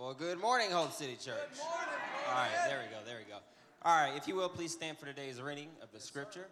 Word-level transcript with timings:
Well, 0.00 0.14
good 0.14 0.40
morning, 0.40 0.70
Hope 0.70 0.94
City 0.94 1.12
Church. 1.12 1.36
Good 1.52 1.62
morning. 1.62 1.88
All 2.30 2.34
right, 2.34 2.50
there 2.66 2.78
we 2.78 2.86
go, 2.86 3.04
there 3.04 3.18
we 3.18 3.30
go. 3.30 3.36
All 3.82 3.94
right, 3.94 4.16
if 4.16 4.26
you 4.26 4.34
will, 4.34 4.48
please 4.48 4.72
stand 4.72 4.96
for 4.96 5.04
today's 5.04 5.42
reading 5.42 5.68
of 5.82 5.92
the 5.92 6.00
scripture. 6.00 6.46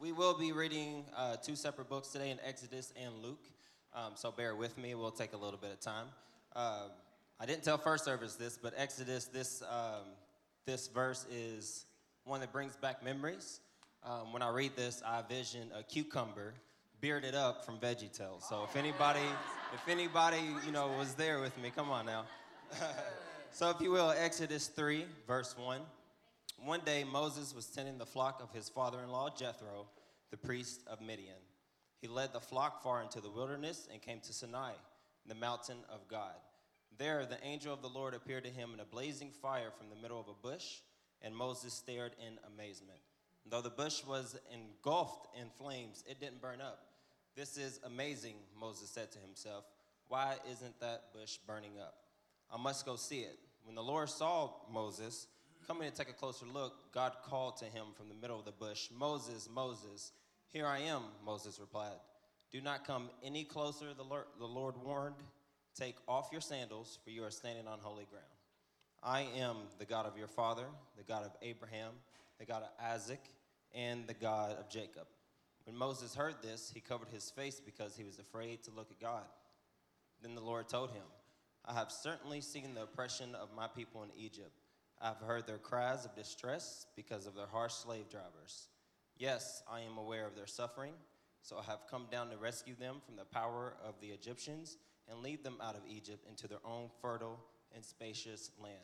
We 0.00 0.12
will 0.12 0.32
be 0.32 0.52
reading 0.52 1.04
uh, 1.14 1.36
two 1.36 1.54
separate 1.54 1.90
books 1.90 2.08
today 2.08 2.30
in 2.30 2.38
Exodus 2.42 2.94
and 2.96 3.12
Luke, 3.22 3.44
um, 3.94 4.12
so 4.14 4.32
bear 4.32 4.56
with 4.56 4.78
me. 4.78 4.94
We'll 4.94 5.10
take 5.10 5.34
a 5.34 5.36
little 5.36 5.58
bit 5.58 5.72
of 5.72 5.80
time. 5.80 6.06
Uh, 6.56 6.84
I 7.38 7.44
didn't 7.44 7.64
tell 7.64 7.76
first 7.76 8.06
service 8.06 8.34
this, 8.36 8.56
but 8.56 8.72
Exodus, 8.78 9.26
this, 9.26 9.62
um, 9.70 10.06
this 10.64 10.88
verse 10.88 11.26
is 11.30 11.84
one 12.24 12.40
that 12.40 12.50
brings 12.50 12.76
back 12.76 13.04
memories. 13.04 13.60
Um, 14.02 14.32
when 14.32 14.40
I 14.40 14.48
read 14.48 14.74
this, 14.74 15.02
I 15.06 15.20
vision 15.20 15.70
a 15.78 15.82
cucumber 15.82 16.54
bearded 17.00 17.34
up 17.34 17.64
from 17.64 17.78
VeggieTales. 17.78 18.42
So 18.48 18.64
if 18.64 18.76
anybody, 18.76 19.20
if 19.72 19.88
anybody, 19.88 20.40
you 20.66 20.72
know, 20.72 20.88
was 20.98 21.14
there 21.14 21.40
with 21.40 21.56
me, 21.60 21.70
come 21.74 21.90
on 21.90 22.06
now. 22.06 22.24
so 23.52 23.70
if 23.70 23.80
you 23.80 23.90
will, 23.90 24.10
Exodus 24.10 24.66
3, 24.68 25.04
verse 25.26 25.56
1. 25.56 25.80
One 26.64 26.80
day 26.84 27.04
Moses 27.04 27.54
was 27.54 27.66
tending 27.66 27.98
the 27.98 28.06
flock 28.06 28.42
of 28.42 28.52
his 28.52 28.68
father-in-law 28.68 29.30
Jethro, 29.36 29.86
the 30.30 30.36
priest 30.36 30.80
of 30.88 31.00
Midian. 31.00 31.34
He 32.00 32.08
led 32.08 32.32
the 32.32 32.40
flock 32.40 32.82
far 32.82 33.02
into 33.02 33.20
the 33.20 33.30
wilderness 33.30 33.88
and 33.92 34.02
came 34.02 34.20
to 34.20 34.32
Sinai, 34.32 34.72
the 35.26 35.34
mountain 35.34 35.78
of 35.92 36.08
God. 36.08 36.34
There 36.98 37.26
the 37.26 37.42
angel 37.44 37.72
of 37.72 37.82
the 37.82 37.88
Lord 37.88 38.14
appeared 38.14 38.44
to 38.44 38.50
him 38.50 38.70
in 38.74 38.80
a 38.80 38.84
blazing 38.84 39.30
fire 39.30 39.70
from 39.76 39.88
the 39.88 40.00
middle 40.00 40.18
of 40.18 40.26
a 40.26 40.42
bush, 40.42 40.80
and 41.22 41.34
Moses 41.34 41.72
stared 41.72 42.12
in 42.18 42.38
amazement. 42.52 42.98
Though 43.46 43.62
the 43.62 43.70
bush 43.70 44.04
was 44.04 44.36
engulfed 44.52 45.28
in 45.40 45.48
flames, 45.56 46.02
it 46.08 46.20
didn't 46.20 46.42
burn 46.42 46.60
up. 46.60 46.87
This 47.38 47.56
is 47.56 47.78
amazing, 47.86 48.34
Moses 48.58 48.90
said 48.90 49.12
to 49.12 49.18
himself. 49.20 49.62
Why 50.08 50.34
isn't 50.50 50.80
that 50.80 51.12
bush 51.14 51.36
burning 51.46 51.78
up? 51.80 51.94
I 52.52 52.56
must 52.56 52.84
go 52.84 52.96
see 52.96 53.20
it. 53.20 53.38
When 53.62 53.76
the 53.76 53.82
Lord 53.82 54.10
saw 54.10 54.50
Moses 54.72 55.28
coming 55.64 55.88
to 55.88 55.96
take 55.96 56.08
a 56.08 56.14
closer 56.14 56.46
look, 56.46 56.92
God 56.92 57.12
called 57.22 57.56
to 57.58 57.66
him 57.66 57.84
from 57.96 58.08
the 58.08 58.16
middle 58.16 58.40
of 58.40 58.44
the 58.44 58.50
bush, 58.50 58.88
Moses, 58.92 59.48
Moses. 59.54 60.10
Here 60.52 60.66
I 60.66 60.80
am, 60.80 61.02
Moses 61.24 61.60
replied. 61.60 62.00
Do 62.50 62.60
not 62.60 62.84
come 62.84 63.08
any 63.22 63.44
closer, 63.44 63.94
the 63.96 64.02
Lord, 64.02 64.24
the 64.40 64.44
Lord 64.44 64.74
warned. 64.84 65.22
Take 65.78 65.94
off 66.08 66.30
your 66.32 66.40
sandals, 66.40 66.98
for 67.04 67.10
you 67.10 67.22
are 67.22 67.30
standing 67.30 67.68
on 67.68 67.78
holy 67.80 68.06
ground. 68.10 68.24
I 69.00 69.28
am 69.40 69.58
the 69.78 69.84
God 69.84 70.06
of 70.06 70.18
your 70.18 70.26
father, 70.26 70.64
the 70.96 71.04
God 71.04 71.22
of 71.22 71.30
Abraham, 71.40 71.92
the 72.40 72.46
God 72.46 72.64
of 72.64 72.70
Isaac, 72.84 73.20
and 73.72 74.08
the 74.08 74.14
God 74.14 74.58
of 74.58 74.68
Jacob. 74.68 75.06
When 75.68 75.76
Moses 75.76 76.14
heard 76.14 76.36
this, 76.40 76.72
he 76.72 76.80
covered 76.80 77.10
his 77.10 77.30
face 77.30 77.60
because 77.62 77.94
he 77.94 78.02
was 78.02 78.18
afraid 78.18 78.62
to 78.62 78.70
look 78.70 78.90
at 78.90 78.98
God. 78.98 79.26
Then 80.22 80.34
the 80.34 80.40
Lord 80.40 80.66
told 80.66 80.92
him, 80.92 81.02
I 81.62 81.74
have 81.74 81.92
certainly 81.92 82.40
seen 82.40 82.72
the 82.72 82.84
oppression 82.84 83.34
of 83.34 83.50
my 83.54 83.66
people 83.66 84.02
in 84.02 84.08
Egypt. 84.16 84.62
I 84.98 85.08
have 85.08 85.18
heard 85.18 85.46
their 85.46 85.58
cries 85.58 86.06
of 86.06 86.14
distress 86.14 86.86
because 86.96 87.26
of 87.26 87.34
their 87.34 87.46
harsh 87.46 87.74
slave 87.74 88.08
drivers. 88.08 88.68
Yes, 89.18 89.62
I 89.70 89.80
am 89.80 89.98
aware 89.98 90.26
of 90.26 90.34
their 90.34 90.46
suffering, 90.46 90.94
so 91.42 91.58
I 91.58 91.64
have 91.64 91.86
come 91.90 92.06
down 92.10 92.30
to 92.30 92.38
rescue 92.38 92.74
them 92.74 93.02
from 93.04 93.16
the 93.16 93.26
power 93.26 93.74
of 93.86 94.00
the 94.00 94.06
Egyptians 94.06 94.78
and 95.06 95.20
lead 95.20 95.44
them 95.44 95.58
out 95.62 95.74
of 95.74 95.82
Egypt 95.86 96.24
into 96.30 96.48
their 96.48 96.64
own 96.64 96.88
fertile 97.02 97.40
and 97.74 97.84
spacious 97.84 98.52
land. 98.58 98.78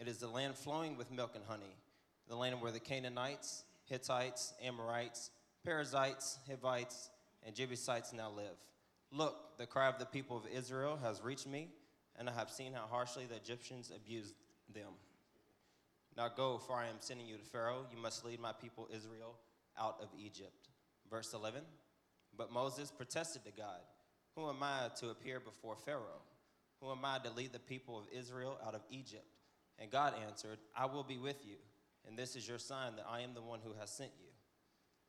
It 0.00 0.08
is 0.08 0.16
the 0.16 0.28
land 0.28 0.56
flowing 0.56 0.96
with 0.96 1.12
milk 1.12 1.32
and 1.34 1.44
honey, 1.46 1.76
the 2.28 2.36
land 2.36 2.62
where 2.62 2.72
the 2.72 2.80
Canaanites, 2.80 3.64
Hittites, 3.84 4.54
Amorites, 4.64 5.30
Perizzites, 5.64 6.38
Hivites, 6.48 7.10
and 7.44 7.54
Jebusites 7.54 8.12
now 8.12 8.30
live. 8.30 8.56
Look, 9.10 9.58
the 9.58 9.66
cry 9.66 9.88
of 9.88 9.98
the 9.98 10.06
people 10.06 10.36
of 10.36 10.46
Israel 10.46 10.98
has 11.02 11.22
reached 11.22 11.46
me, 11.46 11.68
and 12.18 12.28
I 12.28 12.32
have 12.32 12.50
seen 12.50 12.72
how 12.72 12.86
harshly 12.88 13.26
the 13.26 13.36
Egyptians 13.36 13.90
abused 13.94 14.34
them. 14.74 14.92
Now 16.16 16.28
go, 16.28 16.58
for 16.58 16.76
I 16.76 16.88
am 16.88 16.96
sending 16.98 17.26
you 17.26 17.36
to 17.36 17.44
Pharaoh. 17.44 17.86
You 17.92 17.98
must 18.00 18.24
lead 18.24 18.40
my 18.40 18.52
people 18.52 18.88
Israel 18.94 19.36
out 19.78 19.96
of 20.02 20.08
Egypt. 20.18 20.68
Verse 21.10 21.32
11 21.32 21.62
But 22.36 22.52
Moses 22.52 22.90
protested 22.90 23.44
to 23.44 23.52
God, 23.52 23.80
Who 24.34 24.48
am 24.48 24.62
I 24.62 24.88
to 25.00 25.10
appear 25.10 25.40
before 25.40 25.76
Pharaoh? 25.76 26.22
Who 26.80 26.90
am 26.90 27.04
I 27.04 27.18
to 27.18 27.30
lead 27.30 27.52
the 27.52 27.58
people 27.58 27.98
of 27.98 28.06
Israel 28.12 28.58
out 28.66 28.74
of 28.74 28.82
Egypt? 28.90 29.26
And 29.78 29.90
God 29.90 30.14
answered, 30.26 30.58
I 30.76 30.86
will 30.86 31.04
be 31.04 31.18
with 31.18 31.46
you, 31.46 31.56
and 32.06 32.16
this 32.16 32.36
is 32.36 32.48
your 32.48 32.58
sign 32.58 32.96
that 32.96 33.06
I 33.08 33.20
am 33.20 33.34
the 33.34 33.42
one 33.42 33.60
who 33.62 33.74
has 33.78 33.90
sent 33.90 34.10
you. 34.20 34.27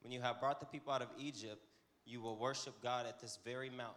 When 0.02 0.12
you 0.12 0.22
have 0.22 0.40
brought 0.40 0.60
the 0.60 0.66
people 0.66 0.94
out 0.94 1.02
of 1.02 1.10
Egypt, 1.18 1.62
you 2.06 2.22
will 2.22 2.38
worship 2.38 2.82
God 2.82 3.06
at 3.06 3.20
this 3.20 3.38
very 3.44 3.70
mountain. 3.70 3.96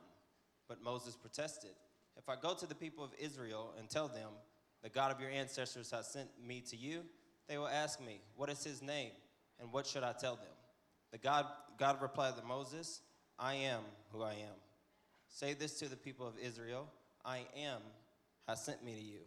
But 0.68 0.82
Moses 0.82 1.16
protested, 1.16 1.70
If 2.16 2.28
I 2.28 2.36
go 2.36 2.54
to 2.54 2.66
the 2.66 2.74
people 2.74 3.04
of 3.04 3.10
Israel 3.18 3.74
and 3.78 3.88
tell 3.88 4.08
them, 4.08 4.30
The 4.82 4.88
God 4.88 5.12
of 5.12 5.20
your 5.20 5.30
ancestors 5.30 5.90
has 5.90 6.08
sent 6.08 6.28
me 6.44 6.62
to 6.70 6.76
you, 6.76 7.02
they 7.48 7.58
will 7.58 7.68
ask 7.68 8.00
me, 8.00 8.20
What 8.36 8.50
is 8.50 8.64
his 8.64 8.82
name? 8.82 9.12
And 9.60 9.72
what 9.72 9.86
should 9.86 10.02
I 10.02 10.12
tell 10.12 10.36
them? 10.36 10.44
The 11.12 11.18
God, 11.18 11.46
God 11.78 12.02
replied 12.02 12.36
to 12.36 12.44
Moses, 12.44 13.00
I 13.38 13.54
am 13.54 13.82
who 14.12 14.22
I 14.22 14.32
am. 14.32 14.56
Say 15.28 15.54
this 15.54 15.78
to 15.78 15.88
the 15.88 15.96
people 15.96 16.26
of 16.26 16.34
Israel 16.38 16.88
I 17.24 17.40
am 17.56 17.80
has 18.48 18.64
sent 18.64 18.84
me 18.84 18.94
to 18.94 19.00
you. 19.00 19.20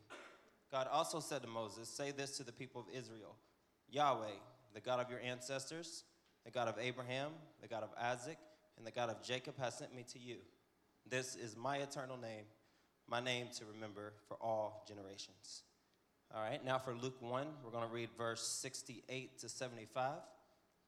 God 0.71 0.87
also 0.91 1.19
said 1.19 1.41
to 1.41 1.47
Moses, 1.47 1.87
Say 1.87 2.11
this 2.11 2.37
to 2.37 2.43
the 2.43 2.51
people 2.51 2.81
of 2.81 2.87
Israel 2.93 3.35
Yahweh, 3.89 4.35
the 4.73 4.81
God 4.81 4.99
of 4.99 5.09
your 5.09 5.19
ancestors, 5.19 6.03
the 6.45 6.51
God 6.51 6.67
of 6.67 6.75
Abraham, 6.79 7.31
the 7.61 7.67
God 7.67 7.83
of 7.83 7.89
Isaac, 7.99 8.37
and 8.77 8.85
the 8.85 8.91
God 8.91 9.09
of 9.09 9.23
Jacob 9.23 9.57
has 9.59 9.75
sent 9.77 9.93
me 9.95 10.05
to 10.13 10.19
you. 10.19 10.37
This 11.09 11.35
is 11.35 11.55
my 11.55 11.77
eternal 11.77 12.17
name, 12.17 12.45
my 13.07 13.19
name 13.19 13.47
to 13.57 13.65
remember 13.65 14.13
for 14.27 14.37
all 14.37 14.85
generations. 14.87 15.63
All 16.33 16.41
right, 16.41 16.63
now 16.63 16.77
for 16.77 16.93
Luke 16.93 17.17
1, 17.19 17.47
we're 17.63 17.71
going 17.71 17.87
to 17.87 17.93
read 17.93 18.09
verse 18.17 18.41
68 18.47 19.39
to 19.39 19.49
75. 19.49 20.13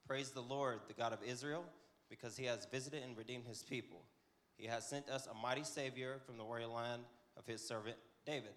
Praise 0.08 0.32
the 0.32 0.42
Lord, 0.42 0.80
the 0.88 0.94
God 0.94 1.14
of 1.14 1.20
Israel, 1.24 1.64
because 2.10 2.38
he 2.38 2.46
has 2.46 2.68
visited 2.72 3.04
and 3.04 3.18
redeemed 3.18 3.46
his 3.46 3.64
people. 3.64 4.02
He 4.58 4.68
has 4.68 4.88
sent 4.88 5.10
us 5.10 5.28
a 5.28 5.34
mighty 5.34 5.64
Savior 5.64 6.20
from 6.26 6.38
the 6.38 6.44
royal 6.44 6.72
line 6.72 7.02
of 7.38 7.46
his 7.46 7.66
servant 7.66 7.98
David, 8.26 8.54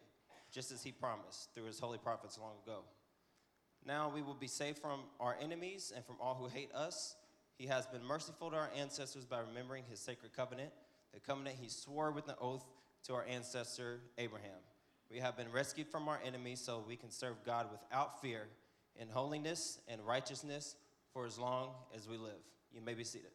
just 0.53 0.73
as 0.73 0.83
he 0.83 0.93
promised 0.93 1.55
through 1.55 1.65
his 1.65 1.79
holy 1.79 1.99
prophets 1.99 2.39
long 2.39 2.55
ago. 2.65 2.81
Now 3.87 4.11
we 4.15 4.23
will 4.23 4.35
be 4.35 4.47
safe 4.47 4.79
from 4.79 5.01
our 5.19 5.37
enemies 5.41 5.93
and 5.95 6.05
from 6.05 6.17
all 6.21 6.35
who 6.35 6.47
hate 6.49 6.73
us. 6.75 7.17
He 7.57 7.67
has 7.67 7.87
been 7.87 8.05
merciful 8.05 8.51
to 8.51 8.57
our 8.57 8.71
ancestors 8.77 9.25
by 9.25 9.41
remembering 9.41 9.85
his 9.89 10.01
sacred 10.01 10.33
covenant, 10.35 10.71
the 11.13 11.21
covenant 11.21 11.57
he 11.61 11.69
swore 11.69 12.11
with 12.11 12.29
an 12.29 12.35
oath 12.41 12.65
to 13.07 13.15
our 13.15 13.25
ancestor 13.27 14.01
Abraham. 14.19 14.59
We 15.11 15.19
have 15.19 15.37
been 15.37 15.51
rescued 15.51 15.89
from 15.89 16.09
our 16.09 16.21
enemies 16.25 16.61
so 16.61 16.85
we 16.87 16.97
can 16.97 17.11
serve 17.11 17.45
God 17.45 17.67
without 17.71 18.21
fear 18.23 18.47
in 18.97 19.09
holiness 19.09 19.81
and 19.89 20.01
righteousness 20.07 20.77
for 21.13 21.27
as 21.27 21.39
long 21.39 21.71
as 21.97 22.09
we 22.09 22.17
live. 22.17 22.33
You 22.73 22.81
may 22.81 22.95
be 22.95 23.05
seated. 23.05 23.31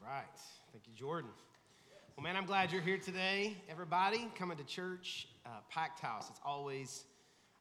Right. 0.00 0.24
Thank 0.72 0.86
you, 0.86 0.94
Jordan. 0.94 1.30
Well, 2.16 2.24
man, 2.24 2.36
I'm 2.36 2.44
glad 2.44 2.70
you're 2.70 2.82
here 2.82 2.98
today, 2.98 3.56
everybody, 3.70 4.30
coming 4.38 4.58
to 4.58 4.64
church, 4.64 5.28
uh, 5.46 5.60
packed 5.70 6.00
house. 6.00 6.28
It's 6.28 6.40
always 6.44 7.04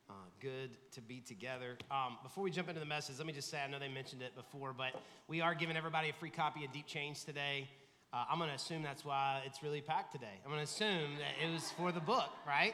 uh, 0.09 0.13
good 0.41 0.71
to 0.91 1.01
be 1.01 1.21
together. 1.21 1.77
Um, 1.89 2.17
before 2.21 2.43
we 2.43 2.51
jump 2.51 2.67
into 2.67 2.81
the 2.81 2.85
message, 2.85 3.17
let 3.17 3.25
me 3.25 3.31
just 3.31 3.49
say 3.49 3.59
I 3.61 3.67
know 3.67 3.79
they 3.79 3.87
mentioned 3.87 4.21
it 4.21 4.35
before, 4.35 4.73
but 4.73 5.01
we 5.29 5.39
are 5.39 5.55
giving 5.55 5.77
everybody 5.77 6.09
a 6.09 6.13
free 6.13 6.29
copy 6.29 6.65
of 6.65 6.73
Deep 6.73 6.85
Change 6.85 7.23
today. 7.23 7.69
Uh, 8.11 8.25
I'm 8.29 8.39
going 8.39 8.49
to 8.49 8.55
assume 8.55 8.83
that's 8.83 9.05
why 9.05 9.41
it's 9.45 9.63
really 9.63 9.79
packed 9.79 10.11
today. 10.11 10.41
I'm 10.43 10.51
going 10.51 10.59
to 10.59 10.69
assume 10.69 11.11
that 11.19 11.47
it 11.47 11.49
was 11.49 11.71
for 11.71 11.93
the 11.93 12.01
book, 12.01 12.29
right? 12.45 12.73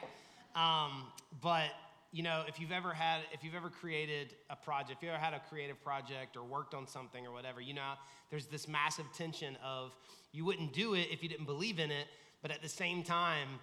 Um, 0.56 1.04
but 1.44 1.70
you 2.18 2.24
know, 2.24 2.42
if 2.48 2.60
you've 2.60 2.72
ever 2.72 2.94
had, 2.94 3.20
if 3.32 3.44
you've 3.44 3.54
ever 3.54 3.70
created 3.70 4.34
a 4.50 4.56
project, 4.56 4.98
if 4.98 5.04
you 5.04 5.10
ever 5.10 5.20
had 5.20 5.36
a 5.36 5.42
creative 5.50 5.80
project 5.84 6.36
or 6.36 6.44
worked 6.44 6.74
on 6.74 6.88
something 6.88 7.28
or 7.28 7.32
whatever, 7.32 7.62
you 7.62 7.76
know, 7.76 7.94
there's 8.32 8.48
this 8.48 8.68
massive 8.68 9.06
tension 9.16 9.56
of 9.64 9.96
you 10.32 10.44
wouldn't 10.44 10.74
do 10.74 10.96
it 10.96 11.10
if 11.12 11.22
you 11.22 11.30
didn't 11.30 11.46
believe 11.46 11.78
in 11.78 11.92
it, 11.92 12.08
but 12.42 12.50
at 12.50 12.64
the 12.64 12.70
same 12.70 13.04
time, 13.04 13.60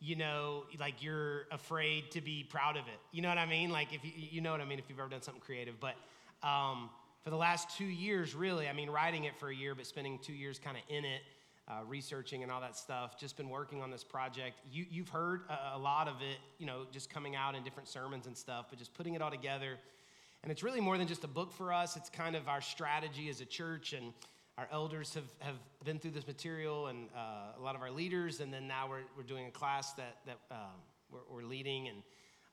you 0.00 0.16
know, 0.16 0.64
like 0.80 1.02
you're 1.02 1.42
afraid 1.52 2.10
to 2.12 2.22
be 2.22 2.46
proud 2.48 2.78
of 2.78 2.84
it. 2.84 2.98
You 3.12 3.20
know 3.20 3.28
what 3.28 3.36
I 3.36 3.44
mean? 3.44 3.68
Like 3.68 3.92
if 3.92 4.02
you, 4.02 4.12
you 4.14 4.40
know 4.40 4.52
what 4.52 4.62
I 4.62 4.64
mean 4.64 4.78
if 4.78 4.86
you've 4.88 4.98
ever 4.98 5.10
done 5.10 5.20
something 5.20 5.42
creative. 5.42 5.74
But 5.78 5.96
um, 6.42 6.88
for 7.24 7.28
the 7.28 7.36
last 7.36 7.76
two 7.76 7.84
years, 7.84 8.34
really, 8.34 8.68
I 8.68 8.72
mean, 8.72 8.88
writing 8.88 9.24
it 9.24 9.38
for 9.38 9.50
a 9.50 9.54
year, 9.54 9.74
but 9.74 9.86
spending 9.86 10.18
two 10.22 10.32
years 10.32 10.58
kind 10.58 10.78
of 10.78 10.82
in 10.88 11.04
it, 11.04 11.20
uh, 11.68 11.84
researching 11.86 12.42
and 12.42 12.50
all 12.50 12.60
that 12.60 12.76
stuff. 12.76 13.18
Just 13.18 13.36
been 13.36 13.50
working 13.50 13.82
on 13.82 13.90
this 13.90 14.04
project. 14.04 14.58
You, 14.72 14.86
you've 14.90 15.08
heard 15.08 15.42
a, 15.74 15.78
lot 15.78 16.08
of 16.08 16.16
it, 16.22 16.38
you 16.58 16.66
know, 16.66 16.86
just 16.92 17.10
coming 17.10 17.36
out 17.36 17.54
in 17.54 17.62
different 17.62 17.88
sermons 17.88 18.26
and 18.26 18.36
stuff, 18.36 18.66
but 18.70 18.78
just 18.78 18.94
putting 18.94 19.14
it 19.14 19.22
all 19.22 19.30
together. 19.30 19.76
And 20.42 20.52
it's 20.52 20.62
really 20.62 20.80
more 20.80 20.96
than 20.96 21.06
just 21.06 21.24
a 21.24 21.28
book 21.28 21.52
for 21.52 21.72
us. 21.72 21.96
It's 21.96 22.08
kind 22.08 22.36
of 22.36 22.48
our 22.48 22.60
strategy 22.60 23.28
as 23.28 23.40
a 23.40 23.44
church 23.44 23.92
and 23.92 24.12
our 24.56 24.68
elders 24.72 25.14
have, 25.14 25.30
have 25.38 25.54
been 25.84 25.98
through 25.98 26.10
this 26.12 26.26
material 26.26 26.88
and 26.88 27.08
uh, 27.16 27.58
a 27.58 27.62
lot 27.62 27.76
of 27.76 27.80
our 27.80 27.92
leaders, 27.92 28.40
and 28.40 28.52
then 28.52 28.66
now 28.66 28.88
we're, 28.88 29.02
we're 29.16 29.22
doing 29.22 29.46
a 29.46 29.50
class 29.52 29.92
that, 29.92 30.16
that 30.26 30.38
um, 30.50 30.58
we're, 31.12 31.20
we're, 31.30 31.48
leading. 31.48 31.86
And, 31.86 31.98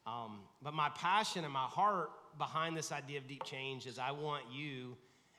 um, 0.06 0.42
but 0.62 0.76
my 0.76 0.90
passion 0.90 1.44
and 1.44 1.52
my 1.52 1.64
heart 1.64 2.12
behind 2.38 2.78
this 2.78 2.92
idea 2.92 3.18
of 3.18 3.28
deep 3.28 3.44
change 3.44 3.88
is 3.88 3.98
I 3.98 4.12
want 4.12 4.44
you 4.54 4.96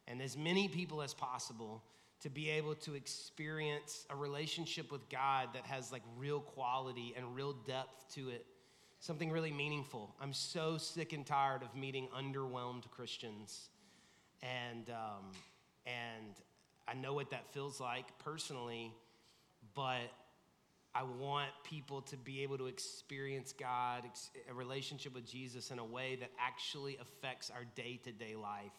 and 0.09 0.21
as 0.21 0.37
many 0.37 0.67
people 0.67 1.03
as 1.03 1.15
possible 1.15 1.85
to 2.23 2.31
be 2.31 2.51
able 2.51 2.75
to 2.75 2.95
experience 2.95 4.07
a 4.11 4.17
relationship 4.17 4.91
with 4.91 5.09
God 5.09 5.49
that 5.55 5.65
has 5.67 5.93
like 5.93 6.03
real 6.17 6.41
quality 6.41 7.15
and 7.17 7.35
real 7.35 7.53
depth 7.53 8.15
to 8.15 8.31
it, 8.31 8.47
something 9.01 9.31
really 9.31 9.53
meaningful. 9.53 10.15
I'm 10.21 10.33
so 10.33 10.79
sick 10.79 11.13
and 11.13 11.27
tired 11.27 11.63
of 11.63 11.75
meeting 11.75 12.09
underwhelmed 12.17 12.91
Christians, 12.91 13.69
and 14.43 14.89
um, 14.91 15.25
and 15.87 16.35
I 16.89 16.95
know 16.95 17.15
what 17.15 17.31
that 17.31 17.53
feels 17.53 17.81
like 17.81 18.07
personally, 18.19 18.93
but 19.75 20.11
I 20.95 21.03
want 21.03 21.51
people 21.63 22.01
to 22.03 22.17
be 22.17 22.43
able 22.43 22.57
to 22.57 22.67
experience 22.67 23.53
God, 23.53 24.05
a 24.49 24.55
relationship 24.55 25.15
with 25.15 25.27
Jesus 25.27 25.71
in 25.71 25.79
a 25.79 25.85
way 25.85 26.17
that 26.17 26.31
actually 26.41 26.97
affects 26.99 27.51
our 27.51 27.65
day 27.75 28.01
to 28.05 28.13
day 28.13 28.35
life. 28.35 28.73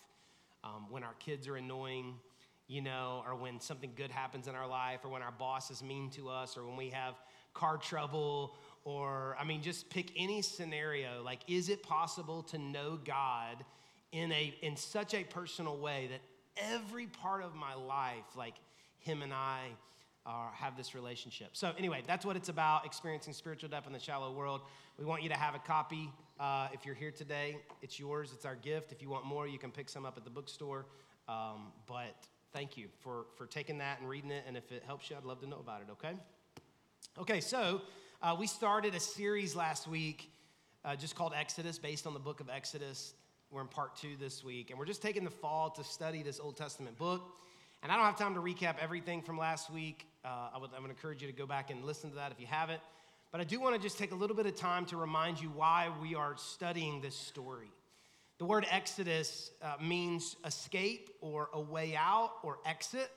Um, 0.63 0.88
when 0.90 1.04
our 1.04 1.13
kids 1.19 1.48
are 1.48 1.57
annoying, 1.57 2.16
you 2.68 2.81
know, 2.81 3.24
or 3.25 3.36
when 3.36 3.60
something 3.60 3.92
good 3.96 4.12
happens 4.12 4.48
in 4.48 4.56
our 4.56 4.68
life, 4.68 5.00
or 5.04 5.10
when 5.10 5.22
our 5.22 5.31
boss 5.31 5.72
is 5.72 5.84
mean 5.84 6.10
to 6.12 6.30
us, 6.30 6.58
or 6.58 6.66
when 6.66 6.75
we 6.75 6.90
have 6.90 7.16
car 7.54 7.78
trouble, 7.78 8.56
or 8.84 9.36
I 9.40 9.44
mean, 9.44 9.62
just 9.62 9.90
pick 9.90 10.12
any 10.16 10.42
scenario. 10.42 11.22
Like, 11.24 11.40
is 11.48 11.69
it 11.69 11.84
possible 11.84 12.44
to 12.44 12.58
know 12.58 13.00
God 13.04 13.64
in 14.12 14.31
a 14.31 14.54
in 14.62 14.75
such 14.75 15.14
a 15.14 15.24
personal 15.24 15.78
way 15.78 16.10
that 16.12 16.22
every 16.58 17.08
part 17.08 17.44
of 17.44 17.56
my 17.56 17.74
life, 17.74 18.36
like 18.36 18.56
Him 19.00 19.22
and 19.22 19.34
I, 19.34 19.69
uh, 20.28 20.52
have 20.54 20.75
this 20.75 20.94
relationship. 20.94 21.50
So, 21.54 21.72
anyway, 21.78 22.04
that's 22.06 22.25
what 22.25 22.36
it's 22.36 22.50
about 22.50 22.86
experiencing 22.86 23.34
spiritual 23.34 23.69
depth 23.69 23.88
in 23.88 23.94
the 23.94 24.00
shallow 24.00 24.34
world. 24.34 24.62
We 25.00 25.06
want 25.06 25.24
you 25.24 25.30
to 25.30 25.38
have 25.38 25.56
a 25.56 25.60
copy. 25.60 26.12
Uh, 26.40 26.68
if 26.74 26.86
you're 26.86 26.96
here 26.96 27.12
today, 27.12 27.58
it's 27.81 27.98
yours, 27.98 28.31
it's 28.34 28.46
our 28.46 28.56
gift. 28.56 28.92
If 28.92 29.02
you 29.02 29.10
want 29.10 29.25
more, 29.25 29.48
you 29.48 29.58
can 29.58 29.72
pick 29.72 29.88
some 29.88 30.06
up 30.06 30.18
at 30.18 30.25
the 30.25 30.30
bookstore. 30.30 30.86
Um, 31.30 31.72
but 31.88 32.28
thank 32.57 32.75
you 32.75 32.88
for, 33.01 33.25
for 33.36 33.45
taking 33.45 33.77
that 33.77 34.00
and 34.00 34.09
reading 34.09 34.31
it. 34.31 34.44
And 34.48 34.57
if 34.57 34.71
it 34.71 34.81
helps 34.83 35.12
you, 35.12 35.15
I'd 35.15 35.25
love 35.25 35.39
to 35.42 35.48
know 35.48 35.59
about 35.59 35.81
it, 35.81 35.92
okay? 35.92 36.13
Okay, 37.19 37.39
so 37.39 37.83
uh, 38.24 38.36
we 38.39 38.48
started 38.48 38.95
a 38.95 39.00
series 39.00 39.56
last 39.56 39.88
week 39.88 40.31
uh, 40.83 40.95
just 40.95 41.15
called 41.15 41.33
Exodus, 41.38 41.77
based 41.77 42.07
on 42.07 42.15
the 42.15 42.19
book 42.19 42.39
of 42.39 42.50
Exodus. 42.50 43.13
We're 43.51 43.62
in 43.62 43.68
part 43.68 43.95
two 43.95 44.15
this 44.19 44.44
week, 44.44 44.71
and 44.71 44.80
we're 44.80 44.88
just 44.88 45.04
taking 45.04 45.24
the 45.24 45.30
fall 45.30 45.69
to 45.69 45.83
study 45.83 46.24
this 46.24 46.39
Old 46.39 46.57
Testament 46.57 46.98
book. 46.98 47.21
And 47.83 47.92
I 47.92 47.95
don't 47.95 48.06
have 48.06 48.18
time 48.18 48.33
to 48.33 48.42
recap 48.42 48.77
everything 48.81 49.21
from 49.21 49.38
last 49.38 49.71
week. 49.71 50.07
Uh, 50.25 50.50
I, 50.56 50.57
would, 50.57 50.71
I 50.75 50.80
would 50.80 50.89
encourage 50.89 51.21
you 51.21 51.27
to 51.27 51.38
go 51.38 51.45
back 51.45 51.69
and 51.69 51.86
listen 51.86 52.09
to 52.09 52.15
that 52.15 52.31
if 52.31 52.39
you 52.39 52.48
haven't. 52.48 52.81
But 53.31 53.39
I 53.39 53.44
do 53.44 53.59
want 53.59 53.75
to 53.75 53.81
just 53.81 54.00
take 54.00 54.13
a 54.13 54.15
little 54.15 54.36
bit 54.36 54.48
of 54.48 54.56
time 54.56 54.88
to 54.88 54.98
remind 54.98 55.39
you 55.39 55.50
why 55.50 55.92
we 56.01 56.15
are 56.15 56.33
studying 56.38 57.01
this 57.01 57.15
story. 57.15 57.69
The 58.38 58.45
word 58.45 58.68
Exodus 58.69 59.51
uh, 59.63 59.75
means 59.81 60.36
escape 60.45 61.10
or 61.22 61.50
a 61.54 61.60
way 61.60 61.95
out 61.95 62.34
or 62.44 62.60
exit. 62.66 63.10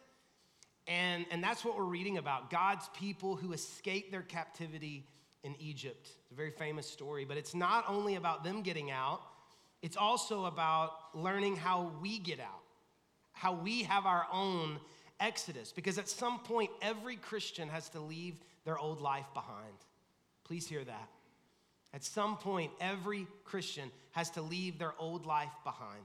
And, 0.86 1.26
and 1.30 1.44
that's 1.44 1.64
what 1.64 1.76
we're 1.76 1.84
reading 1.84 2.16
about 2.16 2.50
God's 2.50 2.88
people 2.98 3.36
who 3.36 3.52
escaped 3.52 4.10
their 4.10 4.22
captivity 4.22 5.06
in 5.44 5.54
Egypt. 5.58 6.08
It's 6.22 6.32
a 6.32 6.34
very 6.34 6.50
famous 6.50 6.88
story, 6.88 7.24
but 7.24 7.36
it's 7.36 7.54
not 7.54 7.84
only 7.86 8.14
about 8.16 8.44
them 8.44 8.62
getting 8.62 8.90
out, 8.90 9.20
it's 9.82 9.96
also 9.96 10.46
about 10.46 10.92
learning 11.14 11.56
how 11.56 11.92
we 12.02 12.18
get 12.18 12.40
out, 12.40 12.62
how 13.32 13.52
we 13.52 13.82
have 13.84 14.06
our 14.06 14.26
own 14.32 14.78
exodus. 15.18 15.70
Because 15.70 15.98
at 15.98 16.08
some 16.08 16.40
point, 16.40 16.70
every 16.80 17.16
Christian 17.16 17.68
has 17.68 17.88
to 17.90 18.00
leave 18.00 18.40
their 18.64 18.78
old 18.78 19.00
life 19.00 19.26
behind. 19.34 19.74
Please 20.44 20.66
hear 20.66 20.84
that. 20.84 21.08
At 21.92 22.04
some 22.04 22.36
point, 22.36 22.70
every 22.80 23.26
Christian 23.44 23.90
has 24.12 24.30
to 24.30 24.42
leave 24.42 24.78
their 24.78 24.94
old 24.98 25.26
life 25.26 25.52
behind. 25.64 26.04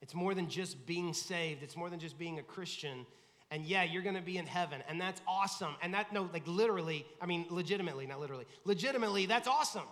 It's 0.00 0.14
more 0.14 0.34
than 0.34 0.48
just 0.48 0.86
being 0.86 1.14
saved, 1.14 1.62
it's 1.62 1.76
more 1.76 1.90
than 1.90 2.00
just 2.00 2.18
being 2.18 2.38
a 2.38 2.42
Christian. 2.42 3.06
And 3.50 3.64
yeah, 3.64 3.82
you're 3.82 4.02
gonna 4.02 4.22
be 4.22 4.38
in 4.38 4.46
heaven, 4.46 4.82
and 4.88 5.00
that's 5.00 5.20
awesome. 5.28 5.74
And 5.82 5.92
that, 5.94 6.12
no, 6.12 6.28
like 6.32 6.46
literally, 6.46 7.04
I 7.20 7.26
mean, 7.26 7.46
legitimately, 7.50 8.06
not 8.06 8.18
literally, 8.18 8.46
legitimately, 8.64 9.26
that's 9.26 9.46
awesome. 9.46 9.86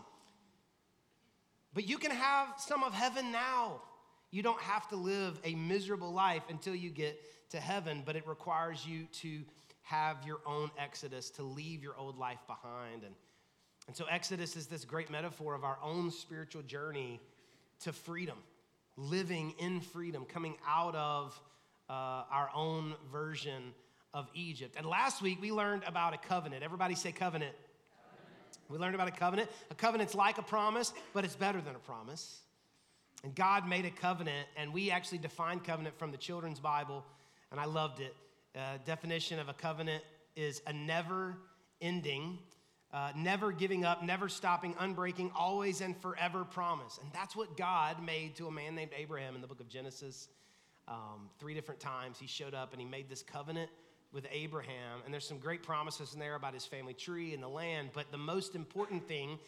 But 1.74 1.88
you 1.88 1.98
can 1.98 2.10
have 2.10 2.54
some 2.58 2.82
of 2.82 2.92
heaven 2.92 3.30
now. 3.30 3.82
You 4.30 4.42
don't 4.42 4.60
have 4.60 4.88
to 4.88 4.96
live 4.96 5.38
a 5.44 5.54
miserable 5.54 6.12
life 6.12 6.42
until 6.48 6.74
you 6.74 6.90
get 6.90 7.20
to 7.50 7.60
heaven, 7.60 8.02
but 8.04 8.16
it 8.16 8.26
requires 8.26 8.86
you 8.86 9.06
to 9.12 9.42
have 9.82 10.24
your 10.24 10.40
own 10.46 10.70
exodus, 10.78 11.30
to 11.30 11.42
leave 11.42 11.82
your 11.82 11.96
old 11.96 12.16
life 12.16 12.38
behind. 12.46 13.02
And, 13.04 13.14
and 13.90 13.96
so, 13.96 14.04
Exodus 14.04 14.54
is 14.54 14.68
this 14.68 14.84
great 14.84 15.10
metaphor 15.10 15.52
of 15.56 15.64
our 15.64 15.76
own 15.82 16.12
spiritual 16.12 16.62
journey 16.62 17.20
to 17.80 17.92
freedom, 17.92 18.38
living 18.96 19.52
in 19.58 19.80
freedom, 19.80 20.24
coming 20.24 20.54
out 20.64 20.94
of 20.94 21.42
uh, 21.88 22.22
our 22.30 22.50
own 22.54 22.94
version 23.10 23.74
of 24.14 24.28
Egypt. 24.32 24.76
And 24.78 24.86
last 24.86 25.22
week 25.22 25.42
we 25.42 25.50
learned 25.50 25.82
about 25.88 26.14
a 26.14 26.18
covenant. 26.18 26.62
Everybody 26.62 26.94
say 26.94 27.10
covenant. 27.10 27.52
We 28.68 28.78
learned 28.78 28.94
about 28.94 29.08
a 29.08 29.10
covenant. 29.10 29.50
A 29.72 29.74
covenant's 29.74 30.14
like 30.14 30.38
a 30.38 30.42
promise, 30.42 30.92
but 31.12 31.24
it's 31.24 31.34
better 31.34 31.60
than 31.60 31.74
a 31.74 31.80
promise. 31.80 32.42
And 33.24 33.34
God 33.34 33.68
made 33.68 33.86
a 33.86 33.90
covenant, 33.90 34.46
and 34.56 34.72
we 34.72 34.92
actually 34.92 35.18
defined 35.18 35.64
covenant 35.64 35.98
from 35.98 36.12
the 36.12 36.16
children's 36.16 36.60
Bible, 36.60 37.04
and 37.50 37.58
I 37.58 37.64
loved 37.64 37.98
it. 37.98 38.14
Uh, 38.54 38.78
definition 38.86 39.40
of 39.40 39.48
a 39.48 39.52
covenant 39.52 40.04
is 40.36 40.62
a 40.68 40.72
never 40.72 41.34
ending, 41.80 42.38
uh, 42.92 43.12
never 43.14 43.52
giving 43.52 43.84
up, 43.84 44.02
never 44.02 44.28
stopping, 44.28 44.74
unbreaking, 44.74 45.30
always 45.34 45.80
and 45.80 45.96
forever 46.00 46.44
promise. 46.44 46.98
And 47.02 47.10
that's 47.12 47.36
what 47.36 47.56
God 47.56 48.02
made 48.04 48.34
to 48.36 48.46
a 48.46 48.50
man 48.50 48.74
named 48.74 48.90
Abraham 48.96 49.34
in 49.34 49.40
the 49.40 49.46
book 49.46 49.60
of 49.60 49.68
Genesis. 49.68 50.28
Um, 50.88 51.30
three 51.38 51.54
different 51.54 51.80
times 51.80 52.18
he 52.18 52.26
showed 52.26 52.54
up 52.54 52.72
and 52.72 52.80
he 52.80 52.86
made 52.86 53.08
this 53.08 53.22
covenant 53.22 53.70
with 54.12 54.26
Abraham, 54.32 55.02
and 55.04 55.14
there's 55.14 55.26
some 55.26 55.38
great 55.38 55.62
promises 55.62 56.14
in 56.14 56.18
there 56.18 56.34
about 56.34 56.52
his 56.52 56.66
family 56.66 56.94
tree 56.94 57.32
and 57.32 57.40
the 57.40 57.48
land. 57.48 57.90
But 57.92 58.10
the 58.10 58.18
most 58.18 58.56
important 58.56 59.06
thing, 59.06 59.38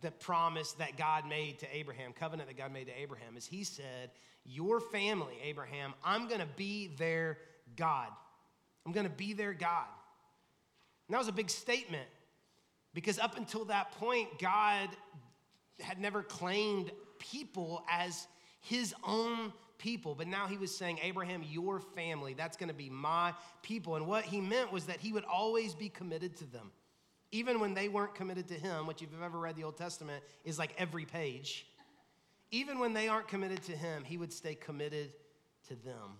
the 0.00 0.12
promise 0.12 0.72
that 0.74 0.96
God 0.96 1.28
made 1.28 1.58
to 1.58 1.76
Abraham, 1.76 2.12
covenant 2.12 2.48
that 2.48 2.56
God 2.56 2.72
made 2.72 2.86
to 2.86 3.00
Abraham, 3.00 3.36
is 3.36 3.46
He 3.46 3.64
said, 3.64 4.10
Your 4.44 4.80
family, 4.80 5.34
Abraham, 5.42 5.94
I'm 6.04 6.28
gonna 6.28 6.48
be 6.56 6.88
their 6.98 7.38
God. 7.76 8.08
I'm 8.86 8.92
gonna 8.92 9.08
be 9.08 9.32
their 9.32 9.54
God. 9.54 9.88
And 11.08 11.14
that 11.14 11.18
was 11.18 11.28
a 11.28 11.32
big 11.32 11.50
statement 11.50 12.06
because 12.94 13.18
up 13.18 13.36
until 13.36 13.64
that 13.66 13.92
point, 13.92 14.38
God 14.38 14.88
had 15.80 15.98
never 15.98 16.22
claimed 16.22 16.90
people 17.18 17.84
as 17.90 18.26
His 18.60 18.94
own 19.04 19.52
people. 19.82 20.14
But 20.14 20.28
now 20.28 20.46
he 20.46 20.56
was 20.56 20.74
saying, 20.74 21.00
Abraham, 21.02 21.42
your 21.42 21.80
family, 21.80 22.34
that's 22.34 22.56
going 22.56 22.68
to 22.68 22.74
be 22.74 22.88
my 22.88 23.34
people. 23.62 23.96
And 23.96 24.06
what 24.06 24.24
he 24.24 24.40
meant 24.40 24.72
was 24.72 24.86
that 24.86 25.00
he 25.00 25.12
would 25.12 25.24
always 25.24 25.74
be 25.74 25.88
committed 25.88 26.36
to 26.36 26.44
them. 26.44 26.70
Even 27.32 27.60
when 27.60 27.74
they 27.74 27.88
weren't 27.88 28.14
committed 28.14 28.46
to 28.48 28.54
him, 28.54 28.86
which 28.86 29.02
if 29.02 29.10
you've 29.10 29.22
ever 29.22 29.38
read 29.38 29.56
the 29.56 29.64
Old 29.64 29.76
Testament 29.76 30.22
is 30.44 30.58
like 30.58 30.74
every 30.78 31.04
page. 31.04 31.66
Even 32.50 32.78
when 32.78 32.92
they 32.92 33.08
aren't 33.08 33.26
committed 33.28 33.62
to 33.64 33.72
him, 33.72 34.04
he 34.04 34.16
would 34.16 34.32
stay 34.32 34.54
committed 34.54 35.12
to 35.68 35.74
them. 35.74 36.18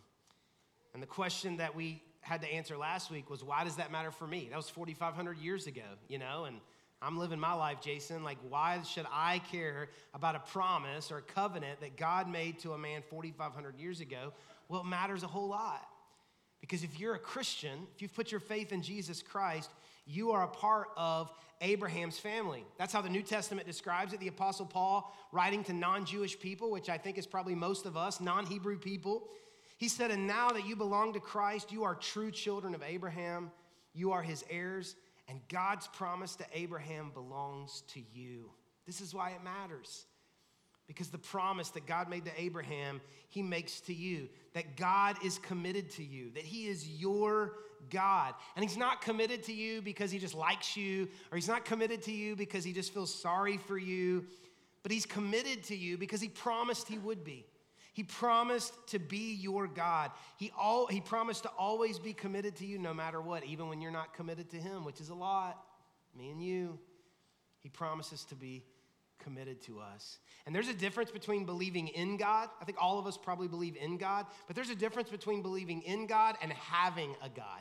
And 0.94 1.02
the 1.02 1.06
question 1.06 1.58
that 1.58 1.74
we 1.76 2.02
had 2.22 2.40
to 2.42 2.48
answer 2.48 2.76
last 2.76 3.10
week 3.10 3.28
was, 3.28 3.44
why 3.44 3.64
does 3.64 3.76
that 3.76 3.92
matter 3.92 4.10
for 4.10 4.26
me? 4.26 4.48
That 4.50 4.56
was 4.56 4.68
4,500 4.70 5.38
years 5.38 5.66
ago, 5.66 5.82
you 6.08 6.18
know, 6.18 6.44
and 6.44 6.56
I'm 7.02 7.18
living 7.18 7.40
my 7.40 7.52
life, 7.52 7.80
Jason. 7.80 8.22
Like, 8.22 8.38
why 8.48 8.80
should 8.82 9.06
I 9.12 9.40
care 9.50 9.88
about 10.14 10.36
a 10.36 10.38
promise 10.38 11.10
or 11.10 11.18
a 11.18 11.22
covenant 11.22 11.80
that 11.80 11.96
God 11.96 12.28
made 12.28 12.60
to 12.60 12.72
a 12.72 12.78
man 12.78 13.02
4,500 13.10 13.76
years 13.76 14.00
ago? 14.00 14.32
Well, 14.68 14.82
it 14.82 14.86
matters 14.86 15.24
a 15.24 15.26
whole 15.26 15.48
lot. 15.48 15.84
Because 16.60 16.84
if 16.84 17.00
you're 17.00 17.16
a 17.16 17.18
Christian, 17.18 17.88
if 17.94 18.00
you've 18.00 18.14
put 18.14 18.30
your 18.30 18.38
faith 18.38 18.72
in 18.72 18.82
Jesus 18.82 19.20
Christ, 19.20 19.68
you 20.06 20.30
are 20.30 20.44
a 20.44 20.48
part 20.48 20.88
of 20.96 21.28
Abraham's 21.60 22.20
family. 22.20 22.64
That's 22.78 22.92
how 22.92 23.02
the 23.02 23.08
New 23.08 23.22
Testament 23.22 23.66
describes 23.66 24.12
it. 24.12 24.20
The 24.20 24.28
Apostle 24.28 24.66
Paul, 24.66 25.12
writing 25.32 25.64
to 25.64 25.72
non 25.72 26.04
Jewish 26.04 26.38
people, 26.38 26.70
which 26.70 26.88
I 26.88 26.98
think 26.98 27.18
is 27.18 27.26
probably 27.26 27.56
most 27.56 27.84
of 27.84 27.96
us, 27.96 28.20
non 28.20 28.46
Hebrew 28.46 28.78
people, 28.78 29.28
he 29.82 29.88
said, 29.88 30.12
And 30.12 30.28
now 30.28 30.50
that 30.50 30.64
you 30.64 30.76
belong 30.76 31.12
to 31.14 31.18
Christ, 31.20 31.72
you 31.72 31.82
are 31.82 31.96
true 31.96 32.30
children 32.30 32.72
of 32.72 32.84
Abraham, 32.84 33.50
you 33.94 34.12
are 34.12 34.22
his 34.22 34.44
heirs 34.48 34.94
and 35.26 35.40
God's 35.48 35.88
promise 35.88 36.36
to 36.36 36.44
Abraham 36.54 37.10
belongs 37.12 37.82
to 37.88 38.00
you. 38.12 38.50
This 38.86 39.00
is 39.00 39.12
why 39.12 39.30
it 39.30 39.42
matters. 39.42 40.06
Because 40.86 41.08
the 41.08 41.18
promise 41.18 41.70
that 41.70 41.84
God 41.84 42.08
made 42.08 42.24
to 42.26 42.40
Abraham, 42.40 43.00
he 43.28 43.42
makes 43.42 43.80
to 43.82 43.92
you. 43.92 44.28
That 44.54 44.76
God 44.76 45.16
is 45.24 45.40
committed 45.40 45.90
to 45.92 46.04
you, 46.04 46.30
that 46.34 46.44
he 46.44 46.68
is 46.68 46.88
your 46.88 47.54
God. 47.90 48.34
And 48.54 48.64
he's 48.64 48.76
not 48.76 49.00
committed 49.00 49.42
to 49.44 49.52
you 49.52 49.82
because 49.82 50.12
he 50.12 50.20
just 50.20 50.34
likes 50.34 50.76
you, 50.76 51.08
or 51.32 51.36
he's 51.36 51.48
not 51.48 51.64
committed 51.64 52.02
to 52.02 52.12
you 52.12 52.36
because 52.36 52.62
he 52.62 52.72
just 52.72 52.94
feels 52.94 53.12
sorry 53.12 53.56
for 53.56 53.78
you, 53.78 54.26
but 54.84 54.92
he's 54.92 55.06
committed 55.06 55.64
to 55.64 55.76
you 55.76 55.98
because 55.98 56.20
he 56.20 56.28
promised 56.28 56.86
he 56.86 56.98
would 56.98 57.24
be. 57.24 57.46
He 57.92 58.02
promised 58.02 58.72
to 58.88 58.98
be 58.98 59.34
your 59.34 59.66
God. 59.66 60.10
He, 60.36 60.50
all, 60.58 60.86
he 60.86 61.00
promised 61.00 61.42
to 61.42 61.50
always 61.50 61.98
be 61.98 62.14
committed 62.14 62.56
to 62.56 62.66
you 62.66 62.78
no 62.78 62.94
matter 62.94 63.20
what, 63.20 63.44
even 63.44 63.68
when 63.68 63.82
you're 63.82 63.92
not 63.92 64.14
committed 64.14 64.50
to 64.50 64.56
Him, 64.56 64.84
which 64.84 65.00
is 65.00 65.10
a 65.10 65.14
lot. 65.14 65.62
Me 66.16 66.30
and 66.30 66.42
you. 66.42 66.78
He 67.60 67.68
promises 67.68 68.24
to 68.24 68.34
be 68.34 68.64
committed 69.18 69.62
to 69.62 69.78
us. 69.78 70.18
And 70.46 70.54
there's 70.54 70.68
a 70.68 70.74
difference 70.74 71.10
between 71.10 71.44
believing 71.44 71.88
in 71.88 72.16
God. 72.16 72.48
I 72.60 72.64
think 72.64 72.78
all 72.80 72.98
of 72.98 73.06
us 73.06 73.16
probably 73.16 73.46
believe 73.46 73.76
in 73.76 73.98
God, 73.98 74.26
but 74.46 74.56
there's 74.56 74.70
a 74.70 74.74
difference 74.74 75.10
between 75.10 75.42
believing 75.42 75.82
in 75.82 76.06
God 76.06 76.36
and 76.42 76.52
having 76.52 77.14
a 77.22 77.28
God. 77.28 77.60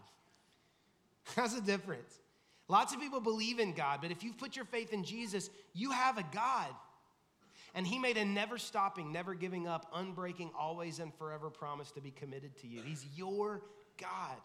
That's 1.36 1.56
a 1.56 1.62
difference. 1.62 2.20
Lots 2.68 2.94
of 2.94 3.00
people 3.00 3.20
believe 3.20 3.60
in 3.60 3.74
God, 3.74 4.00
but 4.02 4.12
if 4.12 4.24
you've 4.24 4.38
put 4.38 4.56
your 4.56 4.66
faith 4.66 4.94
in 4.94 5.04
Jesus, 5.04 5.50
you 5.74 5.92
have 5.92 6.18
a 6.18 6.24
God. 6.34 6.70
And 7.74 7.88
He 7.88 8.00
made 8.00 8.18
a 8.18 8.26
never 8.26 8.58
stopping, 8.58 9.12
never 9.12 9.34
giving 9.34 9.68
up, 9.68 9.94
unbreaking, 9.94 10.52
always 10.58 11.00
and 11.00 11.14
forever 11.16 11.50
promise 11.50 11.92
to 11.92 12.02
be 12.02 12.12
committed 12.12 12.58
to 12.60 12.68
you. 12.68 12.82
He's 12.82 13.06
your 13.16 13.62
God. 13.98 14.38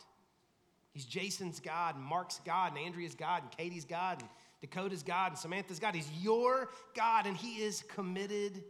He's 0.93 1.05
Jason's 1.05 1.61
God, 1.61 1.97
and 1.97 2.05
Mark's 2.05 2.41
God, 2.45 2.73
and 2.75 2.85
Andrea's 2.85 3.15
God, 3.15 3.43
and 3.43 3.51
Katie's 3.51 3.85
God, 3.85 4.21
and 4.21 4.31
Dakota's 4.63 5.03
God, 5.03 5.33
and 5.33 5.39
Samantha's 5.39 5.79
God. 5.79 5.95
He's 5.95 6.11
your 6.23 6.71
God, 6.95 7.27
and 7.27 7.37
He 7.37 7.57
is 7.63 7.83
committed 7.83 8.65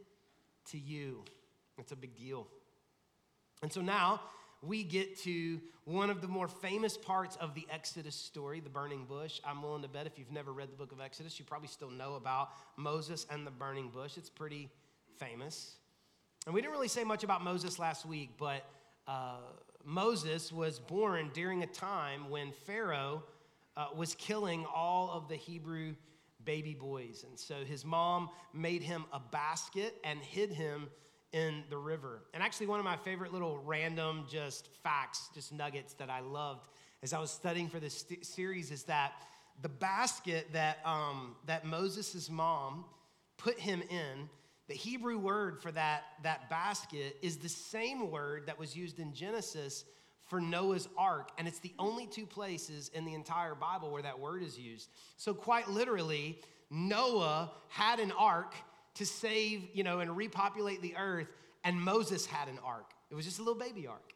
to 0.71 0.79
you. 0.79 1.23
That's 1.77 1.93
a 1.93 1.97
big 1.97 2.17
deal. 2.17 2.49
And 3.63 3.73
so 3.73 3.81
now 3.81 4.21
we 4.63 4.83
get 4.83 5.19
to 5.21 5.61
one 5.85 6.11
of 6.11 6.21
the 6.21 6.29
more 6.29 6.49
famous 6.49 6.97
parts 6.97 7.37
of 7.37 7.55
the 7.55 7.67
Exodus 7.71 8.15
story, 8.15 8.61
the 8.61 8.69
burning 8.69 9.05
bush. 9.05 9.41
I'm 9.45 9.63
willing 9.63 9.83
to 9.83 9.89
bet 9.89 10.07
if 10.07 10.19
you've 10.19 10.33
never 10.33 10.53
read 10.53 10.71
the 10.71 10.77
book 10.77 10.93
of 10.93 11.01
Exodus, 11.01 11.39
you 11.39 11.45
probably 11.45 11.69
still 11.69 11.91
know 11.91 12.15
about 12.15 12.51
Moses 12.77 13.27
and 13.31 13.47
the 13.47 13.51
burning 13.51 13.91
bush. 13.91 14.17
It's 14.17 14.31
pretty 14.31 14.69
famous. 15.19 15.77
And 16.47 16.55
we 16.55 16.61
didn't 16.61 16.73
really 16.73 16.89
say 16.89 17.05
much 17.05 17.25
about 17.25 17.43
Moses 17.43 17.79
last 17.79 18.07
week, 18.07 18.31
but 18.39 18.65
uh, 19.07 19.39
Moses 19.85 20.53
was 20.53 20.79
born 20.79 21.31
during 21.33 21.63
a 21.63 21.67
time 21.67 22.31
when 22.31 22.53
Pharaoh 22.65 23.23
uh, 23.77 23.87
was 23.95 24.15
killing 24.17 24.67
all 24.75 25.11
of 25.11 25.29
the 25.29 25.37
Hebrew 25.37 25.95
baby 26.45 26.75
boys. 26.75 27.25
And 27.29 27.39
so 27.39 27.65
his 27.65 27.85
mom 27.85 28.31
made 28.55 28.83
him 28.83 29.05
a 29.13 29.21
basket 29.21 29.95
and 30.05 30.19
hid 30.21 30.51
him 30.51 30.89
in 31.37 31.63
the 31.69 31.77
river. 31.77 32.23
And 32.33 32.43
actually, 32.43 32.67
one 32.67 32.79
of 32.79 32.85
my 32.87 32.97
favorite 32.97 33.31
little 33.31 33.59
random 33.59 34.25
just 34.27 34.71
facts, 34.83 35.29
just 35.35 35.53
nuggets 35.53 35.93
that 35.95 36.09
I 36.09 36.21
loved 36.21 36.69
as 37.03 37.13
I 37.13 37.21
was 37.21 37.31
studying 37.31 37.69
for 37.69 37.79
this 37.79 37.99
st- 37.99 38.25
series 38.25 38.71
is 38.71 38.85
that 38.85 39.13
the 39.61 39.69
basket 39.69 40.47
that, 40.55 40.79
um, 40.87 41.37
that 41.45 41.67
Moses' 41.67 42.31
mom 42.31 42.87
put 43.37 43.61
him 43.61 43.83
in, 43.91 44.31
the 44.67 44.75
Hebrew 44.75 45.19
word 45.19 45.61
for 45.61 45.71
that, 45.73 46.05
that 46.23 46.49
basket 46.49 47.19
is 47.21 47.37
the 47.37 47.51
same 47.51 48.11
word 48.11 48.47
that 48.47 48.59
was 48.59 48.75
used 48.75 48.99
in 48.99 49.13
Genesis 49.13 49.85
for 50.23 50.41
Noah's 50.41 50.89
ark, 50.97 51.33
and 51.37 51.47
it's 51.47 51.59
the 51.59 51.75
only 51.79 52.07
two 52.07 52.27
places 52.27 52.91
in 52.95 53.05
the 53.05 53.13
entire 53.13 53.55
Bible 53.55 53.91
where 53.91 54.03
that 54.03 54.19
word 54.19 54.43
is 54.43 54.59
used. 54.59 54.89
So, 55.19 55.35
quite 55.35 55.69
literally, 55.69 56.41
Noah 56.71 57.53
had 57.69 58.01
an 58.01 58.11
ark 58.19 58.55
to 58.97 59.07
save, 59.07 59.69
you 59.73 59.85
know, 59.85 60.01
and 60.01 60.17
repopulate 60.17 60.83
the 60.83 60.95
earth, 60.97 61.29
and 61.65 61.81
Moses 61.81 62.27
had 62.27 62.49
an 62.49 62.59
ark. 62.65 62.91
It 63.11 63.15
was 63.15 63.25
just 63.25 63.39
a 63.39 63.43
little 63.43 63.59
baby 63.59 63.87
ark 63.87 64.13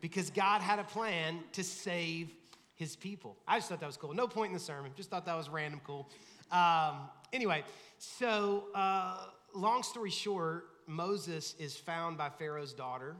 because 0.00 0.30
God 0.30 0.60
had 0.60 0.78
a 0.78 0.84
plan 0.84 1.40
to 1.52 1.64
save 1.64 2.30
his 2.74 2.96
people. 2.96 3.36
I 3.46 3.58
just 3.58 3.68
thought 3.68 3.80
that 3.80 3.86
was 3.86 3.96
cool. 3.96 4.14
No 4.14 4.26
point 4.26 4.48
in 4.48 4.54
the 4.54 4.60
sermon, 4.60 4.92
just 4.96 5.10
thought 5.10 5.26
that 5.26 5.36
was 5.36 5.48
random 5.48 5.80
cool. 5.84 6.08
Um, 6.50 7.08
anyway, 7.32 7.64
so 7.98 8.64
uh, 8.74 9.26
long 9.54 9.82
story 9.82 10.10
short, 10.10 10.66
Moses 10.86 11.54
is 11.58 11.76
found 11.76 12.18
by 12.18 12.28
Pharaoh's 12.28 12.72
daughter. 12.72 13.16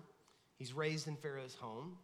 He's 0.56 0.72
raised 0.72 1.08
in 1.08 1.16
Pharaoh's 1.16 1.54
home. 1.54 1.96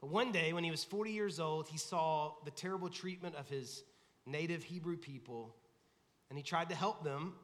But 0.00 0.10
one 0.10 0.30
day, 0.30 0.52
when 0.52 0.62
he 0.62 0.70
was 0.70 0.84
40 0.84 1.10
years 1.10 1.40
old, 1.40 1.68
he 1.68 1.78
saw 1.78 2.34
the 2.44 2.52
terrible 2.52 2.88
treatment 2.88 3.34
of 3.34 3.48
his 3.48 3.82
native 4.26 4.62
Hebrew 4.62 4.96
people, 4.96 5.54
and 6.28 6.38
he 6.38 6.42
tried 6.42 6.68
to 6.68 6.74
help 6.74 7.02
them 7.02 7.34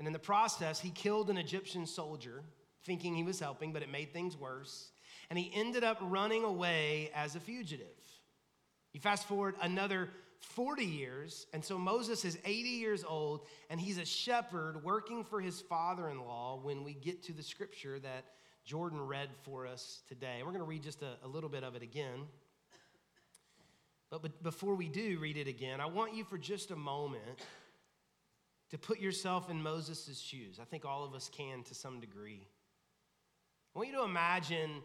and 0.00 0.06
in 0.06 0.14
the 0.14 0.18
process, 0.18 0.80
he 0.80 0.88
killed 0.88 1.28
an 1.28 1.36
Egyptian 1.36 1.84
soldier, 1.84 2.42
thinking 2.86 3.14
he 3.14 3.22
was 3.22 3.38
helping, 3.38 3.70
but 3.70 3.82
it 3.82 3.92
made 3.92 4.14
things 4.14 4.34
worse. 4.34 4.92
And 5.28 5.38
he 5.38 5.52
ended 5.54 5.84
up 5.84 5.98
running 6.00 6.42
away 6.42 7.10
as 7.14 7.36
a 7.36 7.40
fugitive. 7.40 7.86
You 8.94 9.00
fast 9.00 9.28
forward 9.28 9.56
another 9.60 10.08
40 10.38 10.86
years, 10.86 11.46
and 11.52 11.62
so 11.62 11.76
Moses 11.76 12.24
is 12.24 12.38
80 12.46 12.68
years 12.70 13.04
old, 13.06 13.42
and 13.68 13.78
he's 13.78 13.98
a 13.98 14.06
shepherd 14.06 14.82
working 14.82 15.22
for 15.22 15.38
his 15.38 15.60
father 15.60 16.08
in 16.08 16.18
law 16.18 16.58
when 16.62 16.82
we 16.82 16.94
get 16.94 17.22
to 17.24 17.34
the 17.34 17.42
scripture 17.42 17.98
that 17.98 18.24
Jordan 18.64 19.06
read 19.06 19.28
for 19.42 19.66
us 19.66 20.00
today. 20.08 20.38
We're 20.38 20.52
going 20.52 20.60
to 20.60 20.64
read 20.64 20.82
just 20.82 21.02
a, 21.02 21.18
a 21.22 21.28
little 21.28 21.50
bit 21.50 21.62
of 21.62 21.76
it 21.76 21.82
again. 21.82 22.20
But, 24.08 24.22
but 24.22 24.42
before 24.42 24.76
we 24.76 24.88
do 24.88 25.18
read 25.20 25.36
it 25.36 25.46
again, 25.46 25.78
I 25.78 25.86
want 25.86 26.14
you 26.14 26.24
for 26.24 26.38
just 26.38 26.70
a 26.70 26.76
moment 26.76 27.44
to 28.70 28.78
put 28.78 29.00
yourself 29.00 29.50
in 29.50 29.62
Moses' 29.62 30.18
shoes. 30.18 30.58
I 30.60 30.64
think 30.64 30.84
all 30.84 31.04
of 31.04 31.14
us 31.14 31.28
can 31.32 31.62
to 31.64 31.74
some 31.74 32.00
degree. 32.00 32.46
I 33.74 33.78
want 33.78 33.88
you 33.88 33.96
to 33.96 34.04
imagine 34.04 34.82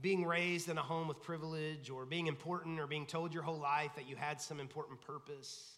being 0.00 0.24
raised 0.24 0.68
in 0.68 0.76
a 0.76 0.82
home 0.82 1.08
with 1.08 1.22
privilege 1.22 1.88
or 1.88 2.04
being 2.04 2.26
important 2.26 2.80
or 2.80 2.86
being 2.86 3.06
told 3.06 3.32
your 3.32 3.42
whole 3.42 3.58
life 3.58 3.92
that 3.96 4.08
you 4.08 4.16
had 4.16 4.40
some 4.40 4.60
important 4.60 5.00
purpose. 5.00 5.76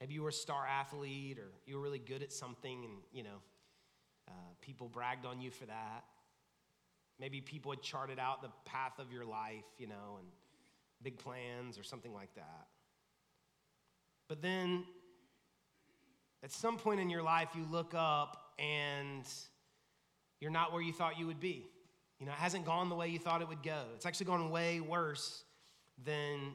Maybe 0.00 0.14
you 0.14 0.22
were 0.22 0.30
a 0.30 0.32
star 0.32 0.66
athlete 0.66 1.38
or 1.38 1.50
you 1.64 1.76
were 1.76 1.82
really 1.82 2.00
good 2.00 2.22
at 2.22 2.32
something 2.32 2.84
and, 2.84 2.94
you 3.12 3.22
know, 3.22 3.40
uh, 4.28 4.32
people 4.60 4.88
bragged 4.88 5.24
on 5.24 5.40
you 5.40 5.50
for 5.50 5.66
that. 5.66 6.04
Maybe 7.20 7.40
people 7.40 7.70
had 7.70 7.82
charted 7.82 8.18
out 8.18 8.42
the 8.42 8.50
path 8.64 8.98
of 8.98 9.12
your 9.12 9.24
life, 9.24 9.64
you 9.78 9.86
know, 9.86 10.18
and 10.18 10.26
big 11.02 11.18
plans 11.18 11.78
or 11.78 11.82
something 11.82 12.12
like 12.12 12.34
that. 12.34 12.66
But 14.28 14.42
then 14.42 14.84
at 16.42 16.52
some 16.52 16.76
point 16.76 17.00
in 17.00 17.10
your 17.10 17.22
life, 17.22 17.48
you 17.54 17.66
look 17.70 17.92
up 17.94 18.52
and 18.58 19.24
you're 20.40 20.50
not 20.50 20.72
where 20.72 20.82
you 20.82 20.92
thought 20.92 21.18
you 21.18 21.26
would 21.26 21.40
be. 21.40 21.66
You 22.20 22.26
know, 22.26 22.32
it 22.32 22.38
hasn't 22.38 22.64
gone 22.64 22.88
the 22.88 22.94
way 22.94 23.08
you 23.08 23.18
thought 23.18 23.42
it 23.42 23.48
would 23.48 23.62
go. 23.62 23.82
It's 23.94 24.06
actually 24.06 24.26
gone 24.26 24.50
way 24.50 24.80
worse 24.80 25.42
than 26.04 26.54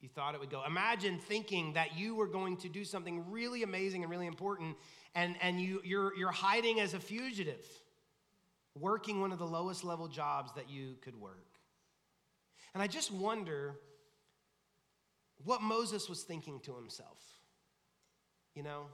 you 0.00 0.08
thought 0.08 0.34
it 0.34 0.40
would 0.40 0.50
go. 0.50 0.62
Imagine 0.66 1.18
thinking 1.18 1.72
that 1.72 1.98
you 1.98 2.14
were 2.14 2.26
going 2.26 2.56
to 2.58 2.68
do 2.68 2.84
something 2.84 3.28
really 3.30 3.62
amazing 3.62 4.02
and 4.02 4.10
really 4.10 4.26
important, 4.26 4.76
and, 5.14 5.36
and 5.40 5.60
you, 5.60 5.80
you're, 5.84 6.16
you're 6.16 6.30
hiding 6.30 6.80
as 6.80 6.94
a 6.94 7.00
fugitive, 7.00 7.66
working 8.78 9.20
one 9.20 9.32
of 9.32 9.38
the 9.38 9.46
lowest 9.46 9.82
level 9.82 10.06
jobs 10.06 10.52
that 10.54 10.68
you 10.68 10.96
could 11.00 11.18
work. 11.18 11.46
And 12.74 12.82
I 12.82 12.86
just 12.86 13.10
wonder 13.10 13.76
what 15.44 15.62
Moses 15.62 16.08
was 16.08 16.22
thinking 16.22 16.60
to 16.60 16.76
himself. 16.76 17.18
You 18.56 18.62
know, 18.62 18.86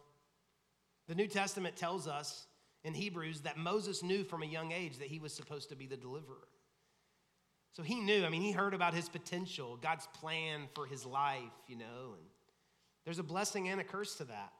the 1.07 1.15
New 1.15 1.29
Testament 1.29 1.77
tells 1.77 2.09
us 2.09 2.47
in 2.85 2.95
Hebrews 2.95 3.43
that 3.43 3.57
Moses 3.57 4.03
knew 4.03 4.25
from 4.25 4.43
a 4.43 4.47
young 4.47 4.73
age 4.73 4.99
that 4.99 5.07
he 5.07 5.21
was 5.21 5.33
supposed 5.33 5.69
to 5.69 5.77
be 5.77 5.87
the 5.87 5.97
deliverer. 5.97 6.49
So 7.73 7.85
he 7.85 8.01
knew, 8.01 8.25
I 8.25 8.29
mean, 8.29 8.43
he 8.43 8.51
heard 8.51 8.75
about 8.75 8.93
his 8.93 9.09
potential, 9.09 9.79
God's 9.81 10.09
plan 10.09 10.69
for 10.75 10.85
his 10.85 11.07
life, 11.07 11.53
you 11.69 11.77
know, 11.77 12.17
and 12.17 12.27
there's 13.05 13.21
a 13.21 13.23
blessing 13.23 13.69
and 13.69 13.81
a 13.81 13.85
curse 13.85 14.17
to 14.17 14.25
that. 14.25 14.53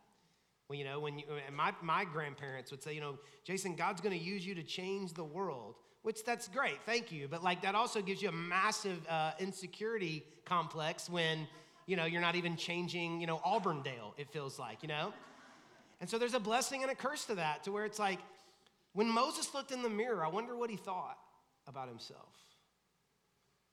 Well, 0.69 0.79
you 0.79 0.85
know, 0.85 1.01
when 1.01 1.19
you, 1.19 1.25
my, 1.53 1.73
my 1.83 2.05
grandparents 2.05 2.71
would 2.71 2.83
say, 2.83 2.95
you 2.95 3.01
know, 3.01 3.19
Jason, 3.45 3.75
God's 3.75 4.01
going 4.01 4.17
to 4.17 4.25
use 4.25 4.47
you 4.47 4.55
to 4.55 4.63
change 4.63 5.15
the 5.15 5.25
world, 5.25 5.75
which 6.03 6.25
that's 6.25 6.47
great, 6.47 6.79
thank 6.87 7.11
you. 7.11 7.27
But 7.29 7.43
like 7.43 7.61
that 7.63 7.75
also 7.75 8.01
gives 8.01 8.23
you 8.23 8.29
a 8.29 8.33
massive 8.33 9.05
uh, 9.09 9.33
insecurity 9.41 10.25
complex 10.45 11.11
when, 11.11 11.49
you 11.87 11.97
know, 11.97 12.05
you're 12.05 12.21
not 12.21 12.35
even 12.35 12.57
changing, 12.57 13.21
you 13.21 13.27
know, 13.27 13.41
Auburndale, 13.45 14.15
it 14.17 14.31
feels 14.31 14.59
like, 14.59 14.83
you 14.83 14.89
know? 14.89 15.13
And 16.01 16.09
so 16.09 16.19
there's 16.19 16.35
a 16.35 16.41
blessing 16.41 16.83
and 16.83 16.91
a 16.91 16.95
curse 16.95 17.25
to 17.27 17.37
that, 17.37 17.65
to 17.65 17.73
where 17.73 17.85
it's 17.85 17.99
like, 17.99 18.19
when 18.93 19.09
Moses 19.09 19.55
looked 19.55 19.73
in 19.73 19.83
the 19.83 19.89
mirror, 19.89 20.25
I 20.25 20.29
wonder 20.29 20.57
what 20.57 20.69
he 20.69 20.77
thought 20.77 21.19
about 21.67 21.89
himself. 21.89 22.37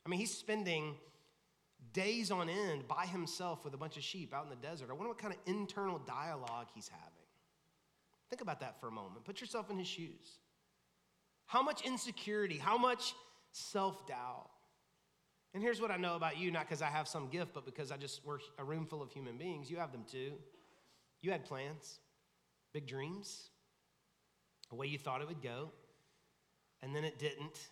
I 0.06 0.10
mean, 0.10 0.20
he's 0.20 0.36
spending 0.36 0.96
days 1.94 2.32
on 2.32 2.50
end 2.50 2.88
by 2.88 3.06
himself 3.06 3.64
with 3.64 3.74
a 3.74 3.78
bunch 3.78 3.98
of 3.98 4.04
sheep 4.04 4.34
out 4.34 4.44
in 4.44 4.50
the 4.50 4.68
desert. 4.68 4.90
I 4.90 4.94
wonder 4.94 5.10
what 5.10 5.18
kind 5.18 5.34
of 5.34 5.40
internal 5.46 6.00
dialogue 6.00 6.68
he's 6.74 6.88
having. 6.88 7.06
Think 8.30 8.42
about 8.42 8.60
that 8.60 8.80
for 8.80 8.88
a 8.88 8.92
moment. 8.92 9.26
Put 9.26 9.42
yourself 9.42 9.70
in 9.70 9.78
his 9.78 9.88
shoes. 9.88 10.38
How 11.48 11.64
much 11.64 11.82
insecurity, 11.82 12.58
how 12.58 12.78
much 12.78 13.14
self 13.52 14.08
doubt. 14.08 14.50
And 15.54 15.64
here's 15.64 15.82
what 15.82 15.90
I 15.90 15.98
know 15.98 16.16
about 16.16 16.38
you, 16.38 16.52
not 16.52 16.68
because 16.68 16.82
I 16.82 16.88
have 16.88 17.08
some 17.08 17.28
gift, 17.30 17.54
but 17.54 17.66
because 17.66 17.92
I 17.92 17.98
just, 17.98 18.22
we're 18.24 18.38
a 18.60 18.64
room 18.64 18.86
full 18.86 19.02
of 19.02 19.12
human 19.12 19.38
beings. 19.38 19.70
You 19.70 19.78
have 19.78 19.92
them 19.92 20.06
too. 20.10 20.34
You 21.22 21.32
had 21.32 21.46
plans 21.46 22.00
big 22.74 22.88
dreams, 22.88 23.50
a 24.72 24.76
way 24.76 24.88
you 24.88 24.98
thought 24.98 25.22
it 25.22 25.28
would 25.28 25.42
go, 25.42 25.72
and 26.82 26.96
then 26.96 27.04
it 27.04 27.18
didn't. 27.18 27.70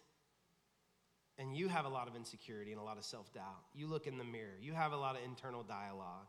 And 1.38 1.55
you 1.55 1.67
have 1.67 1.86
a 1.86 1.89
lot 1.89 2.07
of 2.07 2.15
insecurity 2.15 2.72
and 2.72 2.81
a 2.81 2.84
lot 2.84 2.98
of 2.98 3.05
self 3.05 3.31
doubt. 3.31 3.63
You 3.74 3.88
look 3.88 4.07
in 4.07 4.17
the 4.17 4.24
mirror, 4.24 4.57
you 4.60 4.74
have 4.74 4.91
a 4.91 4.98
lot 4.98 5.15
of 5.15 5.24
internal 5.24 5.63
dialogue. 5.63 6.27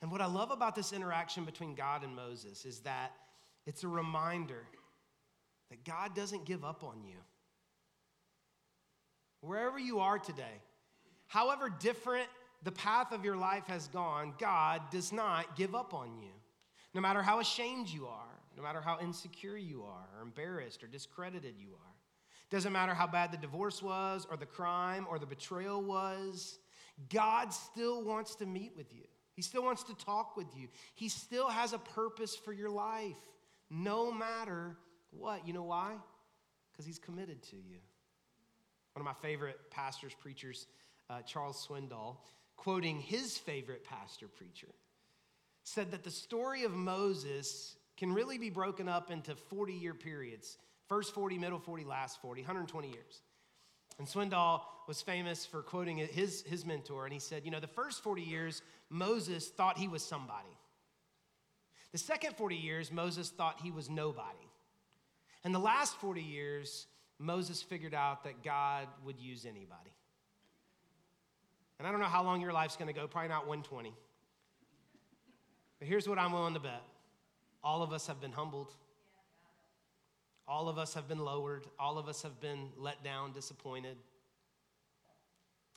And 0.00 0.10
what 0.10 0.20
I 0.20 0.26
love 0.26 0.50
about 0.50 0.74
this 0.76 0.92
interaction 0.92 1.44
between 1.44 1.74
God 1.74 2.04
and 2.04 2.14
Moses 2.14 2.64
is 2.64 2.80
that 2.80 3.12
it's 3.66 3.82
a 3.84 3.88
reminder 3.88 4.66
that 5.70 5.84
God 5.84 6.14
doesn't 6.14 6.44
give 6.44 6.64
up 6.64 6.84
on 6.84 7.02
you. 7.02 7.16
Wherever 9.44 9.78
you 9.78 10.00
are 10.00 10.18
today, 10.18 10.62
however 11.26 11.68
different 11.68 12.28
the 12.62 12.72
path 12.72 13.12
of 13.12 13.24
your 13.24 13.36
life 13.36 13.66
has 13.66 13.88
gone, 13.88 14.32
God 14.38 14.80
does 14.90 15.12
not 15.12 15.54
give 15.56 15.74
up 15.74 15.92
on 15.92 16.16
you. 16.18 16.30
no 16.94 17.00
matter 17.00 17.22
how 17.22 17.40
ashamed 17.40 17.88
you 17.88 18.06
are, 18.06 18.40
no 18.56 18.62
matter 18.62 18.80
how 18.80 18.98
insecure 19.00 19.56
you 19.56 19.82
are, 19.82 20.08
or 20.16 20.22
embarrassed, 20.22 20.82
or 20.82 20.86
discredited 20.86 21.56
you 21.58 21.70
are. 21.70 21.94
Doesn't 22.50 22.72
matter 22.72 22.94
how 22.94 23.08
bad 23.08 23.32
the 23.32 23.36
divorce 23.36 23.82
was, 23.82 24.26
or 24.30 24.36
the 24.36 24.46
crime, 24.46 25.06
or 25.10 25.18
the 25.18 25.26
betrayal 25.26 25.82
was, 25.82 26.58
God 27.12 27.52
still 27.52 28.04
wants 28.04 28.36
to 28.36 28.46
meet 28.46 28.72
with 28.76 28.94
you. 28.94 29.02
He 29.34 29.42
still 29.42 29.64
wants 29.64 29.82
to 29.84 29.94
talk 29.96 30.36
with 30.36 30.46
you. 30.56 30.68
He 30.94 31.08
still 31.08 31.48
has 31.48 31.72
a 31.72 31.78
purpose 31.78 32.36
for 32.36 32.52
your 32.52 32.70
life, 32.70 33.16
no 33.68 34.12
matter 34.12 34.76
what. 35.10 35.46
You 35.46 35.52
know 35.52 35.64
why? 35.64 35.96
Because 36.70 36.86
He's 36.86 37.00
committed 37.00 37.42
to 37.44 37.56
you. 37.56 37.78
One 38.94 39.00
of 39.00 39.04
my 39.04 39.28
favorite 39.28 39.58
pastors, 39.70 40.12
preachers, 40.20 40.66
uh, 41.10 41.22
Charles 41.22 41.66
Swindoll, 41.66 42.16
quoting 42.56 43.00
his 43.00 43.36
favorite 43.36 43.84
pastor 43.84 44.28
preacher, 44.28 44.68
said 45.64 45.90
that 45.90 46.04
the 46.04 46.10
story 46.10 46.64
of 46.64 46.72
Moses 46.72 47.76
can 47.96 48.12
really 48.12 48.38
be 48.38 48.50
broken 48.50 48.88
up 48.88 49.10
into 49.10 49.34
40 49.34 49.72
year 49.72 49.94
periods 49.94 50.58
first 50.88 51.14
40, 51.14 51.38
middle 51.38 51.58
40, 51.58 51.84
last 51.84 52.20
40, 52.20 52.42
120 52.42 52.88
years. 52.88 53.22
And 53.98 54.06
Swindoll 54.06 54.62
was 54.88 55.02
famous 55.02 55.46
for 55.46 55.62
quoting 55.62 55.98
his, 55.98 56.42
his 56.42 56.64
mentor, 56.64 57.04
and 57.04 57.12
he 57.12 57.20
said, 57.20 57.44
You 57.44 57.50
know, 57.50 57.60
the 57.60 57.66
first 57.66 58.02
40 58.02 58.22
years, 58.22 58.62
Moses 58.90 59.48
thought 59.48 59.78
he 59.78 59.88
was 59.88 60.02
somebody. 60.02 60.58
The 61.92 61.98
second 61.98 62.36
40 62.36 62.56
years, 62.56 62.90
Moses 62.90 63.30
thought 63.30 63.60
he 63.62 63.70
was 63.70 63.88
nobody. 63.88 64.48
And 65.44 65.54
the 65.54 65.60
last 65.60 65.96
40 65.96 66.22
years, 66.22 66.86
Moses 67.24 67.62
figured 67.62 67.94
out 67.94 68.24
that 68.24 68.42
God 68.42 68.86
would 69.04 69.18
use 69.18 69.46
anybody. 69.46 69.92
And 71.78 71.88
I 71.88 71.90
don't 71.90 72.00
know 72.00 72.06
how 72.06 72.22
long 72.22 72.40
your 72.40 72.52
life's 72.52 72.76
gonna 72.76 72.92
go, 72.92 73.06
probably 73.08 73.28
not 73.28 73.46
120. 73.46 73.94
But 75.78 75.88
here's 75.88 76.08
what 76.08 76.18
I'm 76.18 76.32
willing 76.32 76.54
to 76.54 76.60
bet 76.60 76.82
all 77.62 77.82
of 77.82 77.92
us 77.92 78.06
have 78.06 78.20
been 78.20 78.32
humbled. 78.32 78.72
All 80.46 80.68
of 80.68 80.76
us 80.76 80.92
have 80.92 81.08
been 81.08 81.24
lowered. 81.24 81.66
All 81.78 81.96
of 81.96 82.06
us 82.06 82.22
have 82.22 82.38
been 82.38 82.68
let 82.76 83.02
down, 83.02 83.32
disappointed. 83.32 83.96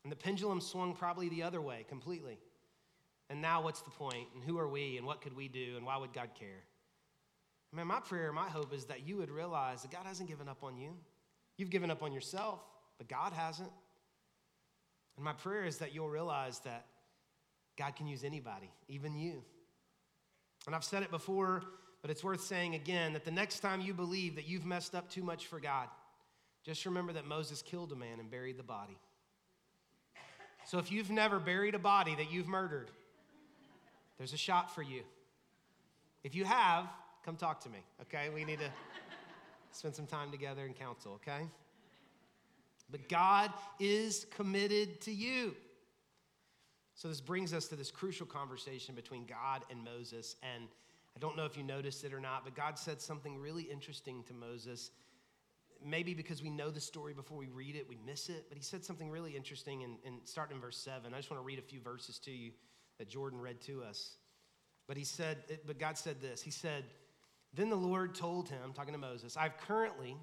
And 0.04 0.12
the 0.12 0.18
pendulum 0.18 0.60
swung 0.60 0.94
probably 0.94 1.30
the 1.30 1.44
other 1.44 1.62
way 1.62 1.86
completely. 1.88 2.38
And 3.30 3.42
now, 3.42 3.62
what's 3.62 3.82
the 3.82 3.90
point? 3.90 4.28
And 4.36 4.44
who 4.44 4.58
are 4.58 4.68
we? 4.68 4.98
And 4.98 5.06
what 5.06 5.22
could 5.22 5.36
we 5.36 5.48
do? 5.48 5.76
And 5.78 5.86
why 5.86 5.98
would 5.98 6.12
God 6.12 6.30
care? 6.38 6.64
I 7.72 7.78
mean, 7.78 7.88
my 7.88 8.00
prayer, 8.00 8.32
my 8.32 8.50
hope 8.50 8.74
is 8.74 8.86
that 8.86 9.06
you 9.08 9.18
would 9.18 9.30
realize 9.30 9.82
that 9.82 9.92
God 9.92 10.06
hasn't 10.06 10.30
given 10.30 10.48
up 10.48 10.64
on 10.64 10.78
you. 10.78 10.94
You've 11.58 11.70
given 11.70 11.92
up 11.92 12.04
on 12.04 12.14
yourself, 12.14 12.60
but 12.98 13.08
God 13.08 13.34
hasn't. 13.34 13.72
And 15.16 15.26
my 15.26 15.34
prayer 15.34 15.66
is 15.66 15.78
that 15.80 15.94
you'll 15.94 16.10
realize 16.10 16.60
that 16.60 16.86
God 17.78 17.96
can 17.96 18.08
use 18.08 18.24
anybody, 18.24 18.70
even 18.88 19.16
you. 19.16 19.44
And 20.66 20.76
I've 20.76 20.84
said 20.84 21.04
it 21.04 21.12
before, 21.12 21.64
but 22.02 22.12
it's 22.12 22.24
worth 22.24 22.42
saying 22.42 22.76
again 22.76 23.14
that 23.14 23.26
the 23.26 23.32
next 23.32 23.60
time 23.60 23.82
you 23.82 23.94
believe 23.94 24.36
that 24.36 24.48
you've 24.48 24.66
messed 24.66 24.96
up 24.96 25.10
too 25.10 25.24
much 25.24 25.48
for 25.48 25.60
God, 25.60 25.88
just 26.64 26.86
remember 26.86 27.14
that 27.14 27.26
Moses 27.26 27.62
killed 27.62 27.92
a 27.92 27.96
man 27.96 28.20
and 28.20 28.30
buried 28.30 28.58
the 28.58 28.64
body. 28.64 28.98
So 30.66 30.80
if 30.80 30.92
you've 30.92 31.10
never 31.10 31.40
buried 31.40 31.76
a 31.76 31.80
body 31.80 32.14
that 32.16 32.32
you've 32.32 32.48
murdered, 32.48 32.92
there's 34.18 34.34
a 34.34 34.38
shot 34.38 34.74
for 34.74 34.82
you. 34.82 35.02
If 36.24 36.36
you 36.36 36.44
have, 36.44 36.88
come 37.24 37.38
talk 37.38 37.62
to 37.62 37.70
me, 37.70 37.80
okay? 38.02 38.30
We 38.34 38.44
need 38.44 38.60
to 38.60 38.70
spend 39.78 39.96
some 39.96 40.08
time 40.08 40.32
together 40.32 40.66
and 40.66 40.76
counsel, 40.76 41.14
okay? 41.14 41.48
But 42.90 43.08
God 43.10 43.52
is 43.80 44.26
committed 44.36 45.02
to 45.02 45.12
you. 45.12 45.56
So 46.96 47.08
this 47.08 47.22
brings 47.22 47.54
us 47.54 47.68
to 47.68 47.76
this 47.76 47.92
crucial 47.92 48.26
conversation 48.26 48.96
between 48.96 49.26
God 49.26 49.64
and 49.70 49.84
Moses. 49.84 50.36
And 50.42 50.68
I 51.16 51.20
don't 51.20 51.38
know 51.38 51.46
if 51.46 51.56
you 51.56 51.64
noticed 51.64 52.04
it 52.04 52.14
or 52.14 52.20
not, 52.20 52.44
but 52.44 52.56
God 52.56 52.80
said 52.80 53.00
something 53.02 53.38
really 53.38 53.64
interesting 53.64 54.24
to 54.24 54.34
Moses. 54.34 54.90
Maybe 55.86 56.16
because 56.16 56.42
we 56.42 56.50
know 56.50 56.72
the 56.72 56.82
story 56.82 57.14
before 57.14 57.38
we 57.38 57.50
read 57.50 57.76
it, 57.76 57.88
we 57.88 58.00
miss 58.04 58.30
it. 58.30 58.46
But 58.50 58.58
he 58.58 58.64
said 58.64 58.84
something 58.84 59.12
really 59.12 59.36
interesting 59.36 59.84
and 59.84 59.98
in, 60.04 60.14
in, 60.14 60.20
starting 60.24 60.56
in 60.56 60.62
verse 60.62 60.78
7. 60.78 61.14
I 61.14 61.18
just 61.18 61.30
want 61.30 61.42
to 61.42 61.46
read 61.46 61.60
a 61.60 61.62
few 61.62 61.80
verses 61.82 62.18
to 62.20 62.32
you 62.32 62.52
that 62.98 63.10
Jordan 63.10 63.40
read 63.40 63.62
to 63.62 63.84
us. 63.84 64.16
But 64.88 64.98
he 64.98 65.04
said, 65.04 65.38
but 65.68 65.78
God 65.78 66.00
said 66.00 66.20
this. 66.20 66.42
He 66.42 66.50
said, 66.50 66.86
Then 67.58 67.70
the 67.70 67.76
Lord 67.76 68.14
told 68.14 68.48
him, 68.48 68.72
talking 68.74 68.94
to 68.94 69.00
Moses, 69.00 69.36
I've 69.36 69.58
currently, 69.58 70.16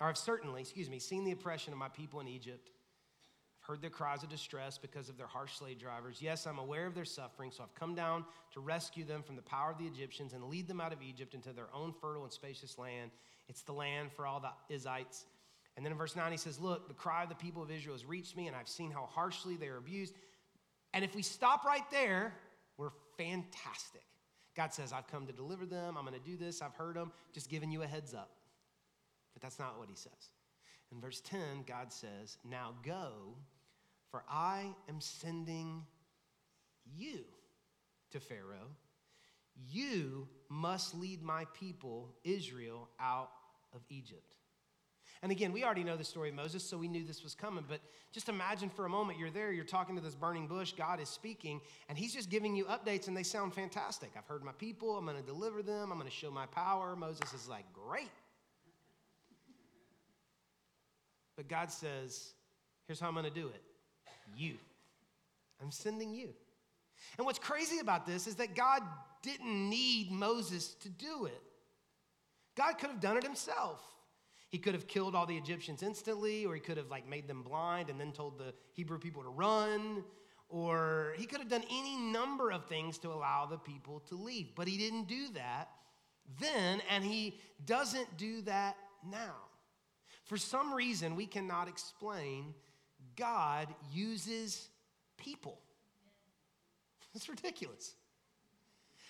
or 0.00 0.08
I've 0.08 0.16
certainly, 0.16 0.60
excuse 0.60 0.88
me, 0.88 1.00
seen 1.00 1.24
the 1.24 1.32
oppression 1.32 1.72
of 1.72 1.78
my 1.78 1.88
people 1.88 2.20
in 2.20 2.28
Egypt 2.28 2.70
I've 3.64 3.68
heard 3.68 3.82
their 3.82 3.90
cries 3.90 4.22
of 4.22 4.28
distress 4.28 4.78
because 4.78 5.08
of 5.08 5.16
their 5.16 5.26
harsh 5.26 5.56
slave 5.56 5.78
drivers. 5.78 6.22
Yes, 6.22 6.46
I'm 6.46 6.58
aware 6.58 6.86
of 6.86 6.94
their 6.94 7.04
suffering, 7.04 7.50
so 7.50 7.64
I've 7.64 7.74
come 7.74 7.94
down 7.94 8.24
to 8.52 8.60
rescue 8.60 9.04
them 9.04 9.22
from 9.22 9.36
the 9.36 9.42
power 9.42 9.72
of 9.72 9.78
the 9.78 9.86
Egyptians 9.86 10.34
and 10.34 10.44
lead 10.44 10.68
them 10.68 10.80
out 10.80 10.92
of 10.92 11.02
Egypt 11.02 11.34
into 11.34 11.52
their 11.52 11.68
own 11.74 11.92
fertile 12.00 12.22
and 12.22 12.32
spacious 12.32 12.78
land. 12.78 13.10
It's 13.48 13.62
the 13.62 13.72
land 13.72 14.12
for 14.12 14.26
all 14.26 14.38
the 14.38 14.50
Israelites. 14.72 15.24
And 15.76 15.84
then 15.84 15.92
in 15.92 15.98
verse 15.98 16.14
9, 16.14 16.30
he 16.30 16.38
says, 16.38 16.60
Look, 16.60 16.86
the 16.86 16.94
cry 16.94 17.24
of 17.24 17.28
the 17.28 17.34
people 17.34 17.62
of 17.62 17.70
Israel 17.72 17.94
has 17.96 18.04
reached 18.04 18.36
me, 18.36 18.46
and 18.46 18.54
I've 18.54 18.68
seen 18.68 18.92
how 18.92 19.08
harshly 19.10 19.56
they 19.56 19.66
are 19.66 19.78
abused. 19.78 20.14
And 20.92 21.04
if 21.04 21.16
we 21.16 21.22
stop 21.22 21.64
right 21.64 21.90
there, 21.90 22.34
we're 22.76 22.92
fantastic. 23.16 24.04
God 24.56 24.72
says, 24.72 24.92
I've 24.92 25.06
come 25.06 25.26
to 25.26 25.32
deliver 25.32 25.66
them. 25.66 25.96
I'm 25.96 26.04
going 26.04 26.18
to 26.18 26.30
do 26.30 26.36
this. 26.36 26.62
I've 26.62 26.74
heard 26.74 26.96
them. 26.96 27.12
Just 27.32 27.50
giving 27.50 27.70
you 27.70 27.82
a 27.82 27.86
heads 27.86 28.14
up. 28.14 28.30
But 29.32 29.42
that's 29.42 29.58
not 29.58 29.78
what 29.78 29.88
he 29.88 29.96
says. 29.96 30.30
In 30.92 31.00
verse 31.00 31.20
10, 31.22 31.64
God 31.66 31.92
says, 31.92 32.38
Now 32.48 32.74
go 32.84 33.34
for 34.14 34.22
I 34.30 34.72
am 34.88 35.00
sending 35.00 35.84
you 36.96 37.24
to 38.12 38.20
Pharaoh. 38.20 38.70
You 39.72 40.28
must 40.48 40.94
lead 40.94 41.20
my 41.20 41.46
people, 41.52 42.14
Israel, 42.22 42.88
out 43.00 43.30
of 43.74 43.80
Egypt. 43.90 44.36
And 45.22 45.32
again, 45.32 45.52
we 45.52 45.64
already 45.64 45.84
know 45.84 45.96
the 45.96 46.04
story 46.04 46.28
of 46.28 46.34
Moses, 46.34 46.62
so 46.62 46.76
we 46.76 46.88
knew 46.88 47.04
this 47.04 47.22
was 47.22 47.34
coming. 47.34 47.64
But 47.66 47.80
just 48.12 48.28
imagine 48.28 48.68
for 48.68 48.84
a 48.84 48.88
moment 48.88 49.18
you're 49.18 49.30
there, 49.30 49.52
you're 49.52 49.64
talking 49.64 49.96
to 49.96 50.02
this 50.02 50.14
burning 50.14 50.46
bush, 50.46 50.72
God 50.72 51.00
is 51.00 51.08
speaking, 51.08 51.60
and 51.88 51.96
He's 51.96 52.12
just 52.12 52.30
giving 52.30 52.54
you 52.54 52.64
updates, 52.66 53.08
and 53.08 53.16
they 53.16 53.22
sound 53.22 53.54
fantastic. 53.54 54.10
I've 54.16 54.26
heard 54.26 54.44
my 54.44 54.52
people, 54.52 54.96
I'm 54.96 55.04
going 55.06 55.16
to 55.16 55.22
deliver 55.22 55.62
them, 55.62 55.90
I'm 55.90 55.98
going 55.98 56.10
to 56.10 56.14
show 56.14 56.30
my 56.30 56.46
power. 56.46 56.94
Moses 56.94 57.32
is 57.32 57.48
like, 57.48 57.64
great. 57.72 58.10
But 61.36 61.48
God 61.48 61.70
says, 61.70 62.32
here's 62.86 63.00
how 63.00 63.08
I'm 63.08 63.14
going 63.14 63.24
to 63.24 63.30
do 63.30 63.48
it 63.48 63.62
you. 64.36 64.56
I'm 65.62 65.70
sending 65.70 66.14
you. 66.14 66.30
And 67.18 67.26
what's 67.26 67.38
crazy 67.38 67.78
about 67.78 68.06
this 68.06 68.26
is 68.26 68.36
that 68.36 68.54
God 68.54 68.82
didn't 69.22 69.70
need 69.70 70.10
Moses 70.10 70.74
to 70.74 70.88
do 70.88 71.26
it. 71.26 71.42
God 72.56 72.74
could 72.78 72.90
have 72.90 73.00
done 73.00 73.16
it 73.16 73.22
himself. 73.24 73.80
He 74.54 74.60
could 74.60 74.74
have 74.74 74.86
killed 74.86 75.16
all 75.16 75.26
the 75.26 75.36
Egyptians 75.36 75.82
instantly, 75.82 76.46
or 76.46 76.54
he 76.54 76.60
could 76.60 76.76
have 76.76 76.88
like 76.88 77.08
made 77.08 77.26
them 77.26 77.42
blind 77.42 77.90
and 77.90 77.98
then 77.98 78.12
told 78.12 78.38
the 78.38 78.54
Hebrew 78.74 79.00
people 79.00 79.24
to 79.24 79.28
run, 79.28 80.04
or 80.48 81.12
he 81.16 81.26
could 81.26 81.40
have 81.40 81.48
done 81.48 81.64
any 81.68 81.96
number 81.96 82.52
of 82.52 82.66
things 82.66 82.96
to 82.98 83.08
allow 83.08 83.46
the 83.46 83.58
people 83.58 83.98
to 84.10 84.14
leave. 84.14 84.54
But 84.54 84.68
he 84.68 84.78
didn't 84.78 85.08
do 85.08 85.26
that 85.30 85.70
then, 86.38 86.80
and 86.88 87.02
he 87.02 87.40
doesn't 87.66 88.16
do 88.16 88.42
that 88.42 88.76
now. 89.04 89.34
For 90.22 90.36
some 90.36 90.72
reason 90.72 91.16
we 91.16 91.26
cannot 91.26 91.66
explain, 91.66 92.54
God 93.16 93.66
uses 93.92 94.68
people. 95.16 95.58
It's 97.12 97.28
ridiculous. 97.28 97.96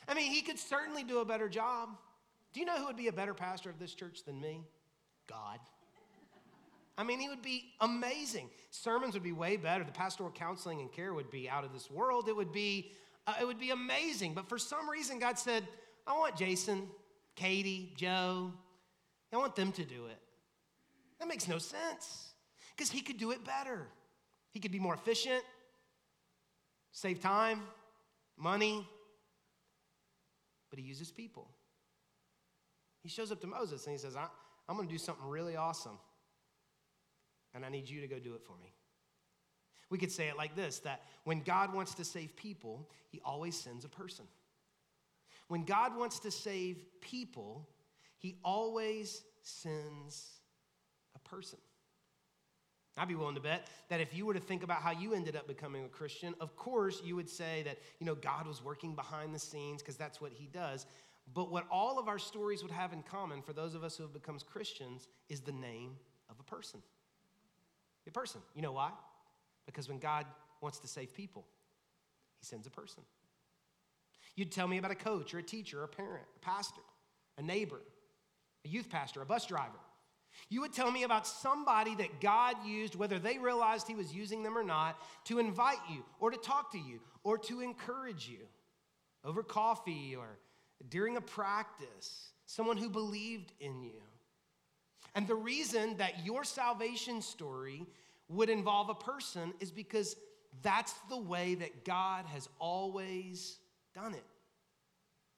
I 0.08 0.14
mean, 0.14 0.32
he 0.32 0.40
could 0.40 0.58
certainly 0.58 1.04
do 1.04 1.18
a 1.18 1.24
better 1.26 1.50
job. 1.50 1.90
Do 2.54 2.60
you 2.60 2.66
know 2.66 2.76
who 2.76 2.86
would 2.86 2.96
be 2.96 3.08
a 3.08 3.12
better 3.12 3.34
pastor 3.34 3.68
of 3.68 3.78
this 3.78 3.92
church 3.92 4.24
than 4.24 4.40
me? 4.40 4.62
God. 5.28 5.58
I 6.96 7.02
mean, 7.02 7.18
he 7.18 7.28
would 7.28 7.42
be 7.42 7.72
amazing. 7.80 8.50
Sermons 8.70 9.14
would 9.14 9.22
be 9.22 9.32
way 9.32 9.56
better. 9.56 9.82
The 9.82 9.92
pastoral 9.92 10.30
counseling 10.30 10.80
and 10.80 10.92
care 10.92 11.12
would 11.12 11.30
be 11.30 11.48
out 11.50 11.64
of 11.64 11.72
this 11.72 11.90
world. 11.90 12.28
It 12.28 12.36
would 12.36 12.52
be, 12.52 12.92
uh, 13.26 13.34
it 13.40 13.46
would 13.46 13.58
be 13.58 13.70
amazing. 13.70 14.34
But 14.34 14.48
for 14.48 14.58
some 14.58 14.88
reason, 14.88 15.18
God 15.18 15.38
said, 15.38 15.66
I 16.06 16.12
want 16.16 16.36
Jason, 16.36 16.88
Katie, 17.34 17.92
Joe, 17.96 18.52
I 19.32 19.36
want 19.36 19.56
them 19.56 19.72
to 19.72 19.84
do 19.84 20.06
it. 20.06 20.18
That 21.18 21.28
makes 21.28 21.48
no 21.48 21.58
sense 21.58 22.32
because 22.76 22.90
he 22.90 23.00
could 23.00 23.18
do 23.18 23.32
it 23.32 23.44
better. 23.44 23.86
He 24.52 24.60
could 24.60 24.70
be 24.70 24.78
more 24.78 24.94
efficient, 24.94 25.42
save 26.92 27.20
time, 27.20 27.62
money, 28.36 28.86
but 30.70 30.78
he 30.78 30.84
uses 30.84 31.10
people. 31.10 31.48
He 33.02 33.08
shows 33.08 33.32
up 33.32 33.40
to 33.40 33.46
Moses 33.46 33.84
and 33.86 33.92
he 33.92 33.98
says, 33.98 34.16
I'm 34.68 34.76
going 34.76 34.88
to 34.88 34.92
do 34.92 34.98
something 34.98 35.26
really 35.26 35.56
awesome, 35.56 35.98
and 37.54 37.64
I 37.64 37.68
need 37.68 37.88
you 37.88 38.00
to 38.00 38.06
go 38.06 38.18
do 38.18 38.34
it 38.34 38.42
for 38.42 38.56
me. 38.62 38.72
We 39.90 39.98
could 39.98 40.12
say 40.12 40.28
it 40.28 40.36
like 40.36 40.56
this 40.56 40.80
that 40.80 41.02
when 41.24 41.40
God 41.40 41.72
wants 41.72 41.94
to 41.96 42.04
save 42.04 42.34
people, 42.36 42.88
he 43.08 43.20
always 43.24 43.56
sends 43.56 43.84
a 43.84 43.88
person. 43.88 44.24
When 45.48 45.64
God 45.64 45.96
wants 45.96 46.20
to 46.20 46.30
save 46.30 46.84
people, 47.00 47.68
he 48.18 48.36
always 48.44 49.22
sends 49.42 50.40
a 51.14 51.18
person. 51.28 51.58
I'd 52.96 53.08
be 53.08 53.16
willing 53.16 53.34
to 53.34 53.40
bet 53.40 53.66
that 53.88 54.00
if 54.00 54.14
you 54.14 54.24
were 54.24 54.34
to 54.34 54.40
think 54.40 54.62
about 54.62 54.80
how 54.80 54.92
you 54.92 55.14
ended 55.14 55.34
up 55.34 55.48
becoming 55.48 55.84
a 55.84 55.88
Christian, 55.88 56.34
of 56.40 56.56
course 56.56 57.02
you 57.04 57.16
would 57.16 57.28
say 57.28 57.62
that, 57.64 57.78
you 57.98 58.06
know, 58.06 58.14
God 58.14 58.46
was 58.46 58.62
working 58.62 58.94
behind 58.94 59.34
the 59.34 59.38
scenes 59.38 59.82
because 59.82 59.96
that's 59.96 60.20
what 60.20 60.32
he 60.32 60.46
does. 60.46 60.86
But 61.32 61.50
what 61.50 61.66
all 61.70 61.98
of 61.98 62.08
our 62.08 62.18
stories 62.18 62.62
would 62.62 62.72
have 62.72 62.92
in 62.92 63.02
common 63.02 63.42
for 63.42 63.52
those 63.52 63.74
of 63.74 63.82
us 63.82 63.96
who 63.96 64.02
have 64.02 64.12
become 64.12 64.38
Christians 64.46 65.08
is 65.28 65.40
the 65.40 65.52
name 65.52 65.96
of 66.28 66.36
a 66.38 66.42
person. 66.42 66.80
A 68.06 68.10
person. 68.10 68.42
You 68.54 68.62
know 68.62 68.72
why? 68.72 68.90
Because 69.64 69.88
when 69.88 69.98
God 69.98 70.26
wants 70.60 70.78
to 70.80 70.88
save 70.88 71.14
people, 71.14 71.46
he 72.38 72.46
sends 72.46 72.66
a 72.66 72.70
person. 72.70 73.02
You'd 74.36 74.52
tell 74.52 74.68
me 74.68 74.78
about 74.78 74.90
a 74.90 74.96
coach 74.96 75.32
or 75.32 75.38
a 75.38 75.42
teacher 75.42 75.80
or 75.80 75.84
a 75.84 75.88
parent, 75.88 76.24
a 76.36 76.44
pastor, 76.44 76.82
a 77.38 77.42
neighbor, 77.42 77.80
a 78.64 78.68
youth 78.68 78.90
pastor, 78.90 79.22
a 79.22 79.26
bus 79.26 79.46
driver. 79.46 79.78
You 80.50 80.60
would 80.62 80.72
tell 80.72 80.90
me 80.90 81.04
about 81.04 81.26
somebody 81.26 81.94
that 81.96 82.20
God 82.20 82.56
used, 82.66 82.96
whether 82.96 83.18
they 83.18 83.38
realized 83.38 83.86
He 83.86 83.94
was 83.94 84.12
using 84.12 84.42
them 84.42 84.58
or 84.58 84.64
not, 84.64 84.98
to 85.26 85.38
invite 85.38 85.78
you 85.88 86.04
or 86.18 86.30
to 86.30 86.36
talk 86.36 86.72
to 86.72 86.78
you 86.78 87.00
or 87.22 87.38
to 87.38 87.60
encourage 87.60 88.28
you 88.28 88.40
over 89.24 89.42
coffee 89.42 90.16
or 90.16 90.38
during 90.88 91.16
a 91.16 91.20
practice, 91.20 92.30
someone 92.46 92.76
who 92.76 92.88
believed 92.88 93.52
in 93.60 93.82
you. 93.82 94.00
And 95.14 95.26
the 95.26 95.34
reason 95.34 95.96
that 95.98 96.24
your 96.24 96.44
salvation 96.44 97.22
story 97.22 97.86
would 98.28 98.50
involve 98.50 98.88
a 98.88 98.94
person 98.94 99.52
is 99.60 99.70
because 99.70 100.16
that's 100.62 100.94
the 101.08 101.16
way 101.16 101.54
that 101.56 101.84
God 101.84 102.26
has 102.26 102.48
always 102.58 103.58
done 103.94 104.14
it. 104.14 104.24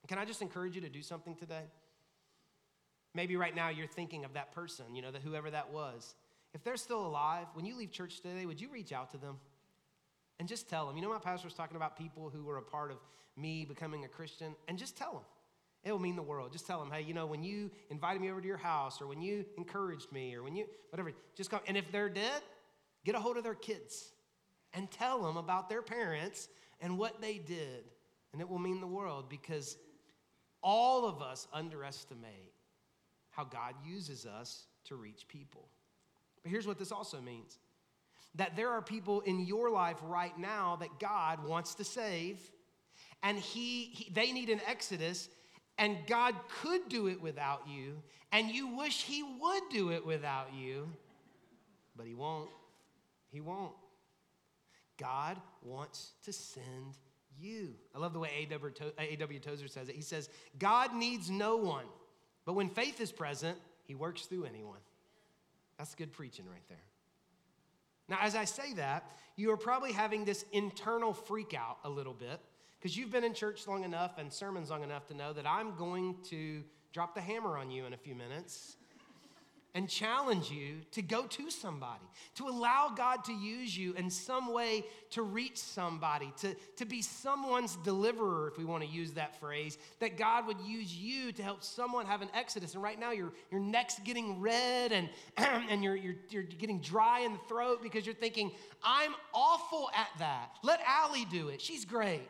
Can 0.08 0.18
I 0.18 0.24
just 0.24 0.40
encourage 0.40 0.74
you 0.76 0.80
to 0.82 0.88
do 0.88 1.02
something 1.02 1.34
today? 1.34 1.64
Maybe 3.14 3.36
right 3.36 3.54
now 3.54 3.70
you're 3.70 3.86
thinking 3.86 4.24
of 4.24 4.34
that 4.34 4.52
person, 4.52 4.94
you 4.94 5.02
know, 5.02 5.08
whoever 5.24 5.50
that 5.50 5.72
was. 5.72 6.14
If 6.54 6.62
they're 6.62 6.76
still 6.76 7.04
alive, 7.04 7.46
when 7.54 7.66
you 7.66 7.76
leave 7.76 7.90
church 7.90 8.20
today, 8.20 8.46
would 8.46 8.60
you 8.60 8.70
reach 8.70 8.92
out 8.92 9.10
to 9.12 9.18
them 9.18 9.36
and 10.38 10.48
just 10.48 10.68
tell 10.68 10.86
them? 10.86 10.96
You 10.96 11.02
know, 11.02 11.12
my 11.12 11.18
pastor 11.18 11.46
was 11.46 11.54
talking 11.54 11.76
about 11.76 11.98
people 11.98 12.30
who 12.30 12.44
were 12.44 12.58
a 12.58 12.62
part 12.62 12.90
of 12.90 12.98
me 13.36 13.64
becoming 13.64 14.04
a 14.04 14.08
Christian, 14.08 14.54
and 14.66 14.78
just 14.78 14.96
tell 14.96 15.12
them. 15.12 15.22
It 15.86 15.92
will 15.92 16.00
mean 16.00 16.16
the 16.16 16.22
world. 16.22 16.50
Just 16.50 16.66
tell 16.66 16.80
them, 16.80 16.90
hey, 16.90 17.02
you 17.02 17.14
know, 17.14 17.26
when 17.26 17.44
you 17.44 17.70
invited 17.90 18.20
me 18.20 18.28
over 18.28 18.40
to 18.40 18.46
your 18.46 18.56
house, 18.56 19.00
or 19.00 19.06
when 19.06 19.22
you 19.22 19.44
encouraged 19.56 20.10
me, 20.10 20.34
or 20.34 20.42
when 20.42 20.56
you, 20.56 20.66
whatever, 20.90 21.12
just 21.36 21.48
come. 21.48 21.60
And 21.68 21.76
if 21.76 21.92
they're 21.92 22.08
dead, 22.08 22.42
get 23.04 23.14
a 23.14 23.20
hold 23.20 23.36
of 23.36 23.44
their 23.44 23.54
kids 23.54 24.10
and 24.74 24.90
tell 24.90 25.22
them 25.22 25.36
about 25.36 25.68
their 25.68 25.82
parents 25.82 26.48
and 26.80 26.98
what 26.98 27.20
they 27.20 27.38
did. 27.38 27.84
And 28.32 28.42
it 28.42 28.48
will 28.48 28.58
mean 28.58 28.80
the 28.80 28.86
world 28.88 29.28
because 29.28 29.76
all 30.60 31.06
of 31.06 31.22
us 31.22 31.46
underestimate 31.52 32.52
how 33.30 33.44
God 33.44 33.74
uses 33.86 34.26
us 34.26 34.64
to 34.86 34.96
reach 34.96 35.28
people. 35.28 35.68
But 36.42 36.50
here's 36.50 36.66
what 36.66 36.80
this 36.80 36.90
also 36.90 37.20
means 37.20 37.58
that 38.34 38.56
there 38.56 38.70
are 38.70 38.82
people 38.82 39.20
in 39.20 39.46
your 39.46 39.70
life 39.70 39.98
right 40.02 40.36
now 40.36 40.76
that 40.80 40.98
God 40.98 41.46
wants 41.46 41.76
to 41.76 41.84
save, 41.84 42.40
and 43.22 43.38
he, 43.38 43.84
he 43.84 44.10
they 44.12 44.32
need 44.32 44.50
an 44.50 44.60
exodus, 44.66 45.28
and 45.78 45.98
God 46.06 46.34
could 46.62 46.88
do 46.88 47.08
it 47.08 47.20
without 47.20 47.62
you, 47.68 48.02
and 48.32 48.50
you 48.50 48.76
wish 48.76 49.02
He 49.02 49.22
would 49.22 49.62
do 49.70 49.90
it 49.90 50.04
without 50.04 50.54
you, 50.54 50.88
but 51.96 52.06
He 52.06 52.14
won't. 52.14 52.50
He 53.30 53.40
won't. 53.40 53.74
God 54.98 55.36
wants 55.62 56.12
to 56.24 56.32
send 56.32 56.96
you. 57.38 57.74
I 57.94 57.98
love 57.98 58.12
the 58.12 58.18
way 58.18 58.30
A.W. 58.50 58.72
Uh, 58.98 59.40
Tozer 59.42 59.68
says 59.68 59.88
it. 59.88 59.94
He 59.94 60.02
says, 60.02 60.30
God 60.58 60.94
needs 60.94 61.30
no 61.30 61.56
one, 61.56 61.84
but 62.44 62.54
when 62.54 62.70
faith 62.70 63.00
is 63.00 63.12
present, 63.12 63.58
He 63.84 63.94
works 63.94 64.22
through 64.22 64.44
anyone. 64.44 64.78
That's 65.78 65.94
good 65.94 66.12
preaching 66.12 66.46
right 66.50 66.66
there. 66.68 66.78
Now, 68.08 68.18
as 68.22 68.34
I 68.34 68.44
say 68.44 68.72
that, 68.74 69.10
you 69.36 69.50
are 69.50 69.56
probably 69.56 69.92
having 69.92 70.24
this 70.24 70.44
internal 70.52 71.12
freak 71.12 71.52
out 71.54 71.78
a 71.84 71.90
little 71.90 72.14
bit 72.14 72.40
because 72.78 72.96
you've 72.96 73.10
been 73.10 73.24
in 73.24 73.34
church 73.34 73.66
long 73.66 73.84
enough 73.84 74.18
and 74.18 74.32
sermons 74.32 74.70
long 74.70 74.82
enough 74.82 75.06
to 75.06 75.14
know 75.14 75.32
that 75.32 75.46
I'm 75.46 75.76
going 75.76 76.16
to 76.30 76.62
drop 76.92 77.14
the 77.14 77.20
hammer 77.20 77.56
on 77.58 77.70
you 77.70 77.84
in 77.86 77.92
a 77.92 77.96
few 77.96 78.14
minutes 78.14 78.76
and 79.76 79.90
challenge 79.90 80.50
you 80.50 80.76
to 80.90 81.02
go 81.02 81.26
to 81.26 81.50
somebody, 81.50 82.06
to 82.34 82.48
allow 82.48 82.90
God 82.96 83.22
to 83.24 83.32
use 83.34 83.76
you 83.76 83.92
in 83.92 84.08
some 84.08 84.50
way 84.50 84.82
to 85.10 85.20
reach 85.20 85.58
somebody, 85.58 86.32
to, 86.38 86.56
to 86.76 86.86
be 86.86 87.02
someone's 87.02 87.76
deliverer, 87.84 88.48
if 88.48 88.56
we 88.56 88.64
want 88.64 88.82
to 88.82 88.88
use 88.88 89.12
that 89.12 89.38
phrase, 89.38 89.76
that 90.00 90.16
God 90.16 90.46
would 90.46 90.58
use 90.62 90.96
you 90.96 91.30
to 91.32 91.42
help 91.42 91.62
someone 91.62 92.06
have 92.06 92.22
an 92.22 92.30
exodus. 92.32 92.72
And 92.72 92.82
right 92.82 92.98
now, 92.98 93.10
your, 93.10 93.34
your 93.50 93.60
neck's 93.60 93.98
getting 93.98 94.40
red 94.40 94.92
and, 94.92 95.10
and 95.36 95.84
you're, 95.84 95.96
you're, 95.96 96.16
you're 96.30 96.42
getting 96.44 96.80
dry 96.80 97.20
in 97.20 97.34
the 97.34 97.40
throat 97.46 97.82
because 97.82 98.06
you're 98.06 98.14
thinking, 98.14 98.52
I'm 98.82 99.12
awful 99.34 99.90
at 99.94 100.08
that. 100.20 100.52
Let 100.62 100.80
Allie 100.86 101.26
do 101.30 101.50
it. 101.50 101.60
She's 101.60 101.84
great. 101.84 102.22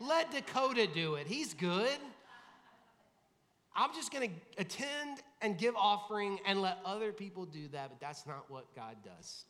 Let 0.00 0.30
Dakota 0.30 0.86
do 0.86 1.14
it. 1.14 1.26
He's 1.26 1.54
good. 1.54 1.98
I'm 3.74 3.94
just 3.94 4.12
going 4.12 4.28
to 4.28 4.60
attend 4.60 5.20
and 5.40 5.56
give 5.56 5.76
offering 5.76 6.38
and 6.44 6.60
let 6.60 6.78
other 6.84 7.12
people 7.12 7.44
do 7.44 7.68
that, 7.68 7.90
but 7.90 8.00
that's 8.00 8.26
not 8.26 8.50
what 8.50 8.74
God 8.74 8.96
does. 9.04 9.44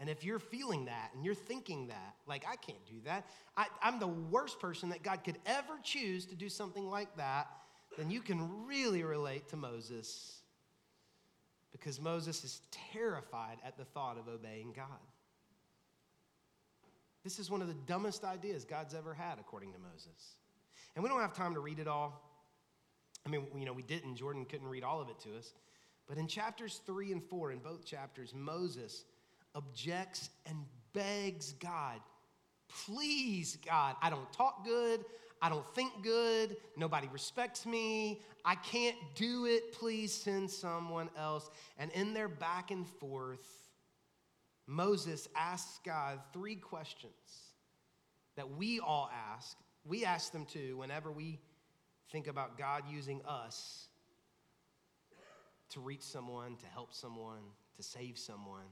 And 0.00 0.08
if 0.08 0.24
you're 0.24 0.38
feeling 0.38 0.84
that 0.86 1.10
and 1.14 1.24
you're 1.24 1.34
thinking 1.34 1.88
that, 1.88 2.14
like, 2.26 2.44
I 2.48 2.56
can't 2.56 2.84
do 2.86 2.94
that, 3.04 3.26
I, 3.56 3.66
am 3.82 3.98
the 3.98 4.06
worst 4.06 4.60
person 4.60 4.90
that 4.90 5.02
God 5.02 5.24
could 5.24 5.38
ever 5.44 5.78
choose 5.82 6.24
to 6.26 6.36
do 6.36 6.48
something 6.48 6.88
like 6.88 7.16
that, 7.16 7.48
then 7.96 8.10
you 8.10 8.20
can 8.20 8.66
really 8.66 9.02
relate 9.02 9.48
to 9.48 9.56
Moses 9.56 10.42
because 11.72 12.00
Moses 12.00 12.44
is 12.44 12.62
terrified 12.92 13.58
at 13.64 13.76
the 13.76 13.84
thought 13.84 14.18
of 14.18 14.28
obeying 14.28 14.72
God. 14.72 14.86
This 17.28 17.38
is 17.38 17.50
one 17.50 17.60
of 17.60 17.68
the 17.68 17.74
dumbest 17.74 18.24
ideas 18.24 18.64
God's 18.64 18.94
ever 18.94 19.12
had, 19.12 19.38
according 19.38 19.74
to 19.74 19.78
Moses. 19.78 20.36
And 20.94 21.02
we 21.02 21.10
don't 21.10 21.20
have 21.20 21.34
time 21.34 21.52
to 21.52 21.60
read 21.60 21.78
it 21.78 21.86
all. 21.86 22.22
I 23.26 23.28
mean, 23.28 23.46
you 23.54 23.66
know, 23.66 23.74
we 23.74 23.82
didn't. 23.82 24.16
Jordan 24.16 24.46
couldn't 24.46 24.66
read 24.66 24.82
all 24.82 25.02
of 25.02 25.10
it 25.10 25.20
to 25.24 25.36
us. 25.36 25.52
But 26.06 26.16
in 26.16 26.26
chapters 26.26 26.80
three 26.86 27.12
and 27.12 27.22
four, 27.22 27.52
in 27.52 27.58
both 27.58 27.84
chapters, 27.84 28.32
Moses 28.34 29.04
objects 29.54 30.30
and 30.46 30.56
begs 30.94 31.52
God, 31.52 32.00
please, 32.86 33.58
God, 33.66 33.96
I 34.00 34.08
don't 34.08 34.32
talk 34.32 34.64
good. 34.64 35.04
I 35.42 35.50
don't 35.50 35.66
think 35.74 36.02
good. 36.02 36.56
Nobody 36.78 37.10
respects 37.12 37.66
me. 37.66 38.22
I 38.42 38.54
can't 38.54 38.96
do 39.16 39.44
it. 39.44 39.72
Please 39.72 40.14
send 40.14 40.50
someone 40.50 41.10
else. 41.14 41.50
And 41.76 41.92
in 41.92 42.14
their 42.14 42.28
back 42.28 42.70
and 42.70 42.88
forth, 42.88 43.67
Moses 44.68 45.28
asks 45.34 45.80
God 45.84 46.20
three 46.32 46.54
questions 46.54 47.12
that 48.36 48.50
we 48.50 48.78
all 48.78 49.10
ask. 49.34 49.56
We 49.84 50.04
ask 50.04 50.30
them 50.30 50.44
too 50.44 50.76
whenever 50.76 51.10
we 51.10 51.40
think 52.12 52.26
about 52.26 52.58
God 52.58 52.84
using 52.88 53.22
us 53.26 53.88
to 55.70 55.80
reach 55.80 56.02
someone, 56.02 56.56
to 56.56 56.66
help 56.66 56.92
someone, 56.92 57.40
to 57.76 57.82
save 57.82 58.18
someone. 58.18 58.66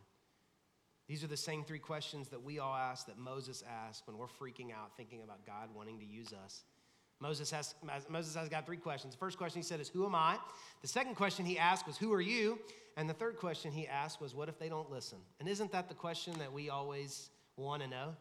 These 1.09 1.24
are 1.24 1.28
the 1.28 1.37
same 1.37 1.64
three 1.64 1.78
questions 1.78 2.28
that 2.28 2.42
we 2.42 2.59
all 2.59 2.74
ask, 2.74 3.06
that 3.06 3.18
Moses 3.18 3.64
asked 3.66 4.06
when 4.06 4.18
we're 4.18 4.26
freaking 4.26 4.72
out 4.72 4.96
thinking 4.96 5.22
about 5.22 5.46
God 5.46 5.70
wanting 5.74 5.98
to 6.00 6.04
use 6.04 6.32
us. 6.44 6.64
Moses 7.20 7.50
has, 7.50 7.74
Moses 8.11 8.35
has 8.35 8.48
got 8.48 8.66
three 8.66 8.76
questions. 8.76 9.14
The 9.14 9.18
first 9.18 9.38
question 9.38 9.61
he 9.61 9.66
said 9.66 9.81
is, 9.81 9.88
Who 9.88 10.05
am 10.05 10.14
I? 10.14 10.38
The 10.83 10.88
second 10.88 11.14
question 11.14 11.46
he 11.46 11.59
asked 11.59 11.87
was, 11.87 11.96
Who 11.96 12.12
are 12.12 12.20
you? 12.20 12.59
And 12.96 13.09
the 13.09 13.14
third 13.14 13.38
question 13.38 13.72
he 13.72 13.87
asked 13.87 14.20
was, 14.20 14.35
What 14.35 14.48
if 14.48 14.59
they 14.59 14.68
don't 14.68 14.90
listen? 14.90 15.18
And 15.40 15.48
isn't 15.48 15.72
that 15.72 15.88
the 15.88 15.94
question 15.94 16.35
that 16.38 16.52
we 16.52 16.68
always 16.68 17.31
want 17.57 17.83
to 17.83 17.88
know? 17.88 18.14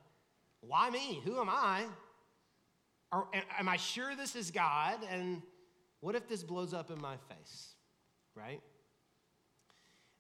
Why 0.62 0.90
me? 0.90 1.22
Who 1.26 1.40
am 1.40 1.50
I? 1.50 1.86
Or 3.12 3.28
am 3.58 3.68
I 3.68 3.76
sure 3.76 4.16
this 4.16 4.36
is 4.36 4.50
God? 4.50 5.00
And 5.10 5.42
what 6.00 6.16
if 6.16 6.28
this 6.28 6.44
blows 6.44 6.74
up 6.74 6.90
in 6.90 7.00
my 7.02 7.18
face? 7.30 7.76
Right? 8.34 8.62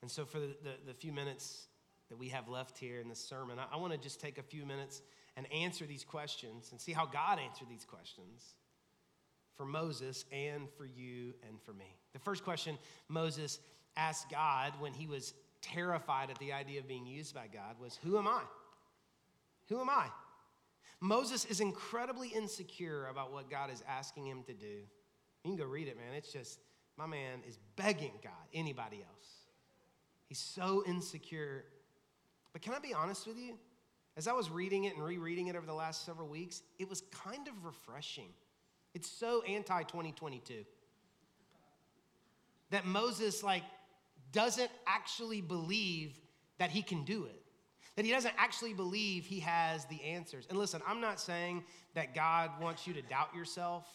And 0.01 0.11
so, 0.11 0.25
for 0.25 0.39
the, 0.39 0.55
the, 0.63 0.73
the 0.88 0.93
few 0.93 1.13
minutes 1.13 1.67
that 2.09 2.17
we 2.17 2.27
have 2.29 2.49
left 2.49 2.77
here 2.77 2.99
in 2.99 3.07
this 3.07 3.19
sermon, 3.19 3.57
I, 3.57 3.75
I 3.75 3.77
want 3.77 3.93
to 3.93 3.99
just 3.99 4.19
take 4.19 4.38
a 4.38 4.43
few 4.43 4.65
minutes 4.65 5.01
and 5.38 5.51
answer 5.51 5.85
these 5.85 6.03
questions 6.03 6.69
and 6.71 6.79
see 6.79 6.91
how 6.91 7.05
God 7.05 7.39
answered 7.39 7.67
these 7.69 7.85
questions 7.85 8.55
for 9.55 9.65
Moses 9.65 10.25
and 10.31 10.69
for 10.77 10.85
you 10.85 11.33
and 11.47 11.61
for 11.61 11.73
me. 11.73 11.95
The 12.13 12.19
first 12.19 12.43
question 12.43 12.77
Moses 13.07 13.59
asked 13.97 14.29
God 14.29 14.73
when 14.79 14.93
he 14.93 15.07
was 15.07 15.33
terrified 15.61 16.29
at 16.29 16.37
the 16.39 16.53
idea 16.53 16.79
of 16.79 16.87
being 16.87 17.05
used 17.05 17.33
by 17.33 17.47
God 17.51 17.79
was, 17.79 17.99
Who 18.03 18.17
am 18.17 18.27
I? 18.27 18.41
Who 19.69 19.79
am 19.79 19.89
I? 19.89 20.07
Moses 21.01 21.45
is 21.45 21.59
incredibly 21.59 22.29
insecure 22.29 23.07
about 23.07 23.31
what 23.31 23.49
God 23.49 23.71
is 23.71 23.83
asking 23.87 24.27
him 24.27 24.43
to 24.43 24.53
do. 24.53 24.65
You 25.43 25.51
can 25.51 25.55
go 25.55 25.65
read 25.65 25.87
it, 25.87 25.97
man. 25.97 26.13
It's 26.15 26.31
just, 26.31 26.59
my 26.97 27.05
man 27.05 27.39
is 27.47 27.59
begging 27.75 28.13
God, 28.23 28.31
anybody 28.53 28.97
else. 28.97 29.27
He's 30.27 30.39
so 30.39 30.83
insecure. 30.87 31.65
But 32.53 32.61
can 32.61 32.73
I 32.73 32.79
be 32.79 32.93
honest 32.93 33.27
with 33.27 33.37
you? 33.37 33.55
As 34.17 34.27
I 34.27 34.33
was 34.33 34.49
reading 34.49 34.85
it 34.85 34.95
and 34.95 35.03
rereading 35.03 35.47
it 35.47 35.55
over 35.55 35.65
the 35.65 35.73
last 35.73 36.05
several 36.05 36.27
weeks, 36.27 36.63
it 36.79 36.89
was 36.89 37.01
kind 37.11 37.47
of 37.47 37.65
refreshing. 37.65 38.29
It's 38.95 39.10
so 39.10 39.43
anti 39.43 39.84
2022 39.84 40.65
that 42.71 42.86
Moses, 42.86 43.43
like, 43.43 43.63
doesn't 44.31 44.71
actually 44.88 45.41
believe 45.41 46.19
that 46.58 46.71
he 46.71 46.81
can 46.81 47.03
do 47.03 47.25
it, 47.25 47.41
that 47.95 48.05
he 48.05 48.12
doesn't 48.12 48.34
actually 48.38 48.73
believe 48.73 49.25
he 49.25 49.41
has 49.41 49.86
the 49.86 50.01
answers. 50.01 50.47
And 50.49 50.58
listen, 50.58 50.81
I'm 50.88 51.01
not 51.01 51.19
saying 51.19 51.63
that 51.93 52.15
God 52.15 52.51
wants 52.60 52.88
you 52.88 52.93
to 52.93 53.01
doubt 53.03 53.36
yourself. 53.36 53.86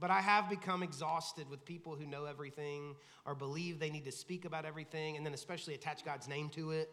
But 0.00 0.10
I 0.10 0.20
have 0.20 0.48
become 0.48 0.84
exhausted 0.84 1.50
with 1.50 1.64
people 1.64 1.96
who 1.96 2.06
know 2.06 2.24
everything 2.24 2.94
or 3.26 3.34
believe 3.34 3.80
they 3.80 3.90
need 3.90 4.04
to 4.04 4.12
speak 4.12 4.44
about 4.44 4.64
everything 4.64 5.16
and 5.16 5.26
then 5.26 5.34
especially 5.34 5.74
attach 5.74 6.04
God's 6.04 6.28
name 6.28 6.50
to 6.50 6.70
it. 6.70 6.88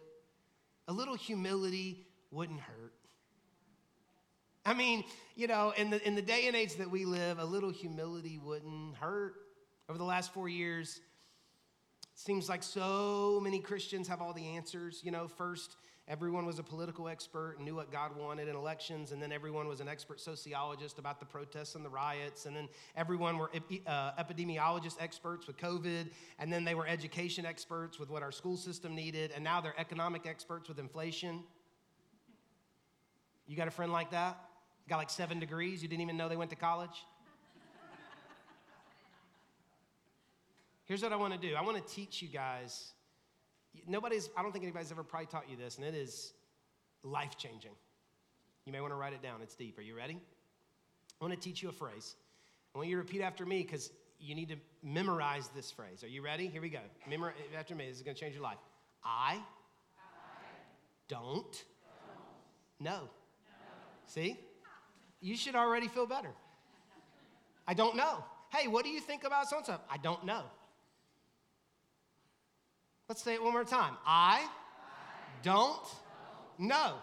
A 0.88 0.94
little 0.94 1.14
humility 1.14 2.08
wouldn't 2.32 2.60
hurt. 2.60 2.94
I 4.66 4.74
mean, 4.74 5.04
you 5.36 5.46
know, 5.46 5.74
in 5.78 5.92
the, 5.92 6.06
in 6.06 6.16
the 6.16 6.24
day 6.24 6.48
and 6.48 6.56
age 6.56 6.76
that 6.78 6.90
we 6.90 7.06
live, 7.06 7.38
a 7.38 7.46
little 7.46 7.70
humility 7.70 8.40
wouldn't 8.44 8.96
hurt. 8.96 9.36
Over 9.88 10.00
the 10.00 10.04
last 10.04 10.34
four 10.34 10.50
years, 10.50 11.02
it 12.02 12.20
seems 12.20 12.50
like 12.50 12.64
so 12.64 13.40
many 13.44 13.60
Christians 13.60 14.08
have 14.08 14.22
all 14.22 14.34
the 14.34 14.56
answers. 14.56 15.02
You 15.04 15.12
know, 15.12 15.28
first, 15.28 15.76
everyone 16.08 16.48
was 16.48 16.58
a 16.58 16.64
political 16.64 17.08
expert 17.08 17.58
and 17.58 17.66
knew 17.66 17.76
what 17.76 17.92
God 17.92 18.18
wanted 18.18 18.48
in 18.48 18.56
elections, 18.56 19.12
and 19.12 19.22
then 19.22 19.32
everyone 19.32 19.68
was 19.68 19.82
an 19.82 19.88
expert 19.88 20.20
sociologist 20.20 20.98
about 20.98 21.20
the 21.20 21.28
protests 21.28 21.76
and 21.76 21.86
the 21.86 21.90
riots, 21.90 22.48
and 22.48 22.56
then 22.56 22.68
everyone 22.96 23.38
were 23.38 23.52
uh, 23.86 24.12
epidemiologist 24.14 24.96
experts 25.00 25.46
with 25.46 25.58
COVID, 25.58 26.10
and 26.40 26.52
then 26.52 26.64
they 26.64 26.74
were 26.74 26.88
education 26.88 27.46
experts 27.46 28.00
with 28.00 28.10
what 28.10 28.24
our 28.24 28.32
school 28.32 28.58
system 28.58 28.96
needed, 28.96 29.32
and 29.36 29.44
now 29.44 29.62
they're 29.62 29.80
economic 29.80 30.26
experts 30.26 30.68
with 30.68 30.80
inflation. 30.80 31.44
You 33.46 33.56
got 33.56 33.68
a 33.68 33.72
friend 33.72 33.92
like 33.92 34.10
that? 34.10 34.40
Got 34.88 34.98
like 34.98 35.10
seven 35.10 35.40
degrees, 35.40 35.82
you 35.82 35.90
didn't 35.90 36.04
even 36.04 36.18
know 36.18 36.30
they 36.30 36.36
went 36.36 36.52
to 36.52 36.56
college? 36.56 37.04
Here's 40.86 41.02
what 41.02 41.12
I 41.12 41.16
want 41.16 41.34
to 41.34 41.40
do 41.40 41.56
I 41.56 41.62
want 41.62 41.78
to 41.78 41.94
teach 41.94 42.22
you 42.22 42.28
guys. 42.28 42.94
Nobody's, 43.88 44.30
I 44.38 44.42
don't 44.42 44.52
think 44.52 44.64
anybody's 44.64 44.92
ever 44.92 45.04
probably 45.04 45.26
taught 45.26 45.50
you 45.50 45.58
this, 45.58 45.78
and 45.78 45.86
it 45.86 45.96
is 45.96 46.32
life 47.04 47.38
changing. 47.38 47.72
You 48.66 48.72
may 48.72 48.80
want 48.80 48.94
to 48.94 48.96
write 48.96 49.14
it 49.14 49.22
down, 49.22 49.42
it's 49.42 49.56
deep. 49.56 49.78
Are 49.78 49.82
you 49.82 49.98
ready? 49.98 50.18
I 51.20 51.26
want 51.26 51.34
to 51.34 51.40
teach 51.40 51.62
you 51.62 51.70
a 51.70 51.74
phrase. 51.74 52.16
I 52.74 52.78
want 52.78 52.90
you 52.90 52.96
to 52.96 53.02
repeat 53.02 53.22
after 53.22 53.46
me 53.46 53.64
because 53.64 53.92
you 54.20 54.34
need 54.34 54.50
to 54.50 54.56
memorize 54.82 55.50
this 55.56 55.72
phrase. 55.72 56.04
Are 56.04 56.08
you 56.08 56.22
ready? 56.22 56.48
Here 56.48 56.62
we 56.62 56.70
go. 56.70 56.80
Memorize 57.10 57.36
after 57.58 57.76
me. 57.76 57.88
This 57.88 57.98
is 57.98 58.04
going 58.04 58.16
to 58.16 58.22
change 58.22 58.34
your 58.34 58.44
life. 58.44 58.58
I, 59.04 59.34
I 59.34 59.40
don't, 61.08 61.36
don't. 61.44 61.64
know. 62.80 62.92
No. 62.92 63.10
See? 64.08 64.40
You 65.26 65.36
should 65.36 65.56
already 65.56 65.88
feel 65.88 66.06
better. 66.06 66.30
I 67.68 67.74
don't 67.74 67.96
know. 67.96 68.24
Hey, 68.54 68.68
what 68.68 68.84
do 68.84 68.92
you 68.92 69.00
think 69.00 69.24
about 69.24 69.50
so 69.50 69.58
and 69.58 69.66
so? 69.66 69.80
I 69.90 69.98
don't 69.98 70.24
know. 70.24 70.44
Let's 73.10 73.24
say 73.24 73.34
it 73.34 73.42
one 73.42 73.54
more 73.54 73.64
time. 73.64 73.96
I, 74.06 74.46
I 74.46 74.48
don't, 75.42 75.82
don't 76.58 76.68
know. 76.68 76.98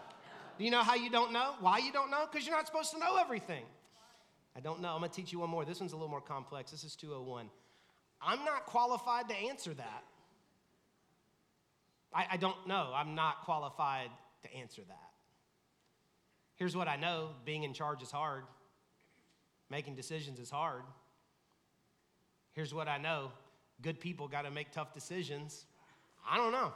Do 0.57 0.63
you 0.63 0.71
know 0.71 0.83
how 0.83 0.95
you 0.95 1.09
don't 1.09 1.33
know? 1.33 1.55
Why 1.59 1.79
you 1.79 1.91
don't 1.91 2.09
know? 2.09 2.25
Because 2.31 2.47
you're 2.47 2.55
not 2.55 2.65
supposed 2.65 2.91
to 2.91 2.97
know 2.97 3.17
everything. 3.17 3.65
I 4.55 4.61
don't 4.61 4.79
know. 4.81 4.93
I'm 4.93 4.99
going 4.99 5.11
to 5.11 5.15
teach 5.17 5.33
you 5.33 5.39
one 5.39 5.49
more. 5.49 5.65
This 5.65 5.81
one's 5.81 5.91
a 5.91 5.97
little 5.97 6.07
more 6.07 6.21
complex. 6.21 6.71
This 6.71 6.85
is 6.85 6.95
201. 6.95 7.49
I'm 8.21 8.45
not 8.45 8.67
qualified 8.67 9.27
to 9.27 9.35
answer 9.35 9.73
that. 9.73 10.03
I, 12.13 12.27
I 12.31 12.37
don't 12.37 12.69
know. 12.69 12.93
I'm 12.95 13.15
not 13.15 13.41
qualified 13.43 14.11
to 14.43 14.55
answer 14.55 14.83
that. 14.87 15.12
Here's 16.55 16.75
what 16.75 16.87
I 16.87 16.95
know 16.95 17.29
being 17.45 17.63
in 17.63 17.73
charge 17.73 18.01
is 18.01 18.11
hard, 18.11 18.43
making 19.69 19.95
decisions 19.95 20.39
is 20.39 20.49
hard. 20.49 20.83
Here's 22.53 22.73
what 22.73 22.87
I 22.87 22.97
know 22.97 23.31
good 23.81 23.99
people 23.99 24.27
got 24.27 24.43
to 24.43 24.51
make 24.51 24.71
tough 24.71 24.93
decisions. 24.93 25.65
I 26.29 26.37
don't 26.37 26.51
know. 26.51 26.71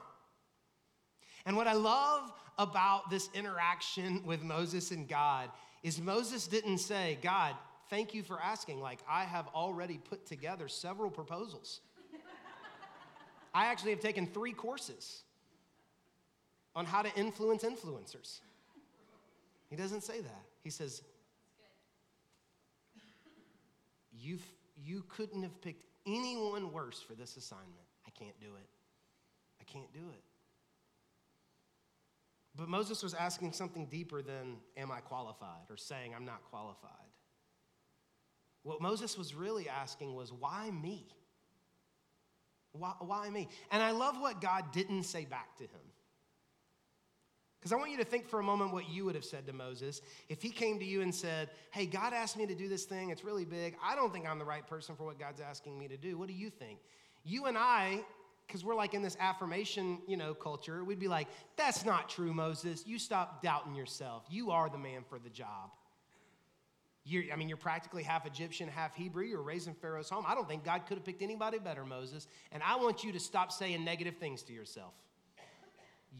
And 1.45 1.55
what 1.55 1.67
I 1.67 1.73
love 1.73 2.33
about 2.57 3.09
this 3.09 3.29
interaction 3.33 4.23
with 4.25 4.43
Moses 4.43 4.91
and 4.91 5.07
God 5.07 5.49
is 5.83 6.01
Moses 6.01 6.47
didn't 6.47 6.79
say, 6.79 7.17
God, 7.21 7.55
thank 7.89 8.13
you 8.13 8.23
for 8.23 8.41
asking. 8.41 8.81
Like, 8.81 8.99
I 9.09 9.23
have 9.23 9.47
already 9.55 9.97
put 9.97 10.25
together 10.25 10.67
several 10.67 11.09
proposals. 11.09 11.79
I 13.53 13.67
actually 13.67 13.91
have 13.91 14.01
taken 14.01 14.27
three 14.27 14.53
courses 14.53 15.21
on 16.75 16.85
how 16.85 17.01
to 17.01 17.15
influence 17.15 17.63
influencers. 17.63 18.39
He 19.69 19.75
doesn't 19.75 20.01
say 20.01 20.21
that. 20.21 20.45
He 20.63 20.69
says, 20.69 21.01
you 24.11 24.39
you 24.75 25.03
couldn't 25.07 25.43
have 25.43 25.61
picked 25.61 25.83
anyone 26.05 26.71
worse 26.71 27.01
for 27.01 27.13
this 27.13 27.35
assignment. 27.37 27.73
I 28.05 28.11
can't 28.11 28.39
do 28.39 28.47
it. 28.47 28.69
I 29.59 29.63
can't 29.63 29.91
do 29.93 29.99
it. 29.99 30.23
But 32.55 32.69
Moses 32.69 33.03
was 33.03 33.13
asking 33.13 33.53
something 33.53 33.85
deeper 33.85 34.21
than, 34.21 34.57
Am 34.75 34.91
I 34.91 34.99
qualified? 34.99 35.69
or 35.69 35.77
saying, 35.77 36.13
I'm 36.15 36.25
not 36.25 36.43
qualified. 36.49 36.91
What 38.63 38.81
Moses 38.81 39.17
was 39.17 39.35
really 39.35 39.69
asking 39.69 40.15
was, 40.15 40.33
Why 40.33 40.71
me? 40.71 41.07
Why, 42.71 42.93
why 42.99 43.29
me? 43.29 43.47
And 43.71 43.81
I 43.81 43.91
love 43.91 44.19
what 44.19 44.41
God 44.41 44.71
didn't 44.71 45.03
say 45.03 45.25
back 45.25 45.55
to 45.57 45.63
him. 45.63 45.86
Because 47.59 47.71
I 47.71 47.75
want 47.75 47.91
you 47.91 47.97
to 47.97 48.05
think 48.05 48.29
for 48.29 48.39
a 48.39 48.43
moment 48.43 48.71
what 48.71 48.89
you 48.89 49.05
would 49.05 49.15
have 49.15 49.25
said 49.25 49.47
to 49.47 49.53
Moses 49.53 50.01
if 50.29 50.41
he 50.41 50.49
came 50.49 50.77
to 50.79 50.85
you 50.85 51.01
and 51.01 51.13
said, 51.13 51.49
Hey, 51.71 51.85
God 51.85 52.13
asked 52.13 52.37
me 52.37 52.45
to 52.45 52.55
do 52.55 52.67
this 52.69 52.85
thing. 52.85 53.09
It's 53.09 53.23
really 53.23 53.45
big. 53.45 53.75
I 53.83 53.95
don't 53.95 54.13
think 54.13 54.27
I'm 54.27 54.39
the 54.39 54.45
right 54.45 54.65
person 54.65 54.95
for 54.95 55.05
what 55.05 55.19
God's 55.19 55.41
asking 55.41 55.77
me 55.77 55.87
to 55.87 55.97
do. 55.97 56.17
What 56.17 56.27
do 56.27 56.33
you 56.33 56.49
think? 56.49 56.79
You 57.23 57.45
and 57.45 57.57
I, 57.57 58.01
because 58.45 58.63
we're 58.63 58.75
like 58.75 58.93
in 58.93 59.01
this 59.01 59.17
affirmation, 59.19 59.99
you 60.07 60.17
know, 60.17 60.33
culture, 60.33 60.83
we'd 60.83 60.99
be 60.99 61.07
like, 61.07 61.27
That's 61.55 61.83
not 61.83 62.09
true, 62.09 62.33
Moses. 62.33 62.85
You 62.85 62.99
stop 62.99 63.41
doubting 63.41 63.75
yourself. 63.75 64.23
You 64.29 64.51
are 64.51 64.69
the 64.69 64.77
man 64.77 65.03
for 65.09 65.17
the 65.17 65.29
job. 65.29 65.71
You're, 67.03 67.23
I 67.31 67.37
mean, 67.37 67.47
you're 67.47 67.57
practically 67.57 68.03
half 68.03 68.25
Egyptian, 68.25 68.67
half 68.67 68.93
Hebrew. 68.93 69.23
You're 69.23 69.41
raised 69.41 69.67
in 69.67 69.73
Pharaoh's 69.73 70.09
home. 70.09 70.25
I 70.27 70.35
don't 70.35 70.47
think 70.47 70.65
God 70.65 70.85
could 70.87 70.97
have 70.97 71.05
picked 71.05 71.21
anybody 71.21 71.57
better, 71.57 71.85
Moses. 71.85 72.27
And 72.51 72.61
I 72.61 72.75
want 72.75 73.03
you 73.03 73.13
to 73.13 73.19
stop 73.19 73.51
saying 73.51 73.83
negative 73.85 74.17
things 74.17 74.43
to 74.43 74.53
yourself. 74.53 74.93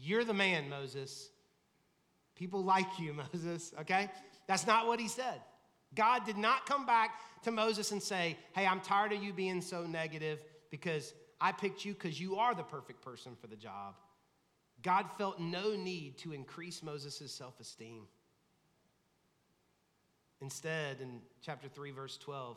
You're 0.00 0.24
the 0.24 0.34
man, 0.34 0.68
Moses. 0.68 1.30
People 2.34 2.62
like 2.62 2.98
you, 2.98 3.12
Moses, 3.32 3.72
okay? 3.80 4.10
That's 4.46 4.66
not 4.66 4.86
what 4.86 5.00
he 5.00 5.08
said. 5.08 5.40
God 5.94 6.24
did 6.26 6.36
not 6.36 6.66
come 6.66 6.86
back 6.86 7.20
to 7.44 7.50
Moses 7.50 7.92
and 7.92 8.02
say, 8.02 8.36
Hey, 8.54 8.66
I'm 8.66 8.80
tired 8.80 9.12
of 9.12 9.22
you 9.22 9.32
being 9.32 9.60
so 9.60 9.86
negative 9.86 10.42
because 10.70 11.14
I 11.40 11.52
picked 11.52 11.84
you 11.84 11.94
because 11.94 12.20
you 12.20 12.36
are 12.36 12.54
the 12.54 12.62
perfect 12.62 13.02
person 13.02 13.36
for 13.40 13.46
the 13.46 13.56
job. 13.56 13.94
God 14.82 15.06
felt 15.16 15.40
no 15.40 15.74
need 15.74 16.18
to 16.18 16.32
increase 16.32 16.82
Moses' 16.82 17.32
self 17.32 17.58
esteem. 17.60 18.04
Instead, 20.40 21.00
in 21.00 21.20
chapter 21.42 21.68
3, 21.68 21.90
verse 21.90 22.16
12, 22.18 22.56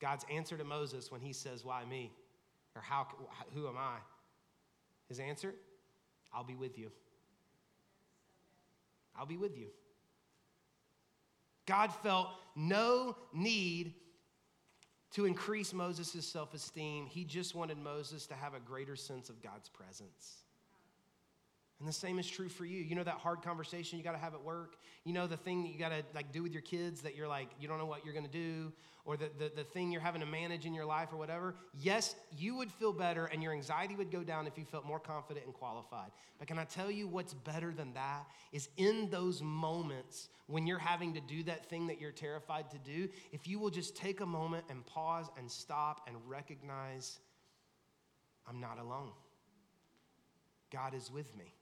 God's 0.00 0.24
answer 0.32 0.56
to 0.56 0.64
Moses 0.64 1.10
when 1.10 1.20
he 1.20 1.32
says, 1.32 1.64
Why 1.64 1.84
me? 1.84 2.12
Or 2.74 2.82
how, 2.82 3.06
who 3.54 3.68
am 3.68 3.76
I? 3.76 3.98
His 5.08 5.20
answer, 5.20 5.54
I'll 6.34 6.44
be 6.44 6.54
with 6.54 6.78
you. 6.78 6.90
I'll 9.16 9.26
be 9.26 9.36
with 9.36 9.56
you. 9.56 9.68
God 11.66 11.94
felt 12.02 12.28
no 12.56 13.16
need 13.32 13.94
to 15.12 15.24
increase 15.24 15.72
Moses' 15.72 16.26
self 16.26 16.52
esteem. 16.54 17.06
He 17.06 17.24
just 17.24 17.54
wanted 17.54 17.78
Moses 17.78 18.26
to 18.26 18.34
have 18.34 18.54
a 18.54 18.60
greater 18.60 18.96
sense 18.96 19.30
of 19.30 19.40
God's 19.42 19.68
presence. 19.68 20.43
And 21.80 21.88
the 21.88 21.92
same 21.92 22.18
is 22.18 22.28
true 22.28 22.48
for 22.48 22.64
you. 22.64 22.80
You 22.80 22.94
know 22.94 23.02
that 23.02 23.14
hard 23.14 23.42
conversation 23.42 23.98
you 23.98 24.04
got 24.04 24.12
to 24.12 24.18
have 24.18 24.34
at 24.34 24.42
work? 24.42 24.76
You 25.04 25.12
know 25.12 25.26
the 25.26 25.36
thing 25.36 25.64
that 25.64 25.72
you 25.72 25.78
got 25.78 25.90
to 25.90 26.02
like 26.14 26.32
do 26.32 26.42
with 26.42 26.52
your 26.52 26.62
kids 26.62 27.02
that 27.02 27.16
you're 27.16 27.28
like 27.28 27.48
you 27.60 27.68
don't 27.68 27.78
know 27.78 27.86
what 27.86 28.04
you're 28.04 28.14
going 28.14 28.26
to 28.26 28.30
do 28.30 28.72
or 29.04 29.16
the, 29.18 29.28
the, 29.38 29.52
the 29.54 29.64
thing 29.64 29.92
you're 29.92 30.00
having 30.00 30.22
to 30.22 30.26
manage 30.26 30.64
in 30.64 30.72
your 30.72 30.86
life 30.86 31.12
or 31.12 31.16
whatever? 31.16 31.54
Yes, 31.78 32.14
you 32.38 32.56
would 32.56 32.72
feel 32.72 32.92
better 32.92 33.26
and 33.26 33.42
your 33.42 33.52
anxiety 33.52 33.96
would 33.96 34.10
go 34.10 34.22
down 34.22 34.46
if 34.46 34.56
you 34.56 34.64
felt 34.64 34.86
more 34.86 35.00
confident 35.00 35.44
and 35.44 35.54
qualified. 35.54 36.10
But 36.38 36.48
can 36.48 36.58
I 36.58 36.64
tell 36.64 36.90
you 36.90 37.06
what's 37.06 37.34
better 37.34 37.72
than 37.72 37.92
that 37.94 38.24
is 38.52 38.68
in 38.76 39.10
those 39.10 39.42
moments 39.42 40.28
when 40.46 40.66
you're 40.66 40.78
having 40.78 41.12
to 41.14 41.20
do 41.20 41.42
that 41.44 41.66
thing 41.66 41.86
that 41.88 42.00
you're 42.00 42.12
terrified 42.12 42.70
to 42.70 42.78
do, 42.78 43.08
if 43.32 43.46
you 43.46 43.58
will 43.58 43.70
just 43.70 43.96
take 43.96 44.20
a 44.20 44.26
moment 44.26 44.64
and 44.70 44.86
pause 44.86 45.26
and 45.36 45.50
stop 45.50 46.02
and 46.06 46.16
recognize 46.26 47.18
I'm 48.46 48.60
not 48.60 48.78
alone. 48.78 49.10
God 50.70 50.94
is 50.94 51.10
with 51.10 51.34
me. 51.36 51.54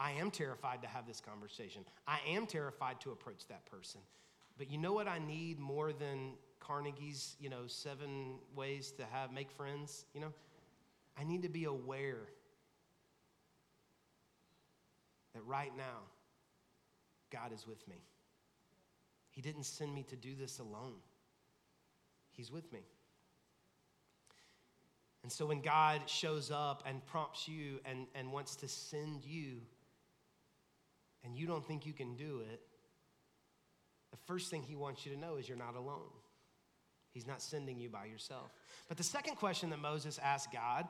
I 0.00 0.12
am 0.12 0.30
terrified 0.30 0.80
to 0.80 0.88
have 0.88 1.06
this 1.06 1.20
conversation. 1.20 1.84
I 2.08 2.20
am 2.26 2.46
terrified 2.46 3.02
to 3.02 3.10
approach 3.10 3.46
that 3.48 3.66
person. 3.66 4.00
But 4.56 4.70
you 4.70 4.78
know 4.78 4.94
what 4.94 5.06
I 5.06 5.18
need 5.18 5.58
more 5.58 5.92
than 5.92 6.32
Carnegie's, 6.58 7.36
you 7.38 7.50
know, 7.50 7.66
seven 7.66 8.38
ways 8.56 8.92
to 8.92 9.04
have 9.12 9.30
make 9.30 9.50
friends, 9.50 10.06
you 10.14 10.22
know? 10.22 10.32
I 11.18 11.24
need 11.24 11.42
to 11.42 11.50
be 11.50 11.64
aware 11.64 12.28
that 15.34 15.42
right 15.44 15.72
now 15.76 16.00
God 17.30 17.52
is 17.52 17.66
with 17.66 17.86
me. 17.86 17.96
He 19.30 19.42
didn't 19.42 19.64
send 19.64 19.94
me 19.94 20.02
to 20.04 20.16
do 20.16 20.34
this 20.34 20.60
alone. 20.60 20.94
He's 22.32 22.50
with 22.50 22.72
me. 22.72 22.80
And 25.22 25.30
so 25.30 25.44
when 25.44 25.60
God 25.60 26.08
shows 26.08 26.50
up 26.50 26.84
and 26.86 27.04
prompts 27.04 27.46
you 27.46 27.80
and, 27.84 28.06
and 28.14 28.32
wants 28.32 28.56
to 28.56 28.68
send 28.68 29.26
you, 29.26 29.60
and 31.24 31.36
you 31.36 31.46
don't 31.46 31.66
think 31.66 31.86
you 31.86 31.92
can 31.92 32.16
do 32.16 32.42
it, 32.52 32.60
the 34.10 34.18
first 34.26 34.50
thing 34.50 34.62
he 34.62 34.74
wants 34.74 35.06
you 35.06 35.12
to 35.12 35.18
know 35.18 35.36
is 35.36 35.48
you're 35.48 35.58
not 35.58 35.76
alone. 35.76 36.10
He's 37.12 37.26
not 37.26 37.42
sending 37.42 37.78
you 37.78 37.88
by 37.88 38.06
yourself. 38.06 38.52
But 38.88 38.96
the 38.96 39.04
second 39.04 39.36
question 39.36 39.70
that 39.70 39.78
Moses 39.78 40.18
asked 40.22 40.52
God 40.52 40.86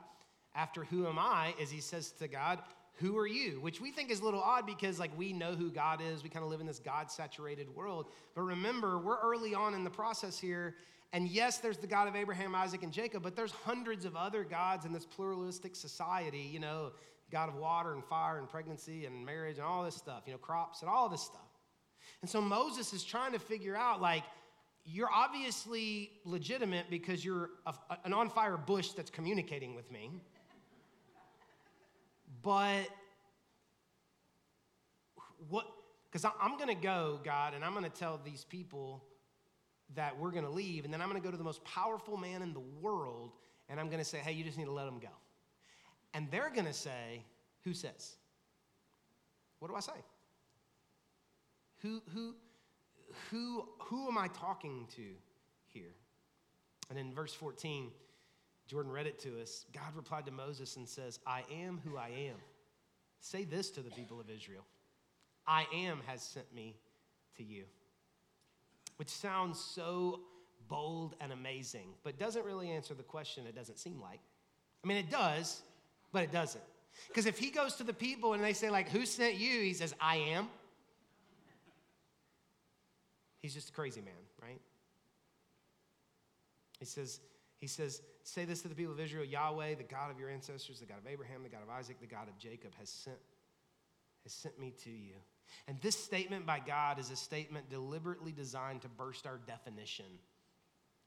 after 0.55 0.83
who 0.83 1.07
am 1.07 1.17
I 1.17 1.53
is 1.59 1.69
he 1.71 1.81
says 1.81 2.11
to 2.19 2.27
God, 2.27 2.59
who 2.95 3.17
are 3.17 3.27
you? 3.27 3.59
Which 3.61 3.81
we 3.81 3.91
think 3.91 4.11
is 4.11 4.19
a 4.19 4.23
little 4.23 4.41
odd 4.41 4.65
because 4.65 4.99
like 4.99 5.17
we 5.17 5.33
know 5.33 5.53
who 5.53 5.71
God 5.71 6.01
is. 6.01 6.23
We 6.23 6.29
kind 6.29 6.43
of 6.43 6.51
live 6.51 6.59
in 6.59 6.67
this 6.67 6.79
God-saturated 6.79 7.73
world. 7.75 8.07
But 8.35 8.41
remember, 8.41 8.99
we're 8.99 9.19
early 9.19 9.55
on 9.55 9.73
in 9.73 9.83
the 9.83 9.89
process 9.89 10.37
here. 10.37 10.75
And 11.13 11.27
yes, 11.27 11.57
there's 11.57 11.77
the 11.77 11.87
God 11.87 12.07
of 12.07 12.15
Abraham, 12.15 12.55
Isaac, 12.55 12.83
and 12.83 12.93
Jacob, 12.93 13.23
but 13.23 13.35
there's 13.35 13.51
hundreds 13.51 14.05
of 14.05 14.15
other 14.15 14.43
gods 14.43 14.85
in 14.85 14.93
this 14.93 15.05
pluralistic 15.05 15.75
society, 15.75 16.49
you 16.51 16.59
know, 16.59 16.91
God 17.31 17.49
of 17.49 17.55
water 17.55 17.93
and 17.93 18.03
fire 18.03 18.37
and 18.37 18.49
pregnancy 18.49 19.05
and 19.05 19.25
marriage 19.25 19.57
and 19.57 19.65
all 19.65 19.83
this 19.83 19.95
stuff, 19.95 20.23
you 20.25 20.33
know, 20.33 20.37
crops 20.37 20.81
and 20.81 20.89
all 20.89 21.09
this 21.09 21.21
stuff. 21.21 21.41
And 22.21 22.29
so 22.29 22.41
Moses 22.41 22.93
is 22.93 23.03
trying 23.03 23.31
to 23.33 23.39
figure 23.39 23.75
out 23.75 24.01
like, 24.01 24.23
you're 24.83 25.09
obviously 25.13 26.11
legitimate 26.25 26.87
because 26.89 27.23
you're 27.23 27.51
a, 27.65 27.73
an 28.03 28.13
on 28.13 28.29
fire 28.29 28.57
bush 28.57 28.89
that's 28.89 29.11
communicating 29.11 29.75
with 29.75 29.91
me. 29.91 30.11
But 32.41 32.87
what, 35.49 35.67
because 36.11 36.25
I'm 36.25 36.57
going 36.57 36.75
to 36.75 36.81
go, 36.81 37.19
God, 37.23 37.53
and 37.53 37.63
I'm 37.63 37.71
going 37.71 37.85
to 37.85 37.89
tell 37.89 38.19
these 38.23 38.43
people 38.43 39.03
that 39.95 40.17
we're 40.17 40.31
going 40.31 40.45
to 40.45 40.49
leave, 40.49 40.85
and 40.85 40.93
then 40.93 41.01
I'm 41.01 41.09
going 41.09 41.21
to 41.21 41.25
go 41.25 41.31
to 41.31 41.37
the 41.37 41.43
most 41.43 41.63
powerful 41.63 42.17
man 42.17 42.41
in 42.41 42.53
the 42.53 42.63
world, 42.81 43.33
and 43.69 43.79
I'm 43.79 43.87
going 43.87 43.99
to 43.99 44.05
say, 44.05 44.17
hey, 44.17 44.31
you 44.31 44.43
just 44.43 44.57
need 44.57 44.65
to 44.65 44.71
let 44.71 44.85
them 44.85 44.99
go. 44.99 45.09
And 46.13 46.29
they're 46.29 46.49
going 46.49 46.65
to 46.65 46.73
say, 46.73 47.23
who 47.63 47.73
says? 47.73 48.15
What 49.59 49.69
do 49.69 49.75
I 49.75 49.79
say? 49.79 49.91
Who, 51.81 52.01
who, 52.13 52.35
who, 53.29 53.67
who 53.79 54.07
am 54.07 54.17
I 54.17 54.27
talking 54.29 54.87
to 54.95 55.03
here? 55.67 55.93
And 56.89 56.99
in 56.99 57.13
verse 57.13 57.33
14, 57.33 57.89
Jordan 58.67 58.91
read 58.91 59.07
it 59.07 59.19
to 59.19 59.41
us. 59.41 59.65
God 59.73 59.95
replied 59.95 60.25
to 60.25 60.31
Moses 60.31 60.75
and 60.77 60.87
says, 60.87 61.19
I 61.25 61.43
am 61.51 61.79
who 61.83 61.97
I 61.97 62.09
am. 62.09 62.37
Say 63.19 63.43
this 63.43 63.69
to 63.71 63.81
the 63.81 63.91
people 63.91 64.19
of 64.19 64.29
Israel 64.29 64.63
I 65.47 65.65
am 65.73 65.99
has 66.07 66.21
sent 66.21 66.53
me 66.53 66.75
to 67.37 67.43
you. 67.43 67.63
Which 68.97 69.09
sounds 69.09 69.59
so 69.59 70.21
bold 70.67 71.15
and 71.19 71.31
amazing, 71.31 71.89
but 72.03 72.17
doesn't 72.17 72.45
really 72.45 72.69
answer 72.69 72.93
the 72.93 73.03
question, 73.03 73.45
it 73.47 73.55
doesn't 73.55 73.79
seem 73.79 73.99
like. 73.99 74.19
I 74.83 74.87
mean, 74.87 74.97
it 74.97 75.09
does, 75.09 75.61
but 76.11 76.23
it 76.23 76.31
doesn't. 76.31 76.63
Because 77.07 77.25
if 77.25 77.37
he 77.37 77.49
goes 77.49 77.75
to 77.75 77.83
the 77.83 77.93
people 77.93 78.33
and 78.33 78.43
they 78.43 78.53
say, 78.53 78.69
like, 78.69 78.89
who 78.89 79.05
sent 79.05 79.35
you? 79.35 79.61
He 79.61 79.73
says, 79.73 79.93
I 79.99 80.17
am. 80.17 80.49
He's 83.41 83.53
just 83.53 83.69
a 83.69 83.73
crazy 83.73 84.01
man, 84.01 84.13
right? 84.41 84.61
He 86.79 86.85
says, 86.85 87.19
he 87.57 87.67
says, 87.67 88.01
say 88.23 88.45
this 88.45 88.61
to 88.61 88.67
the 88.67 88.75
people 88.75 88.93
of 88.93 88.99
Israel 88.99 89.25
Yahweh, 89.25 89.75
the 89.75 89.83
God 89.83 90.11
of 90.11 90.19
your 90.19 90.29
ancestors, 90.29 90.79
the 90.79 90.85
God 90.85 90.99
of 90.99 91.07
Abraham, 91.11 91.43
the 91.43 91.49
God 91.49 91.63
of 91.63 91.69
Isaac, 91.69 91.99
the 91.99 92.07
God 92.07 92.27
of 92.27 92.37
Jacob, 92.37 92.71
has 92.79 92.89
sent, 92.89 93.17
has 94.23 94.33
sent 94.33 94.59
me 94.59 94.73
to 94.83 94.89
you. 94.89 95.13
And 95.67 95.79
this 95.81 96.01
statement 96.01 96.45
by 96.45 96.59
God 96.59 96.99
is 96.99 97.09
a 97.11 97.15
statement 97.15 97.69
deliberately 97.69 98.31
designed 98.31 98.81
to 98.81 98.89
burst 98.89 99.25
our 99.25 99.39
definition. 99.45 100.05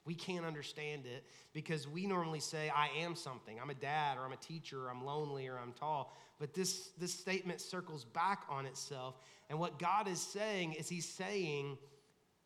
We 0.05 0.13
can't 0.13 0.45
understand 0.45 1.05
it 1.05 1.23
because 1.51 1.87
we 1.87 2.05
normally 2.05 2.39
say, 2.39 2.69
I 2.69 2.89
am 2.99 3.15
something. 3.15 3.59
I'm 3.59 3.71
a 3.71 3.75
dad, 3.75 4.17
or 4.17 4.25
I'm 4.25 4.33
a 4.33 4.37
teacher, 4.37 4.85
or 4.85 4.89
I'm 4.91 5.03
lonely, 5.03 5.47
or 5.47 5.57
I'm 5.57 5.73
tall. 5.73 6.15
But 6.39 6.53
this, 6.53 6.89
this 6.99 7.13
statement 7.13 7.59
circles 7.59 8.05
back 8.05 8.43
on 8.49 8.65
itself. 8.65 9.15
And 9.49 9.59
what 9.59 9.79
God 9.79 10.07
is 10.07 10.21
saying 10.21 10.73
is, 10.73 10.87
He's 10.87 11.07
saying, 11.07 11.77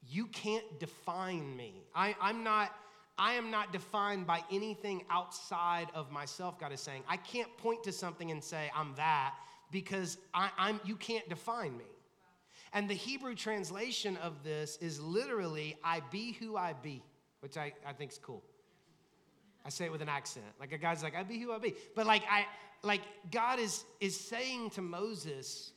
You 0.08 0.28
can't 0.28 0.80
define 0.80 1.56
me. 1.56 1.84
I, 1.94 2.16
I'm 2.22 2.44
not. 2.44 2.74
I 3.22 3.34
am 3.34 3.52
not 3.52 3.74
defined 3.74 4.26
by 4.26 4.42
anything 4.50 5.04
outside 5.10 5.90
of 5.94 6.10
myself, 6.10 6.58
God 6.58 6.72
is 6.72 6.80
saying. 6.80 7.04
I 7.06 7.18
can't 7.18 7.50
point 7.58 7.84
to 7.84 7.92
something 7.92 8.32
and 8.32 8.42
say, 8.42 8.72
I'm 8.74 8.96
that, 8.96 9.36
because 9.72 10.18
I, 10.34 10.50
am 10.58 10.80
you 10.86 10.96
can't 10.96 11.28
define 11.28 11.78
me. 11.78 11.84
And 12.72 12.90
the 12.90 12.94
Hebrew 12.94 13.36
translation 13.36 14.16
of 14.18 14.42
this 14.44 14.78
is 14.78 15.02
literally, 15.02 15.76
I 15.84 16.02
be 16.12 16.32
who 16.34 16.56
I 16.56 16.74
be, 16.82 17.04
which 17.42 17.58
I, 17.58 17.74
I 17.86 17.94
think 17.94 18.12
is 18.12 18.18
cool. 18.18 18.44
I 19.66 19.70
say 19.70 19.86
it 19.86 19.92
with 19.92 20.02
an 20.02 20.10
accent. 20.10 20.46
Like 20.60 20.72
a 20.72 20.78
guy's 20.78 21.04
like, 21.04 21.16
I 21.16 21.24
be 21.24 21.40
who 21.40 21.52
I 21.52 21.58
be. 21.58 21.74
But 21.96 22.06
like 22.06 22.24
I 22.30 22.46
like 22.84 23.02
God 23.32 23.60
is 23.60 23.84
is 24.00 24.20
saying 24.20 24.72
to 24.72 24.82
Moses, 24.82 25.72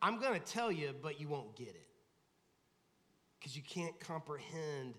I'm 0.00 0.20
gonna 0.20 0.38
tell 0.38 0.70
you, 0.70 0.94
but 1.02 1.20
you 1.20 1.28
won't 1.28 1.56
get 1.56 1.68
it 1.68 1.86
because 3.38 3.56
you 3.56 3.62
can't 3.62 3.98
comprehend 4.00 4.94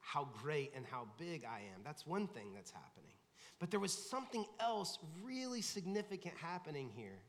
how 0.00 0.28
great 0.42 0.72
and 0.76 0.84
how 0.86 1.08
big 1.18 1.44
I 1.44 1.60
am. 1.74 1.80
That's 1.84 2.06
one 2.06 2.26
thing 2.28 2.52
that's 2.54 2.70
happening. 2.70 3.12
But 3.58 3.70
there 3.70 3.80
was 3.80 3.92
something 3.92 4.44
else 4.60 4.98
really 5.22 5.62
significant 5.62 6.34
happening 6.36 6.90
here. 6.94 7.22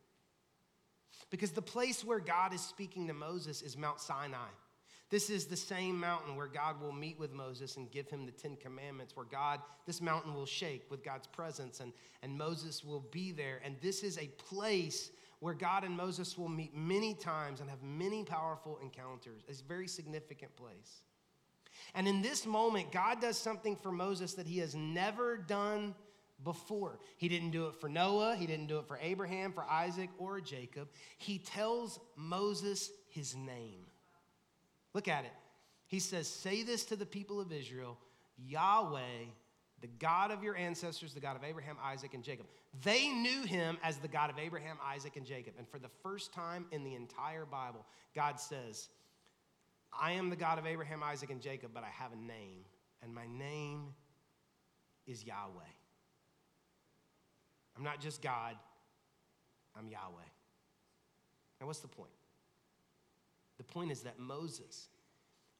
Because 1.29 1.51
the 1.51 1.61
place 1.61 2.03
where 2.03 2.19
God 2.19 2.53
is 2.53 2.61
speaking 2.61 3.07
to 3.07 3.13
Moses 3.13 3.61
is 3.61 3.77
Mount 3.77 3.99
Sinai. 3.99 4.49
This 5.09 5.29
is 5.29 5.45
the 5.45 5.55
same 5.55 5.99
mountain 5.99 6.35
where 6.35 6.47
God 6.47 6.81
will 6.81 6.91
meet 6.91 7.19
with 7.19 7.31
Moses 7.31 7.77
and 7.77 7.91
give 7.91 8.09
him 8.09 8.25
the 8.25 8.31
Ten 8.31 8.55
Commandments, 8.55 9.15
where 9.15 9.25
God, 9.25 9.59
this 9.85 10.01
mountain 10.01 10.33
will 10.33 10.47
shake 10.47 10.89
with 10.89 11.03
God's 11.03 11.27
presence 11.27 11.79
and, 11.79 11.93
and 12.23 12.35
Moses 12.35 12.83
will 12.83 13.05
be 13.11 13.31
there. 13.31 13.61
And 13.63 13.75
this 13.81 14.03
is 14.03 14.17
a 14.17 14.27
place 14.27 15.11
where 15.39 15.53
God 15.53 15.83
and 15.83 15.95
Moses 15.95 16.37
will 16.37 16.49
meet 16.49 16.75
many 16.75 17.13
times 17.13 17.59
and 17.61 17.69
have 17.69 17.83
many 17.83 18.23
powerful 18.23 18.79
encounters. 18.81 19.43
It's 19.47 19.61
a 19.61 19.65
very 19.65 19.87
significant 19.87 20.55
place. 20.55 21.03
And 21.93 22.07
in 22.07 22.21
this 22.21 22.45
moment, 22.45 22.91
God 22.91 23.21
does 23.21 23.37
something 23.37 23.75
for 23.75 23.91
Moses 23.91 24.33
that 24.33 24.47
he 24.47 24.59
has 24.59 24.73
never 24.75 25.37
done 25.37 25.93
before. 26.43 26.99
He 27.17 27.29
didn't 27.29 27.51
do 27.51 27.67
it 27.67 27.75
for 27.75 27.89
Noah, 27.89 28.35
he 28.35 28.47
didn't 28.47 28.67
do 28.67 28.79
it 28.79 28.87
for 28.87 28.97
Abraham, 29.01 29.53
for 29.53 29.63
Isaac, 29.69 30.09
or 30.17 30.41
Jacob. 30.41 30.89
He 31.17 31.37
tells 31.37 31.99
Moses 32.15 32.89
his 33.09 33.35
name. 33.35 33.85
Look 34.95 35.07
at 35.07 35.25
it. 35.25 35.33
He 35.85 35.99
says, 35.99 36.27
Say 36.27 36.63
this 36.63 36.85
to 36.85 36.95
the 36.95 37.05
people 37.05 37.39
of 37.39 37.51
Israel 37.51 37.99
Yahweh 38.37 39.27
the 39.81 39.87
God 39.99 40.31
of 40.31 40.41
your 40.41 40.55
ancestors, 40.55 41.13
the 41.13 41.19
God 41.19 41.35
of 41.35 41.43
Abraham, 41.43 41.77
Isaac, 41.83 42.13
and 42.13 42.23
Jacob. 42.23 42.47
They 42.83 43.09
knew 43.09 43.43
him 43.43 43.77
as 43.83 43.97
the 43.97 44.07
God 44.07 44.29
of 44.29 44.39
Abraham, 44.39 44.77
Isaac, 44.83 45.15
and 45.15 45.25
Jacob. 45.25 45.53
And 45.59 45.67
for 45.67 45.77
the 45.77 45.89
first 46.01 46.33
time 46.33 46.65
in 46.71 46.83
the 46.83 46.95
entire 46.95 47.45
Bible, 47.45 47.85
God 48.15 48.39
says, 48.39 48.89
I 49.93 50.13
am 50.13 50.29
the 50.29 50.35
God 50.35 50.57
of 50.57 50.65
Abraham, 50.65 51.03
Isaac, 51.03 51.29
and 51.29 51.41
Jacob, 51.41 51.71
but 51.73 51.83
I 51.83 51.89
have 51.89 52.13
a 52.13 52.15
name, 52.15 52.63
and 53.03 53.13
my 53.13 53.27
name 53.27 53.93
is 55.05 55.23
Yahweh. 55.23 55.61
I'm 57.77 57.83
not 57.83 57.99
just 57.99 58.21
God, 58.21 58.55
I'm 59.77 59.87
Yahweh. 59.87 60.29
Now, 61.61 61.67
what's 61.67 61.79
the 61.79 61.87
point? 61.89 62.11
The 63.57 63.63
point 63.63 63.91
is 63.91 64.01
that 64.01 64.19
Moses 64.19 64.87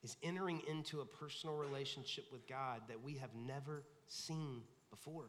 is 0.03 0.17
entering 0.21 0.62
into 0.69 1.01
a 1.01 1.05
personal 1.05 1.55
relationship 1.55 2.25
with 2.31 2.47
God 2.47 2.81
that 2.88 3.01
we 3.01 3.15
have 3.15 3.34
never 3.36 3.84
seen 4.08 4.62
before. 4.89 5.25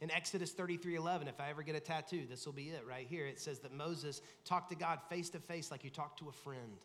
In 0.00 0.10
Exodus 0.10 0.52
33 0.52 0.96
11, 0.96 1.28
if 1.28 1.40
I 1.40 1.50
ever 1.50 1.62
get 1.62 1.76
a 1.76 1.80
tattoo, 1.80 2.24
this 2.28 2.46
will 2.46 2.52
be 2.52 2.70
it 2.70 2.84
right 2.88 3.06
here. 3.06 3.26
It 3.26 3.40
says 3.40 3.60
that 3.60 3.72
Moses 3.72 4.20
talked 4.44 4.70
to 4.70 4.76
God 4.76 5.00
face 5.08 5.30
to 5.30 5.38
face 5.38 5.70
like 5.70 5.84
you 5.84 5.90
talk 5.90 6.16
to 6.18 6.28
a 6.28 6.32
friend. 6.32 6.78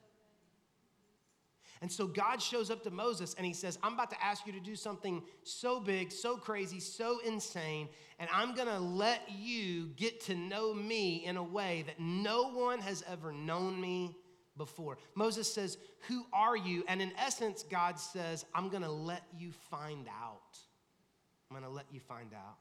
And 1.82 1.92
so 1.92 2.06
God 2.06 2.42
shows 2.42 2.70
up 2.70 2.84
to 2.84 2.92
Moses 2.92 3.34
and 3.34 3.46
he 3.46 3.54
says, 3.54 3.80
I'm 3.82 3.94
about 3.94 4.12
to 4.12 4.24
ask 4.24 4.46
you 4.46 4.54
to 4.54 4.60
do 4.60 4.76
something 4.76 5.24
so 5.44 5.80
big, 5.80 6.12
so 6.12 6.38
crazy, 6.38 6.80
so 6.80 7.20
insane, 7.26 7.90
and 8.20 8.30
I'm 8.32 8.54
gonna 8.54 8.80
let 8.80 9.22
you 9.32 9.88
get 9.96 10.22
to 10.26 10.36
know 10.36 10.76
me 10.76 11.26
in 11.26 11.38
a 11.38 11.44
way 11.44 11.84
that 11.88 12.00
no 12.00 12.52
one 12.52 12.80
has 12.80 13.04
ever 13.10 13.32
known 13.32 13.82
me 13.82 14.16
before. 14.66 14.98
Moses 15.16 15.52
says, 15.52 15.78
Who 16.08 16.26
are 16.34 16.58
you? 16.58 16.84
And 16.88 17.02
in 17.02 17.12
essence, 17.18 17.64
God 17.64 18.00
says, 18.00 18.46
I'm 18.54 18.70
gonna 18.70 18.92
let 18.92 19.24
you 19.38 19.52
find 19.70 20.08
out. 20.08 20.58
I'm 21.52 21.60
going 21.60 21.70
to 21.70 21.76
let 21.76 21.88
you 21.92 22.00
find 22.00 22.34
out. 22.34 22.58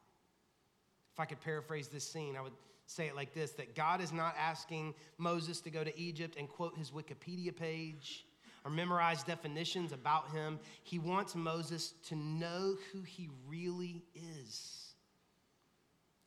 If 1.13 1.21
I 1.21 1.25
could 1.25 1.41
paraphrase 1.41 1.87
this 1.87 2.03
scene, 2.03 2.37
I 2.37 2.41
would 2.41 2.53
say 2.87 3.07
it 3.07 3.15
like 3.15 3.33
this 3.33 3.53
that 3.53 3.77
God 3.77 4.01
is 4.01 4.13
not 4.13 4.35
asking 4.37 4.95
Moses 5.17 5.61
to 5.61 5.71
go 5.71 5.85
to 5.85 5.97
Egypt 5.97 6.35
and 6.37 6.49
quote 6.49 6.77
his 6.77 6.91
Wikipedia 6.91 7.55
page 7.55 8.27
or 8.65 8.71
memorize 8.73 9.23
definitions 9.23 9.93
about 9.93 10.33
him. 10.33 10.59
He 10.83 10.99
wants 10.99 11.37
Moses 11.37 11.95
to 12.09 12.17
know 12.17 12.75
who 12.93 13.03
he 13.03 13.31
really 13.47 14.03
is. 14.43 14.95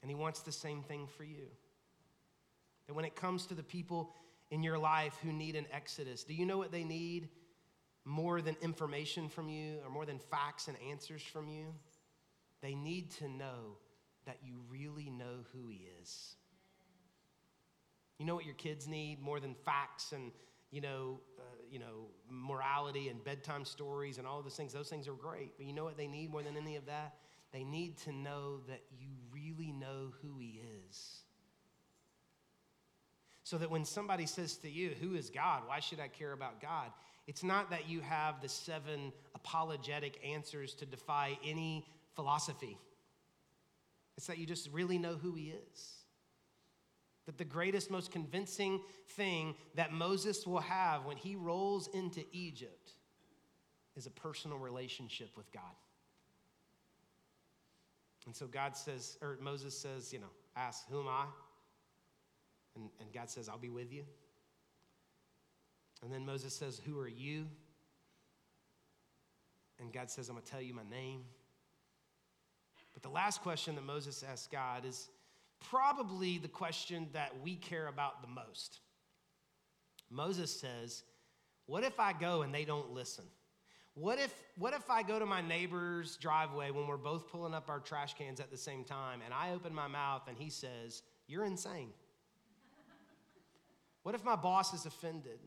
And 0.02 0.10
he 0.10 0.16
wants 0.16 0.40
the 0.40 0.52
same 0.54 0.84
thing 0.84 1.06
for 1.18 1.26
you. 1.26 1.48
That 2.88 2.94
when 2.94 3.04
it 3.04 3.16
comes 3.16 3.46
to 3.48 3.56
the 3.56 3.64
people 3.64 4.14
in 4.54 4.64
your 4.64 4.78
life 4.78 5.18
who 5.24 5.34
need 5.34 5.56
an 5.56 5.66
exodus, 5.72 6.24
do 6.24 6.34
you 6.34 6.46
know 6.46 6.58
what 6.58 6.72
they 6.72 6.84
need? 6.84 7.30
more 8.06 8.42
than 8.42 8.56
information 8.62 9.30
from 9.30 9.50
you 9.50 9.78
or 9.84 9.90
more 9.90 10.06
than 10.06 10.20
facts 10.20 10.68
and 10.68 10.78
answers 10.90 11.22
from 11.22 11.48
you. 11.48 11.74
They 12.62 12.76
need 12.76 13.12
to 13.12 13.28
know 13.28 13.78
that 14.26 14.38
you 14.44 14.56
really 14.70 15.10
know 15.10 15.46
who 15.54 15.70
He 15.70 15.88
is. 16.02 16.36
You 18.20 18.26
know 18.26 18.36
what 18.36 18.46
your 18.46 18.56
kids 18.56 18.88
need 18.88 19.22
more 19.22 19.40
than 19.40 19.54
facts 19.54 20.12
and 20.12 20.32
you 20.72 20.82
know, 20.82 21.20
uh, 21.38 21.44
you 21.70 21.78
know, 21.78 22.08
morality 22.28 23.10
and 23.10 23.24
bedtime 23.24 23.64
stories 23.64 24.18
and 24.18 24.26
all 24.26 24.42
those 24.42 24.56
things. 24.56 24.74
Those 24.74 24.90
things 24.90 25.08
are 25.08 25.14
great, 25.14 25.52
but 25.56 25.68
you 25.68 25.74
know 25.74 25.84
what 25.84 25.98
they 25.98 26.08
need 26.08 26.32
more 26.32 26.42
than 26.42 26.58
any 26.58 26.78
of 26.78 26.88
that? 26.88 27.14
They 27.52 27.64
need 27.64 27.98
to 28.00 28.12
know 28.12 28.62
that 28.68 28.82
you 28.98 29.10
really 29.32 29.72
know 29.72 30.14
who 30.24 30.40
He 30.40 30.60
is. 30.73 30.73
So 33.54 33.60
that 33.60 33.70
when 33.70 33.86
somebody 33.86 34.26
says 34.26 34.56
to 34.58 34.68
you, 34.68 34.96
Who 35.00 35.14
is 35.14 35.30
God? 35.30 35.62
Why 35.68 35.80
should 35.80 36.00
I 36.00 36.08
care 36.08 36.32
about 36.32 36.60
God? 36.60 36.90
It's 37.28 37.44
not 37.44 37.70
that 37.70 37.88
you 37.88 38.02
have 38.02 38.42
the 38.42 38.50
seven 38.50 39.14
apologetic 39.36 40.20
answers 40.26 40.74
to 40.74 40.88
defy 40.88 41.38
any 41.46 41.86
philosophy, 42.16 42.80
it's 44.18 44.26
that 44.26 44.40
you 44.40 44.48
just 44.48 44.72
really 44.72 44.98
know 44.98 45.14
who 45.14 45.36
He 45.36 45.54
is. 45.72 45.92
That 47.28 47.38
the 47.38 47.46
greatest, 47.46 47.92
most 47.92 48.12
convincing 48.12 48.82
thing 49.10 49.54
that 49.76 49.94
Moses 49.94 50.48
will 50.48 50.60
have 50.62 51.06
when 51.06 51.18
he 51.18 51.36
rolls 51.36 51.90
into 51.94 52.26
Egypt 52.32 52.94
is 53.96 54.08
a 54.08 54.12
personal 54.12 54.58
relationship 54.58 55.30
with 55.38 55.52
God. 55.52 55.76
And 58.26 58.36
so 58.36 58.48
God 58.48 58.76
says, 58.76 59.20
or 59.22 59.38
Moses 59.40 59.78
says, 59.78 60.12
you 60.12 60.18
know, 60.18 60.32
ask, 60.56 60.90
Who 60.90 61.02
am 61.02 61.08
I? 61.08 61.26
And, 62.76 62.90
and 63.00 63.12
God 63.14 63.30
says, 63.30 63.50
I'll 63.50 63.58
be 63.58 63.70
with 63.70 63.92
you. 63.92 64.04
And 66.02 66.12
then 66.12 66.26
Moses 66.26 66.54
says, 66.54 66.82
Who 66.86 67.00
are 67.00 67.08
you? 67.08 67.48
And 69.80 69.92
God 69.92 70.10
says, 70.10 70.30
I'm 70.30 70.36
going 70.36 70.46
to 70.46 70.52
tell 70.52 70.62
you 70.62 70.74
my 70.74 70.84
name. 70.90 71.22
But 72.94 73.04
the 73.04 73.10
last 73.10 73.42
question 73.42 73.76
that 73.76 73.84
Moses 73.84 74.24
asks 74.30 74.48
God 74.48 74.86
is 74.86 75.10
probably 75.70 76.38
the 76.38 76.48
question 76.48 77.08
that 77.14 77.32
we 77.44 77.56
care 77.56 77.88
about 77.88 78.22
the 78.22 78.28
most. 78.28 78.80
Moses 80.10 80.58
says, 80.60 81.04
What 81.66 81.84
if 81.84 82.00
I 82.00 82.14
go 82.14 82.42
and 82.42 82.54
they 82.54 82.66
don't 82.66 82.92
listen? 82.92 83.26
What 83.96 84.20
if, 84.20 84.34
what 84.58 84.74
if 84.74 84.90
I 84.90 85.04
go 85.04 85.20
to 85.20 85.26
my 85.26 85.42
neighbor's 85.42 86.18
driveway 86.18 86.72
when 86.72 86.88
we're 86.88 86.98
both 86.98 87.30
pulling 87.32 87.54
up 87.54 87.70
our 87.70 87.80
trash 87.80 88.16
cans 88.16 88.40
at 88.40 88.50
the 88.50 88.58
same 88.58 88.84
time 88.84 89.20
and 89.24 89.34
I 89.34 89.52
open 89.52 89.74
my 89.74 89.88
mouth 89.88 90.24
and 90.28 90.38
he 90.38 90.50
says, 90.50 91.04
You're 91.28 91.46
insane? 91.46 91.90
What 94.04 94.16
if 94.16 94.24
my 94.24 94.36
boss 94.36 94.74
is 94.74 94.86
offended? 94.86 95.40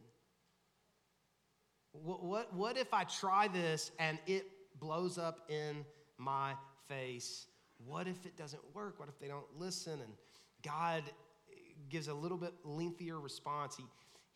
What, 1.92 2.24
what, 2.24 2.54
what 2.54 2.76
if 2.76 2.92
I 2.92 3.04
try 3.04 3.48
this 3.48 3.90
and 3.98 4.18
it 4.26 4.46
blows 4.78 5.18
up 5.18 5.50
in 5.50 5.84
my 6.18 6.52
face? 6.88 7.46
What 7.86 8.06
if 8.06 8.24
it 8.26 8.36
doesn't 8.36 8.62
work? 8.74 8.98
What 8.98 9.08
if 9.08 9.18
they 9.18 9.28
don't 9.28 9.46
listen? 9.58 9.94
And 9.94 10.12
God 10.62 11.02
gives 11.88 12.08
a 12.08 12.14
little 12.14 12.38
bit 12.38 12.54
lengthier 12.64 13.20
response. 13.20 13.76
He, 13.76 13.84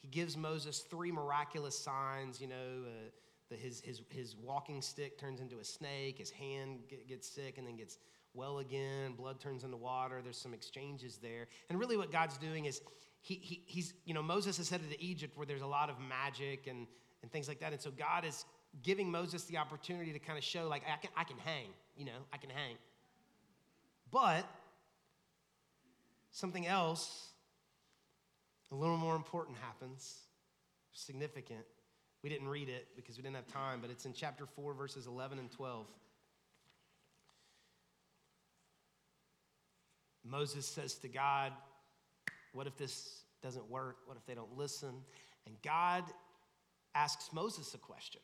he 0.03 0.09
gives 0.09 0.37
Moses 0.37 0.81
three 0.81 1.13
miraculous 1.13 1.79
signs, 1.79 2.41
you 2.41 2.47
know. 2.47 2.85
Uh, 2.87 3.57
his, 3.57 3.81
his, 3.81 4.03
his 4.11 4.37
walking 4.37 4.81
stick 4.81 5.19
turns 5.19 5.41
into 5.41 5.59
a 5.59 5.65
snake, 5.65 6.19
his 6.19 6.31
hand 6.31 6.81
get, 6.89 7.09
gets 7.09 7.29
sick 7.29 7.59
and 7.59 7.67
then 7.67 7.77
gets 7.77 7.99
well 8.33 8.61
again, 8.61 9.15
blood 9.17 9.41
turns 9.41 9.65
into 9.65 9.77
water. 9.77 10.21
There's 10.23 10.37
some 10.37 10.55
exchanges 10.55 11.19
there. 11.21 11.49
And 11.69 11.79
really, 11.79 11.97
what 11.97 12.13
God's 12.13 12.39
doing 12.39 12.67
is 12.67 12.81
he, 13.21 13.35
he, 13.35 13.63
he's, 13.67 13.93
you 14.05 14.15
know, 14.15 14.23
Moses 14.23 14.59
is 14.59 14.71
headed 14.71 14.91
to 14.91 15.03
Egypt 15.03 15.37
where 15.37 15.47
there's 15.47 15.63
a 15.63 15.67
lot 15.67 15.91
of 15.91 15.97
magic 16.01 16.67
and, 16.67 16.87
and 17.23 17.31
things 17.31 17.49
like 17.49 17.61
that. 17.61 17.73
And 17.73 17.81
so 17.81 17.91
God 17.91 18.25
is 18.25 18.45
giving 18.83 19.11
Moses 19.11 19.45
the 19.45 19.59
opportunity 19.59 20.13
to 20.13 20.19
kind 20.19 20.39
of 20.39 20.45
show, 20.45 20.69
like, 20.69 20.83
I 20.87 20.97
can, 20.97 21.11
I 21.17 21.25
can 21.25 21.37
hang, 21.39 21.67
you 21.97 22.07
know, 22.07 22.13
I 22.33 22.39
can 22.39 22.51
hang. 22.51 22.77
But 24.11 24.47
something 26.31 26.67
else, 26.67 27.29
a 28.73 28.75
little 28.75 28.97
more 28.97 29.17
important, 29.17 29.59
happens, 29.59 30.21
significant. 30.93 31.65
We 32.23 32.31
didn't 32.31 32.49
read 32.49 32.69
it 32.69 32.89
because 32.97 33.17
we 33.17 33.23
didn't 33.23 33.37
have 33.37 33.49
time, 33.49 33.81
but 33.81 33.91
it's 33.91 34.07
in 34.07 34.13
chapter 34.13 34.47
4, 34.47 34.75
verses 34.75 35.07
11 35.07 35.39
and 35.39 35.51
12. 35.51 35.87
Moses 40.25 40.67
says 40.67 40.95
to 40.97 41.09
God, 41.09 41.53
What 42.53 42.67
if 42.67 42.77
this 42.77 43.25
doesn't 43.43 43.69
work? 43.71 43.99
What 44.07 44.17
if 44.17 44.27
they 44.27 44.35
don't 44.35 44.57
listen? 44.57 44.95
And 45.47 45.55
God 45.63 46.05
asks 46.95 47.31
Moses 47.33 47.75
a 47.75 47.79
question. 47.79 48.21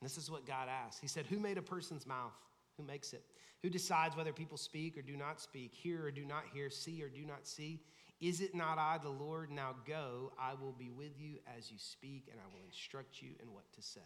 And 0.00 0.08
this 0.08 0.16
is 0.16 0.30
what 0.30 0.46
God 0.46 0.68
asked. 0.68 1.00
He 1.00 1.08
said, 1.08 1.26
Who 1.26 1.38
made 1.38 1.58
a 1.58 1.62
person's 1.62 2.06
mouth? 2.06 2.36
Who 2.76 2.84
makes 2.84 3.12
it? 3.12 3.24
Who 3.62 3.70
decides 3.70 4.16
whether 4.16 4.32
people 4.32 4.56
speak 4.56 4.96
or 4.96 5.02
do 5.02 5.16
not 5.16 5.40
speak, 5.40 5.74
hear 5.74 6.04
or 6.04 6.10
do 6.12 6.24
not 6.24 6.44
hear, 6.52 6.70
see 6.70 7.02
or 7.02 7.08
do 7.08 7.24
not 7.24 7.46
see? 7.46 7.80
Is 8.20 8.40
it 8.40 8.54
not 8.54 8.78
I, 8.78 8.98
the 8.98 9.08
Lord? 9.08 9.50
Now 9.50 9.74
go, 9.86 10.32
I 10.40 10.54
will 10.54 10.72
be 10.72 10.90
with 10.90 11.18
you 11.18 11.38
as 11.56 11.70
you 11.70 11.78
speak, 11.78 12.28
and 12.30 12.40
I 12.40 12.46
will 12.52 12.64
instruct 12.66 13.22
you 13.22 13.30
in 13.42 13.52
what 13.52 13.64
to 13.74 13.82
say. 13.82 14.00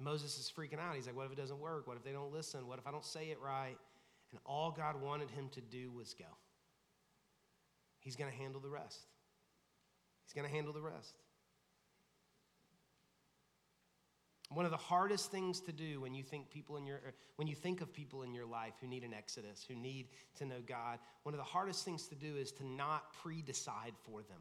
Moses 0.00 0.38
is 0.38 0.52
freaking 0.56 0.80
out. 0.80 0.94
He's 0.94 1.06
like, 1.06 1.16
What 1.16 1.26
if 1.26 1.32
it 1.32 1.38
doesn't 1.38 1.60
work? 1.60 1.86
What 1.88 1.96
if 1.96 2.04
they 2.04 2.12
don't 2.12 2.32
listen? 2.32 2.66
What 2.68 2.78
if 2.78 2.86
I 2.86 2.92
don't 2.92 3.04
say 3.04 3.30
it 3.30 3.38
right? 3.44 3.76
And 4.34 4.40
all 4.44 4.72
God 4.72 5.00
wanted 5.00 5.30
him 5.30 5.48
to 5.50 5.60
do 5.60 5.92
was 5.92 6.12
go. 6.12 6.24
He's 8.00 8.16
going 8.16 8.28
to 8.28 8.36
handle 8.36 8.60
the 8.60 8.68
rest. 8.68 8.98
He's 10.24 10.32
going 10.32 10.44
to 10.44 10.52
handle 10.52 10.72
the 10.72 10.80
rest. 10.80 11.14
One 14.48 14.64
of 14.64 14.72
the 14.72 14.76
hardest 14.76 15.30
things 15.30 15.60
to 15.60 15.72
do 15.72 16.00
when 16.00 16.14
you 16.14 16.24
think 16.24 16.50
people 16.50 16.76
in 16.76 16.84
your 16.84 16.96
er, 16.96 17.14
when 17.36 17.46
you 17.46 17.54
think 17.54 17.80
of 17.80 17.92
people 17.92 18.24
in 18.24 18.34
your 18.34 18.44
life 18.44 18.72
who 18.80 18.88
need 18.88 19.04
an 19.04 19.14
exodus, 19.14 19.64
who 19.68 19.76
need 19.76 20.08
to 20.38 20.44
know 20.44 20.58
God, 20.66 20.98
one 21.22 21.32
of 21.32 21.38
the 21.38 21.44
hardest 21.44 21.84
things 21.84 22.08
to 22.08 22.16
do 22.16 22.36
is 22.36 22.50
to 22.52 22.66
not 22.66 23.12
pre-decide 23.22 23.92
for 24.02 24.22
them. 24.22 24.40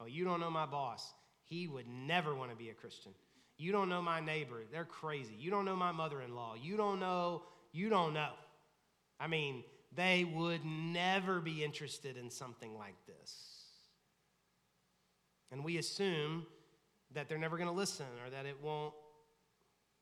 Oh, 0.00 0.06
you 0.06 0.24
don't 0.24 0.40
know 0.40 0.50
my 0.50 0.64
boss. 0.64 1.12
He 1.42 1.68
would 1.68 1.86
never 1.86 2.34
want 2.34 2.52
to 2.52 2.56
be 2.56 2.70
a 2.70 2.74
Christian. 2.74 3.12
You 3.58 3.70
don't 3.70 3.90
know 3.90 4.00
my 4.00 4.20
neighbor. 4.20 4.62
They're 4.72 4.86
crazy. 4.86 5.34
You 5.38 5.50
don't 5.50 5.66
know 5.66 5.76
my 5.76 5.92
mother-in-law. 5.92 6.54
You 6.62 6.78
don't 6.78 7.00
know, 7.00 7.42
you 7.70 7.90
don't 7.90 8.14
know. 8.14 8.30
I 9.20 9.26
mean, 9.26 9.62
they 9.94 10.24
would 10.24 10.64
never 10.64 11.40
be 11.40 11.62
interested 11.62 12.16
in 12.16 12.30
something 12.30 12.76
like 12.76 12.96
this. 13.06 13.64
And 15.52 15.64
we 15.64 15.78
assume 15.78 16.46
that 17.12 17.28
they're 17.28 17.38
never 17.38 17.56
going 17.56 17.68
to 17.68 17.74
listen 17.74 18.06
or 18.24 18.30
that 18.30 18.46
it 18.46 18.56
won't 18.62 18.94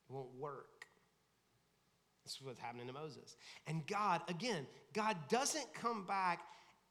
it 0.08 0.12
won't 0.12 0.34
work. 0.38 0.86
That's 2.24 2.40
what's 2.40 2.60
happening 2.60 2.86
to 2.86 2.92
Moses. 2.92 3.36
And 3.66 3.86
God, 3.86 4.20
again, 4.28 4.66
God 4.92 5.16
doesn't 5.28 5.72
come 5.74 6.06
back 6.06 6.40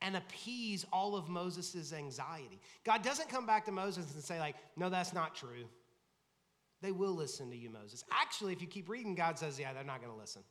and 0.01 0.15
appease 0.15 0.85
all 0.91 1.15
of 1.15 1.27
Moses' 1.27 1.93
anxiety. 1.93 2.59
God 2.83 3.01
doesn't 3.01 3.29
come 3.29 3.45
back 3.45 3.65
to 3.65 3.71
Moses 3.71 4.13
and 4.13 4.23
say, 4.23 4.39
like, 4.39 4.55
no, 4.75 4.89
that's 4.89 5.13
not 5.13 5.35
true. 5.35 5.65
They 6.81 6.91
will 6.91 7.13
listen 7.13 7.49
to 7.49 7.57
you, 7.57 7.69
Moses. 7.69 8.03
Actually, 8.11 8.53
if 8.53 8.61
you 8.61 8.67
keep 8.67 8.89
reading, 8.89 9.15
God 9.15 9.39
says, 9.39 9.59
yeah, 9.59 9.73
they're 9.73 9.83
not 9.83 9.99
going 9.99 10.13
to 10.13 10.19
listen. 10.19 10.43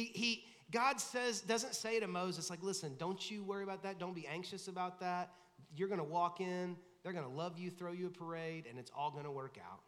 He, 0.00 0.18
he, 0.18 0.44
God 0.70 1.00
says, 1.00 1.40
doesn't 1.40 1.74
say 1.74 2.00
to 2.00 2.06
Moses, 2.06 2.50
like, 2.50 2.62
listen, 2.62 2.94
don't 2.98 3.30
you 3.30 3.42
worry 3.42 3.64
about 3.64 3.82
that. 3.82 3.98
Don't 3.98 4.14
be 4.14 4.26
anxious 4.26 4.68
about 4.68 5.00
that. 5.00 5.30
You're 5.76 5.88
going 5.88 6.00
to 6.00 6.04
walk 6.04 6.40
in, 6.40 6.76
they're 7.02 7.12
going 7.12 7.24
to 7.24 7.30
love 7.30 7.58
you, 7.58 7.70
throw 7.70 7.92
you 7.92 8.06
a 8.06 8.10
parade, 8.10 8.64
and 8.68 8.78
it's 8.78 8.90
all 8.96 9.10
going 9.10 9.24
to 9.24 9.30
work 9.30 9.56
out. 9.58 9.80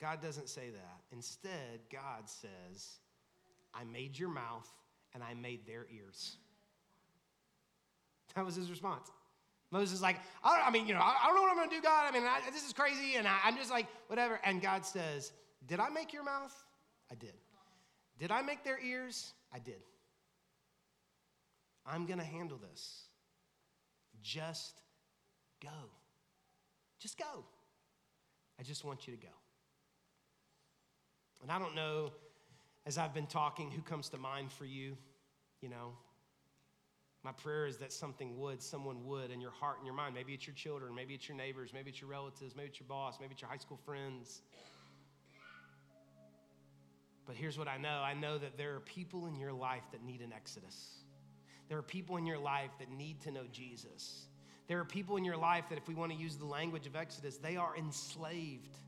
God 0.00 0.22
doesn't 0.22 0.48
say 0.48 0.70
that. 0.70 1.00
Instead, 1.12 1.80
God 1.90 2.28
says, 2.28 2.98
I 3.74 3.84
made 3.84 4.18
your 4.18 4.28
mouth 4.28 4.68
and 5.12 5.22
I 5.22 5.34
made 5.34 5.66
their 5.66 5.86
ears. 5.94 6.36
That 8.36 8.44
was 8.44 8.54
his 8.54 8.70
response. 8.70 9.10
Moses 9.70 9.96
is 9.96 10.02
like, 10.02 10.16
I, 10.42 10.62
I 10.66 10.70
mean, 10.70 10.86
you 10.86 10.94
know, 10.94 11.00
I, 11.00 11.16
I, 11.22 11.26
don't 11.26 11.34
know 11.34 11.42
what 11.42 11.50
I'm 11.50 11.56
going 11.56 11.68
to 11.68 11.76
do, 11.76 11.82
God. 11.82 12.06
I 12.08 12.12
mean, 12.12 12.22
I, 12.22 12.40
this 12.52 12.66
is 12.66 12.72
crazy, 12.72 13.16
and 13.16 13.26
I, 13.26 13.38
I'm 13.44 13.56
just 13.56 13.70
like, 13.70 13.86
whatever. 14.06 14.40
And 14.44 14.62
God 14.62 14.86
says, 14.86 15.32
Did 15.66 15.80
I 15.80 15.90
make 15.90 16.12
your 16.12 16.24
mouth? 16.24 16.54
I 17.10 17.14
did. 17.14 17.34
Did 18.18 18.30
I 18.30 18.42
make 18.42 18.64
their 18.64 18.80
ears? 18.80 19.32
I 19.52 19.58
did. 19.58 19.80
I'm 21.86 22.06
going 22.06 22.18
to 22.18 22.24
handle 22.24 22.58
this. 22.58 23.04
Just 24.22 24.82
go. 25.62 25.68
Just 26.98 27.18
go. 27.18 27.44
I 28.58 28.62
just 28.62 28.84
want 28.84 29.06
you 29.06 29.14
to 29.14 29.20
go. 29.20 29.32
And 31.42 31.52
I 31.52 31.58
don't 31.58 31.74
know, 31.74 32.10
as 32.84 32.98
I've 32.98 33.14
been 33.14 33.26
talking, 33.26 33.70
who 33.70 33.80
comes 33.82 34.08
to 34.10 34.18
mind 34.18 34.50
for 34.50 34.64
you, 34.64 34.96
you 35.60 35.68
know. 35.68 35.92
My 37.24 37.32
prayer 37.32 37.66
is 37.66 37.78
that 37.78 37.92
something 37.92 38.38
would, 38.38 38.62
someone 38.62 39.04
would 39.04 39.30
in 39.30 39.40
your 39.40 39.50
heart 39.50 39.78
and 39.78 39.86
your 39.86 39.94
mind. 39.94 40.14
Maybe 40.14 40.34
it's 40.34 40.46
your 40.46 40.54
children, 40.54 40.94
maybe 40.94 41.14
it's 41.14 41.28
your 41.28 41.36
neighbors, 41.36 41.72
maybe 41.72 41.90
it's 41.90 42.00
your 42.00 42.10
relatives, 42.10 42.54
maybe 42.56 42.68
it's 42.68 42.80
your 42.80 42.88
boss, 42.88 43.18
maybe 43.20 43.32
it's 43.32 43.42
your 43.42 43.50
high 43.50 43.56
school 43.56 43.78
friends. 43.84 44.42
But 47.28 47.36
here's 47.36 47.58
what 47.58 47.68
I 47.68 47.76
know 47.76 48.00
I 48.02 48.14
know 48.14 48.38
that 48.38 48.56
there 48.56 48.74
are 48.74 48.80
people 48.80 49.26
in 49.26 49.36
your 49.36 49.52
life 49.52 49.84
that 49.92 50.02
need 50.02 50.22
an 50.22 50.32
exodus. 50.32 50.96
There 51.68 51.76
are 51.76 51.82
people 51.82 52.16
in 52.16 52.24
your 52.24 52.38
life 52.38 52.70
that 52.78 52.90
need 52.90 53.20
to 53.20 53.30
know 53.30 53.44
Jesus. 53.52 54.24
There 54.66 54.80
are 54.80 54.84
people 54.84 55.18
in 55.18 55.24
your 55.24 55.36
life 55.36 55.64
that, 55.68 55.78
if 55.78 55.86
we 55.86 55.94
want 55.94 56.12
to 56.12 56.18
use 56.18 56.36
the 56.36 56.46
language 56.46 56.86
of 56.86 56.96
Exodus, 56.96 57.36
they 57.36 57.56
are 57.56 57.76
enslaved. 57.76 58.78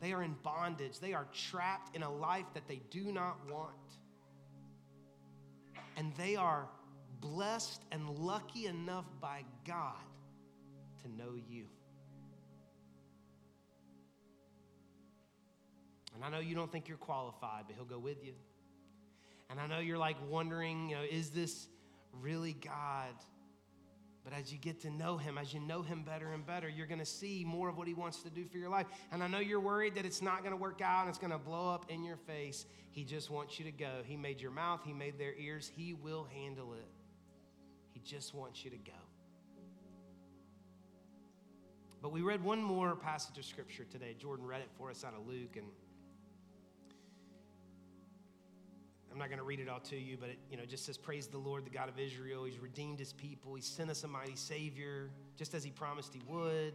They 0.00 0.12
are 0.12 0.22
in 0.22 0.34
bondage. 0.42 0.98
They 0.98 1.14
are 1.14 1.26
trapped 1.32 1.96
in 1.96 2.02
a 2.02 2.10
life 2.10 2.46
that 2.54 2.68
they 2.68 2.80
do 2.90 3.12
not 3.12 3.38
want. 3.50 3.72
And 5.96 6.12
they 6.16 6.36
are 6.36 6.68
blessed 7.20 7.82
and 7.92 8.08
lucky 8.18 8.66
enough 8.66 9.06
by 9.20 9.44
God 9.66 9.94
to 11.02 11.08
know 11.16 11.34
you. 11.48 11.64
And 16.16 16.24
I 16.24 16.30
know 16.30 16.40
you 16.40 16.54
don't 16.54 16.72
think 16.72 16.88
you're 16.88 16.96
qualified, 16.96 17.64
but 17.66 17.76
He'll 17.76 17.84
go 17.84 17.98
with 17.98 18.24
you. 18.24 18.32
And 19.50 19.60
I 19.60 19.66
know 19.66 19.78
you're 19.78 19.98
like 19.98 20.16
wondering, 20.28 20.88
you 20.88 20.96
know, 20.96 21.02
is 21.02 21.30
this 21.30 21.68
really 22.20 22.54
God? 22.54 23.14
But 24.24 24.32
as 24.32 24.50
you 24.50 24.58
get 24.58 24.80
to 24.80 24.90
know 24.90 25.18
Him, 25.18 25.36
as 25.38 25.52
you 25.52 25.60
know 25.60 25.82
Him 25.82 26.02
better 26.02 26.32
and 26.32 26.44
better, 26.44 26.68
you're 26.68 26.86
going 26.86 27.00
to 27.00 27.06
see 27.06 27.44
more 27.46 27.68
of 27.68 27.76
what 27.76 27.86
He 27.86 27.94
wants 27.94 28.22
to 28.22 28.30
do 28.30 28.46
for 28.46 28.56
your 28.56 28.70
life. 28.70 28.86
And 29.12 29.22
I 29.22 29.28
know 29.28 29.38
you're 29.38 29.60
worried 29.60 29.94
that 29.96 30.06
it's 30.06 30.22
not 30.22 30.38
going 30.38 30.50
to 30.50 30.56
work 30.56 30.80
out 30.80 31.02
and 31.02 31.10
it's 31.10 31.18
going 31.18 31.32
to 31.32 31.38
blow 31.38 31.72
up 31.72 31.86
in 31.90 32.02
your 32.02 32.16
face. 32.16 32.64
He 32.90 33.04
just 33.04 33.30
wants 33.30 33.58
you 33.58 33.66
to 33.66 33.70
go. 33.70 34.00
He 34.04 34.16
made 34.16 34.40
your 34.40 34.50
mouth, 34.50 34.80
He 34.84 34.94
made 34.94 35.18
their 35.18 35.34
ears. 35.34 35.70
He 35.76 35.92
will 35.92 36.26
handle 36.34 36.72
it. 36.72 36.88
He 37.92 38.00
just 38.00 38.34
wants 38.34 38.64
you 38.64 38.70
to 38.70 38.78
go. 38.78 38.92
But 42.02 42.10
we 42.10 42.22
read 42.22 42.42
one 42.42 42.62
more 42.62 42.96
passage 42.96 43.38
of 43.38 43.44
Scripture 43.44 43.84
today. 43.84 44.16
Jordan 44.18 44.46
read 44.46 44.60
it 44.60 44.70
for 44.78 44.90
us 44.90 45.04
out 45.04 45.14
of 45.14 45.26
Luke. 45.26 45.56
And 45.56 45.66
I'm 49.16 49.20
not 49.20 49.30
going 49.30 49.38
to 49.38 49.44
read 49.44 49.60
it 49.60 49.68
all 49.70 49.80
to 49.80 49.96
you, 49.96 50.18
but 50.20 50.28
it 50.28 50.38
you 50.50 50.58
know, 50.58 50.66
just 50.66 50.84
says, 50.84 50.98
Praise 50.98 51.26
the 51.26 51.38
Lord, 51.38 51.64
the 51.64 51.70
God 51.70 51.88
of 51.88 51.98
Israel. 51.98 52.44
He's 52.44 52.58
redeemed 52.58 52.98
his 52.98 53.14
people. 53.14 53.54
He 53.54 53.62
sent 53.62 53.88
us 53.88 54.04
a 54.04 54.08
mighty 54.08 54.36
Savior, 54.36 55.08
just 55.38 55.54
as 55.54 55.64
he 55.64 55.70
promised 55.70 56.12
he 56.12 56.20
would. 56.28 56.74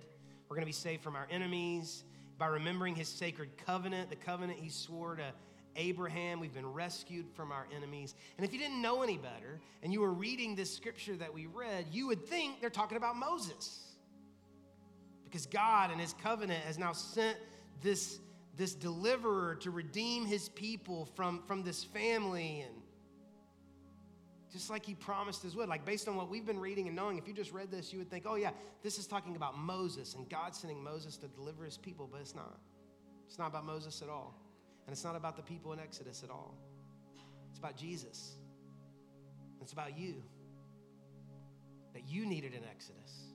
We're 0.50 0.56
going 0.56 0.64
to 0.64 0.66
be 0.66 0.72
saved 0.72 1.04
from 1.04 1.16
our 1.16 1.28
enemies 1.30 2.04
by 2.40 2.48
remembering 2.48 2.96
his 2.96 3.08
sacred 3.08 3.52
covenant, 3.64 4.10
the 4.10 4.16
covenant 4.16 4.58
he 4.58 4.70
swore 4.70 5.18
to 5.18 5.32
Abraham. 5.76 6.40
We've 6.40 6.52
been 6.52 6.74
rescued 6.74 7.28
from 7.36 7.52
our 7.52 7.68
enemies. 7.76 8.16
And 8.38 8.44
if 8.44 8.52
you 8.52 8.58
didn't 8.58 8.82
know 8.82 9.04
any 9.04 9.18
better 9.18 9.60
and 9.84 9.94
you 9.94 10.02
were 10.02 10.12
reading 10.12 10.56
this 10.56 10.76
scripture 10.76 11.16
that 11.18 11.32
we 11.32 11.46
read, 11.46 11.86
you 11.92 12.08
would 12.08 12.26
think 12.26 12.60
they're 12.60 12.72
talking 12.72 12.98
about 12.98 13.18
Moses. 13.18 13.82
Because 15.26 15.46
God 15.46 15.92
and 15.92 16.02
his 16.02 16.14
covenant 16.24 16.64
has 16.64 16.80
now 16.80 16.94
sent 16.94 17.38
this 17.84 18.18
this 18.58 18.74
deliverer 18.74 19.56
to 19.56 19.72
redeem 19.72 20.26
his 20.26 20.50
people 20.50 21.06
from, 21.16 21.42
from 21.48 21.64
this 21.64 21.84
family 21.84 22.62
and 22.62 22.76
just 24.52 24.70
like 24.70 24.86
he 24.86 24.94
promised 24.94 25.44
his 25.44 25.56
would. 25.56 25.70
Like 25.70 25.86
based 25.86 26.08
on 26.08 26.16
what 26.16 26.30
we've 26.30 26.46
been 26.46 26.60
reading 26.60 26.88
and 26.88 26.96
knowing, 26.96 27.18
if 27.18 27.28
you 27.28 27.34
just 27.34 27.54
read 27.54 27.72
this, 27.72 27.94
you 27.94 28.00
would 28.00 28.10
think, 28.10 28.26
oh 28.28 28.36
yeah, 28.36 28.52
this 28.84 29.00
is 29.00 29.08
talking 29.08 29.36
about 29.36 29.58
Moses 29.58 30.16
and 30.16 30.30
God 30.30 30.54
sending 30.54 30.84
Moses 30.84 31.16
to 31.18 31.28
deliver 31.28 31.64
his 31.64 31.78
people, 31.78 32.10
but 32.12 32.20
it's 32.20 32.36
not. 32.36 32.60
It's 33.28 33.40
not 33.40 33.48
about 33.48 33.66
Moses 33.66 34.02
at 34.02 34.10
all. 34.10 34.36
And 34.86 34.94
it's 34.94 35.04
not 35.06 35.16
about 35.16 35.38
the 35.38 35.44
people 35.44 35.72
in 35.72 35.80
Exodus 35.80 36.22
at 36.24 36.30
all. 36.30 36.58
It's 37.50 37.60
about 37.60 37.78
Jesus. 37.78 38.36
It's 39.62 39.72
about 39.72 39.98
you. 39.98 40.16
That 41.94 42.04
you 42.10 42.26
needed 42.26 42.54
an 42.54 42.64
Exodus. 42.70 43.28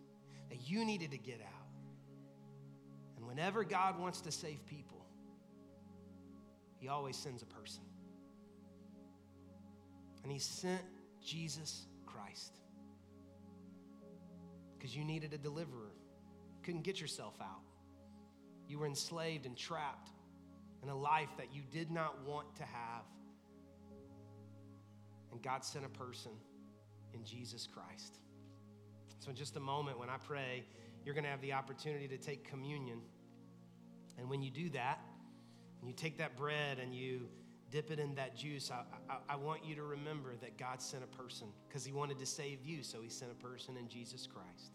That 0.50 0.68
you 0.68 0.84
needed 0.84 1.12
to 1.12 1.18
get 1.18 1.40
out. 1.40 1.66
And 3.16 3.26
whenever 3.26 3.64
God 3.64 3.98
wants 3.98 4.20
to 4.22 4.32
save 4.32 4.66
people, 4.66 5.05
he 6.78 6.88
always 6.88 7.16
sends 7.16 7.42
a 7.42 7.46
person. 7.46 7.82
And 10.22 10.32
He 10.32 10.40
sent 10.40 10.82
Jesus 11.24 11.86
Christ 12.04 12.58
because 14.76 14.94
you 14.94 15.04
needed 15.04 15.32
a 15.32 15.38
deliverer. 15.38 15.92
Couldn't 16.64 16.82
get 16.82 17.00
yourself 17.00 17.34
out. 17.40 17.62
You 18.68 18.80
were 18.80 18.86
enslaved 18.86 19.46
and 19.46 19.56
trapped 19.56 20.10
in 20.82 20.88
a 20.88 20.96
life 20.96 21.28
that 21.38 21.54
you 21.54 21.62
did 21.70 21.92
not 21.92 22.24
want 22.24 22.56
to 22.56 22.64
have. 22.64 23.04
And 25.30 25.40
God 25.40 25.64
sent 25.64 25.84
a 25.84 25.88
person 25.88 26.32
in 27.14 27.24
Jesus 27.24 27.68
Christ. 27.72 28.18
So, 29.20 29.30
in 29.30 29.36
just 29.36 29.56
a 29.56 29.60
moment, 29.60 29.96
when 29.98 30.10
I 30.10 30.16
pray, 30.16 30.64
you're 31.04 31.14
going 31.14 31.24
to 31.24 31.30
have 31.30 31.40
the 31.40 31.52
opportunity 31.52 32.08
to 32.08 32.18
take 32.18 32.48
communion. 32.48 33.00
And 34.18 34.28
when 34.28 34.42
you 34.42 34.50
do 34.50 34.70
that, 34.70 34.98
and 35.86 35.92
you 35.92 35.96
take 35.96 36.18
that 36.18 36.36
bread 36.36 36.80
and 36.80 36.92
you 36.92 37.28
dip 37.70 37.92
it 37.92 38.00
in 38.00 38.16
that 38.16 38.36
juice, 38.36 38.72
I, 38.72 38.82
I, 39.08 39.34
I 39.34 39.36
want 39.36 39.64
you 39.64 39.76
to 39.76 39.84
remember 39.84 40.34
that 40.40 40.58
God 40.58 40.82
sent 40.82 41.04
a 41.04 41.06
person 41.06 41.46
because 41.68 41.84
He 41.84 41.92
wanted 41.92 42.18
to 42.18 42.26
save 42.26 42.64
you, 42.64 42.82
so 42.82 43.00
He 43.00 43.08
sent 43.08 43.30
a 43.30 43.36
person 43.36 43.76
in 43.76 43.88
Jesus 43.88 44.26
Christ. 44.26 44.72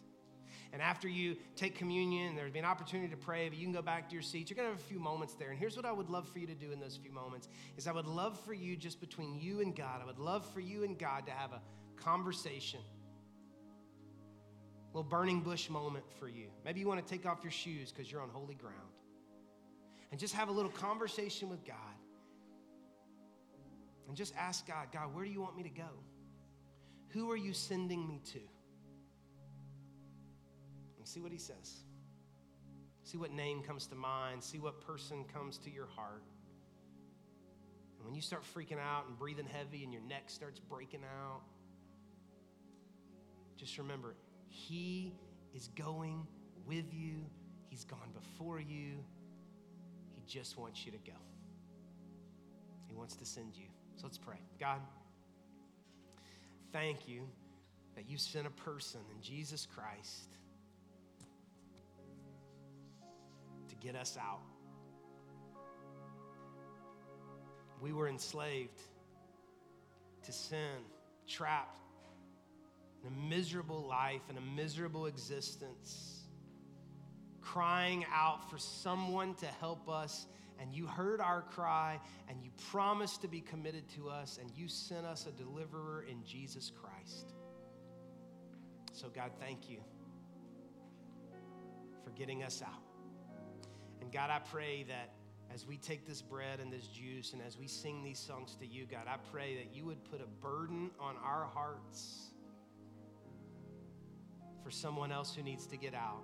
And 0.72 0.82
after 0.82 1.09
you 1.09 1.36
take 1.57 1.76
communion, 1.76 2.34
there'll 2.34 2.49
be 2.49 2.59
an 2.59 2.64
opportunity 2.66 3.09
to 3.09 3.18
pray, 3.18 3.49
but 3.49 3.57
you 3.57 3.66
can 3.66 3.74
go 3.74 3.82
back 3.82 4.07
to 4.07 4.14
your 4.14 4.22
seats. 4.22 4.49
You're 4.49 4.55
going 4.55 4.70
to 4.70 4.74
have 4.74 4.82
a 4.82 4.88
few 4.88 5.01
moments 5.01 5.34
there. 5.34 5.49
And 5.49 5.59
here's 5.59 5.76
what 5.76 5.86
I 5.86 5.91
would 5.91 6.09
love 6.09 6.30
for 6.30 6.39
you 6.39 6.47
to 6.47 6.55
do 6.55 6.72
in 6.72 6.80
those 6.80 6.95
few 6.95 7.12
moments 7.12 7.49
is 7.76 7.88
I 7.88 7.91
would 7.91 8.07
love 8.07 8.39
for 8.45 8.53
you 8.53 8.78
just 8.78 9.01
between 9.01 9.38
you 9.38 9.59
and 9.59 9.76
God, 9.76 9.99
I 10.01 10.05
would 10.05 10.20
love 10.20 10.49
for 10.53 10.62
you 10.62 10.86
and 10.86 10.97
God 10.97 11.26
to 11.26 11.34
have 11.34 11.51
a 11.51 11.59
conversation. 11.97 12.80
A 14.93 14.97
little 14.97 15.09
burning 15.09 15.41
bush 15.41 15.70
moment 15.70 16.05
for 16.22 16.30
you. 16.30 16.47
Maybe 16.64 16.80
you 16.80 16.88
want 16.88 17.05
to 17.05 17.14
take 17.14 17.26
off 17.26 17.39
your 17.43 17.51
shoes 17.51 17.91
because 17.91 18.09
you're 18.09 18.22
on 18.22 18.30
holy 18.30 18.55
ground 18.55 18.78
and 20.12 20.20
just 20.20 20.34
have 20.36 20.49
a 20.49 20.51
little 20.51 20.72
conversation 20.72 21.49
with 21.49 21.66
God. 21.66 21.78
And 24.07 24.18
just 24.18 24.34
ask 24.38 24.68
God, 24.68 24.88
God, 24.91 25.16
where 25.16 25.24
do 25.24 25.32
you 25.32 25.41
want 25.41 25.55
me 25.55 25.64
to 25.64 25.70
go? 25.70 25.89
Who 27.09 27.32
are 27.32 27.38
you 27.38 27.53
sending 27.53 28.07
me 28.07 28.22
to? 28.34 28.39
And 30.97 31.07
see 31.07 31.22
what 31.22 31.32
he 31.32 31.38
says. 31.38 31.84
See 33.03 33.18
what 33.18 33.32
name 33.32 33.64
comes 33.64 33.88
to 33.88 33.95
mind. 33.95 34.43
See 34.43 34.59
what 34.59 34.82
person 34.82 35.24
comes 35.34 35.57
to 35.59 35.72
your 35.72 35.88
heart. 35.88 36.24
And 37.97 38.05
when 38.05 38.14
you 38.16 38.22
start 38.22 38.43
freaking 38.55 38.80
out 38.80 39.07
and 39.07 39.18
breathing 39.18 39.45
heavy 39.45 39.84
and 39.84 39.93
your 39.93 40.01
neck 40.01 40.24
starts 40.28 40.59
breaking 40.59 41.03
out, 41.03 41.41
just 43.55 43.78
remember, 43.78 44.16
He 44.47 45.14
is 45.53 45.70
going 45.70 46.26
with 46.66 46.93
you, 46.93 47.26
He's 47.70 47.86
gone 47.86 48.12
before 48.14 48.59
you, 48.59 49.03
just 50.32 50.57
wants 50.57 50.86
you 50.86 50.91
to 50.93 50.97
go. 50.99 51.17
He 52.88 52.95
wants 52.95 53.15
to 53.17 53.25
send 53.25 53.55
you. 53.55 53.65
So 53.97 54.07
let's 54.07 54.17
pray. 54.17 54.38
God, 54.59 54.79
thank 56.71 57.07
you 57.07 57.23
that 57.95 58.09
you 58.09 58.17
sent 58.17 58.47
a 58.47 58.51
person 58.51 59.01
in 59.13 59.21
Jesus 59.21 59.67
Christ 59.75 60.38
to 63.67 63.75
get 63.75 63.95
us 63.95 64.17
out. 64.19 64.39
We 67.82 67.91
were 67.91 68.07
enslaved 68.07 68.79
to 70.23 70.32
sin, 70.32 70.86
trapped 71.27 71.79
in 73.01 73.11
a 73.11 73.29
miserable 73.29 73.86
life 73.86 74.21
and 74.29 74.38
a 74.38 74.55
miserable 74.55 75.07
existence 75.07 76.20
crying 77.41 78.05
out 78.13 78.49
for 78.49 78.57
someone 78.57 79.35
to 79.35 79.45
help 79.45 79.89
us, 79.89 80.27
and 80.59 80.73
you 80.73 80.85
heard 80.85 81.19
our 81.19 81.41
cry, 81.41 81.99
and 82.29 82.41
you 82.41 82.51
promised 82.69 83.21
to 83.21 83.27
be 83.27 83.41
committed 83.41 83.89
to 83.95 84.09
us, 84.09 84.37
and 84.39 84.49
you 84.55 84.67
sent 84.67 85.05
us 85.05 85.27
a 85.27 85.31
deliverer 85.31 86.05
in 86.09 86.23
Jesus 86.23 86.71
Christ. 86.71 87.33
So, 88.93 89.09
God, 89.09 89.31
thank 89.39 89.69
you 89.69 89.79
for 92.03 92.11
getting 92.11 92.43
us 92.43 92.61
out. 92.61 92.83
And 94.01 94.11
God, 94.11 94.29
I 94.29 94.39
pray 94.39 94.83
that 94.87 95.13
as 95.53 95.65
we 95.65 95.77
take 95.77 96.05
this 96.05 96.21
bread 96.21 96.59
and 96.59 96.71
this 96.71 96.87
juice 96.87 97.33
and 97.33 97.41
as 97.41 97.57
we 97.57 97.67
sing 97.67 98.03
these 98.03 98.19
songs 98.19 98.55
to 98.55 98.65
you, 98.65 98.85
God, 98.85 99.07
I 99.07 99.17
pray 99.31 99.55
that 99.55 99.75
you 99.75 99.85
would 99.85 100.03
put 100.05 100.21
a 100.21 100.27
burden 100.45 100.91
on 100.99 101.15
our 101.23 101.45
hearts 101.45 102.31
for 104.63 104.71
someone 104.71 105.11
else 105.11 105.35
who 105.35 105.43
needs 105.43 105.65
to 105.67 105.77
get 105.77 105.93
out 105.93 106.23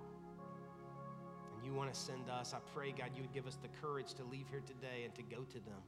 you 1.68 1.74
want 1.74 1.92
to 1.92 2.00
send 2.00 2.30
us, 2.30 2.54
I 2.54 2.58
pray, 2.74 2.92
God, 2.92 3.10
you 3.14 3.22
would 3.22 3.34
give 3.34 3.46
us 3.46 3.58
the 3.60 3.68
courage 3.86 4.14
to 4.14 4.24
leave 4.24 4.46
here 4.50 4.62
today 4.66 5.04
and 5.04 5.14
to 5.16 5.22
go 5.22 5.42
to 5.42 5.54
them. 5.54 5.82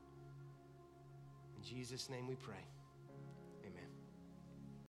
In 1.57 1.63
Jesus' 1.65 2.11
name 2.11 2.29
we 2.29 2.35
pray. 2.35 2.65